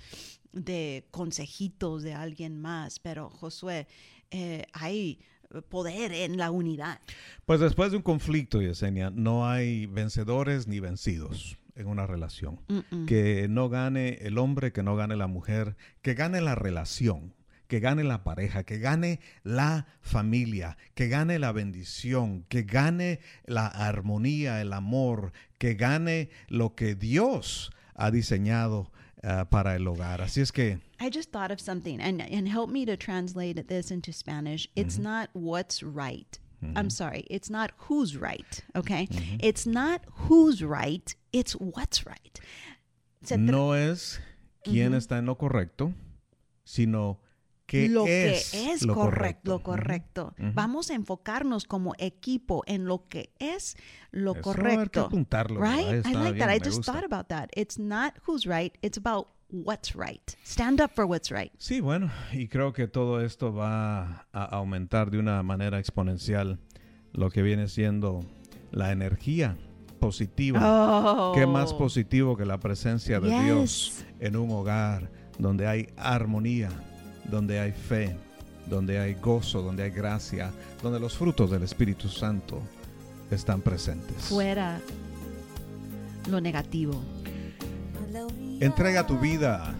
de 0.56 1.06
consejitos 1.10 2.02
de 2.02 2.14
alguien 2.14 2.58
más, 2.60 2.98
pero 2.98 3.30
Josué, 3.30 3.86
eh, 4.30 4.64
hay 4.72 5.20
poder 5.68 6.12
en 6.12 6.36
la 6.36 6.50
unidad. 6.50 7.00
Pues 7.44 7.60
después 7.60 7.90
de 7.90 7.98
un 7.98 8.02
conflicto, 8.02 8.60
Yesenia, 8.60 9.10
no 9.10 9.48
hay 9.48 9.86
vencedores 9.86 10.66
ni 10.66 10.80
vencidos 10.80 11.58
en 11.76 11.86
una 11.86 12.06
relación. 12.06 12.58
Que 13.06 13.46
no 13.48 13.68
gane 13.68 14.18
el 14.22 14.38
hombre, 14.38 14.72
que 14.72 14.82
no 14.82 14.96
gane 14.96 15.14
la 15.14 15.26
mujer, 15.26 15.76
que 16.02 16.14
gane 16.14 16.40
la 16.40 16.54
relación 16.54 17.34
que 17.68 17.80
gane 17.80 18.04
la 18.04 18.22
pareja, 18.22 18.62
que 18.62 18.78
gane 18.78 19.20
la 19.42 19.86
familia, 20.00 20.76
que 20.94 21.08
gane 21.08 21.40
la 21.40 21.50
bendición, 21.50 22.44
que 22.48 22.62
gane 22.62 23.18
la 23.44 23.66
armonía, 23.66 24.60
el 24.60 24.72
amor, 24.72 25.32
que 25.58 25.74
gane 25.74 26.30
lo 26.48 26.76
que 26.76 26.94
Dios 26.94 27.72
ha 27.94 28.10
diseñado 28.10 28.92
uh, 29.24 29.44
para 29.44 29.74
el 29.74 29.86
hogar. 29.86 30.20
Así 30.20 30.40
es 30.40 30.50
que. 30.50 30.78
I 31.00 31.10
just 31.10 31.30
thought 31.30 31.50
of 31.50 31.60
something, 31.60 32.00
and 32.00 32.22
and 32.22 32.48
help 32.48 32.70
me 32.70 32.84
to 32.86 32.96
translate 32.96 33.68
this 33.68 33.90
into 33.90 34.12
Spanish. 34.12 34.68
It's 34.74 34.98
not 34.98 35.30
what's 35.32 35.82
right. 35.82 36.38
I'm 36.74 36.90
sorry, 36.90 37.26
it's 37.30 37.50
not 37.50 37.70
who's 37.76 38.16
right. 38.16 38.64
Okay, 38.74 39.08
it's 39.40 39.66
not 39.66 40.00
who's 40.26 40.62
right. 40.64 41.14
It's 41.32 41.52
what's 41.52 42.06
right. 42.06 42.40
no 43.30 43.72
es 43.72 44.18
quién 44.64 44.94
está 44.94 45.18
en 45.18 45.26
lo 45.26 45.36
correcto, 45.36 45.92
sino 46.64 47.18
lo 47.88 48.04
que 48.04 48.32
es 48.36 48.82
lo 48.82 48.94
correcto. 48.94 49.50
Lo 49.50 49.62
correcto. 49.62 50.34
Vamos 50.54 50.90
a 50.90 50.94
enfocarnos 50.94 51.64
como 51.64 51.94
equipo 51.98 52.62
en 52.66 52.86
lo 52.86 53.06
que 53.08 53.30
es 53.38 53.76
lo 54.10 54.34
correcto. 54.40 54.80
Hay 54.80 54.88
que 54.88 55.00
apuntarlo. 55.00 55.60
Right? 55.60 56.06
I 56.06 56.14
like 56.14 56.38
that. 56.38 56.54
I 56.54 56.60
just 56.62 56.84
thought 56.84 57.04
about 57.04 57.28
that. 57.28 57.48
It's 57.56 57.78
not 57.78 58.14
who's 58.26 58.46
right, 58.46 58.76
it's 58.82 58.98
about 58.98 59.28
what's 59.48 59.94
right. 59.94 60.36
Stand 60.44 60.80
up 60.80 60.92
for 60.94 61.04
what's 61.04 61.30
right. 61.30 61.52
Sí, 61.58 61.80
bueno, 61.80 62.10
y 62.32 62.48
creo 62.48 62.72
que 62.72 62.88
todo 62.88 63.20
esto 63.20 63.52
va 63.52 64.26
a 64.32 64.44
aumentar 64.44 65.10
de 65.10 65.18
una 65.18 65.42
manera 65.42 65.78
exponencial 65.78 66.58
lo 67.12 67.30
que 67.30 67.42
viene 67.42 67.68
siendo 67.68 68.24
la 68.72 68.92
energía 68.92 69.56
positiva. 70.00 70.60
Oh. 70.62 71.32
¿Qué 71.34 71.46
más 71.46 71.72
positivo 71.72 72.36
que 72.36 72.44
la 72.44 72.58
presencia 72.58 73.20
de 73.20 73.30
Dios 73.44 74.04
en 74.20 74.36
un 74.36 74.50
hogar 74.50 75.10
donde 75.38 75.66
hay 75.66 75.88
armonía, 75.96 76.70
donde 77.30 77.60
hay 77.60 77.72
fe, 77.72 78.16
donde 78.66 78.98
hay 78.98 79.14
gozo, 79.14 79.62
donde 79.62 79.84
hay 79.84 79.90
gracia, 79.90 80.50
donde 80.82 81.00
los 81.00 81.16
frutos 81.16 81.50
del 81.50 81.62
Espíritu 81.62 82.08
Santo 82.08 82.60
están 83.30 83.60
presentes. 83.60 84.16
Fuera 84.16 84.80
lo 86.30 86.40
negativo. 86.40 87.00
Entrega 88.60 89.06
tu 89.06 89.18
vida 89.18 89.74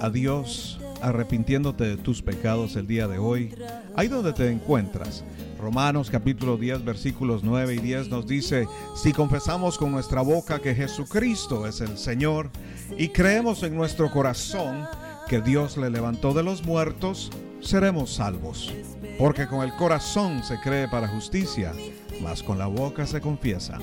a 0.00 0.10
Dios 0.10 0.78
arrepintiéndote 1.00 1.84
de 1.84 1.96
tus 1.96 2.22
pecados 2.22 2.76
el 2.76 2.86
día 2.86 3.08
de 3.08 3.18
hoy, 3.18 3.54
ahí 3.96 4.08
donde 4.08 4.32
te 4.32 4.50
encuentras. 4.50 5.24
Romanos 5.60 6.10
capítulo 6.10 6.56
10 6.56 6.84
versículos 6.84 7.42
9 7.44 7.74
y 7.74 7.78
10 7.78 8.08
nos 8.08 8.26
dice, 8.26 8.66
si 8.96 9.12
confesamos 9.12 9.78
con 9.78 9.92
nuestra 9.92 10.20
boca 10.22 10.60
que 10.60 10.74
Jesucristo 10.74 11.66
es 11.66 11.80
el 11.80 11.98
Señor 11.98 12.50
y 12.96 13.08
creemos 13.08 13.62
en 13.62 13.76
nuestro 13.76 14.10
corazón 14.10 14.86
que 15.32 15.40
Dios 15.40 15.78
le 15.78 15.88
levantó 15.88 16.34
de 16.34 16.42
los 16.42 16.62
muertos, 16.62 17.30
seremos 17.62 18.12
salvos. 18.12 18.70
Porque 19.18 19.46
con 19.46 19.62
el 19.62 19.74
corazón 19.76 20.44
se 20.44 20.60
cree 20.60 20.88
para 20.88 21.08
justicia, 21.08 21.72
mas 22.20 22.42
con 22.42 22.58
la 22.58 22.66
boca 22.66 23.06
se 23.06 23.22
confiesa 23.22 23.78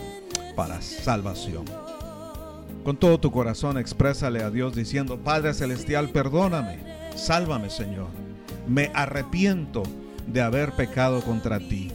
para 0.56 0.80
salvación. 0.80 1.66
Con 2.84 2.98
todo 2.98 3.20
tu 3.20 3.32
corazón 3.32 3.80
exprésale 3.80 4.44
a 4.44 4.52
Dios 4.52 4.76
diciendo, 4.76 5.18
Padre 5.18 5.56
Celestial, 5.56 6.10
perdóname, 6.10 6.84
sálvame 7.16 7.72
Señor. 7.72 8.10
Me 8.68 8.92
arrepiento 8.94 9.82
de 10.28 10.42
haber 10.42 10.74
pecado 10.74 11.24
contra 11.24 11.58
ti. 11.58 11.92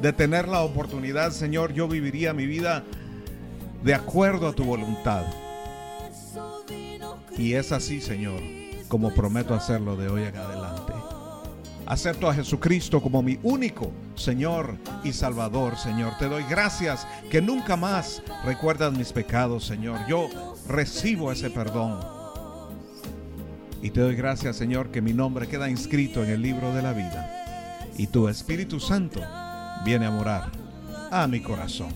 De 0.00 0.12
tener 0.12 0.46
la 0.46 0.60
oportunidad, 0.60 1.32
Señor, 1.32 1.72
yo 1.72 1.88
viviría 1.88 2.32
mi 2.32 2.46
vida 2.46 2.84
de 3.82 3.94
acuerdo 3.94 4.46
a 4.46 4.52
tu 4.52 4.62
voluntad 4.62 5.24
Y 7.36 7.54
es 7.54 7.72
así, 7.72 8.00
Señor, 8.00 8.40
como 8.88 9.12
prometo 9.14 9.54
hacerlo 9.54 9.96
de 9.96 10.08
hoy 10.08 10.22
en 10.24 10.36
adelante. 10.36 10.92
Acepto 11.86 12.28
a 12.28 12.34
Jesucristo 12.34 13.00
como 13.00 13.22
mi 13.22 13.38
único 13.42 13.92
Señor 14.14 14.76
y 15.04 15.12
Salvador, 15.12 15.78
Señor. 15.78 16.12
Te 16.18 16.28
doy 16.28 16.44
gracias 16.48 17.06
que 17.30 17.40
nunca 17.40 17.76
más 17.76 18.22
recuerdas 18.44 18.92
mis 18.92 19.12
pecados, 19.12 19.64
Señor. 19.64 20.00
Yo 20.06 20.28
recibo 20.68 21.32
ese 21.32 21.48
perdón. 21.48 22.00
Y 23.80 23.90
te 23.90 24.00
doy 24.00 24.16
gracias, 24.16 24.56
Señor, 24.56 24.90
que 24.90 25.00
mi 25.00 25.12
nombre 25.12 25.46
queda 25.46 25.70
inscrito 25.70 26.22
en 26.24 26.30
el 26.30 26.42
libro 26.42 26.74
de 26.74 26.82
la 26.82 26.92
vida. 26.92 27.86
Y 27.96 28.08
tu 28.08 28.28
Espíritu 28.28 28.80
Santo 28.80 29.20
viene 29.84 30.06
a 30.06 30.10
morar 30.10 30.50
a 31.10 31.26
mi 31.26 31.40
corazón. 31.40 31.94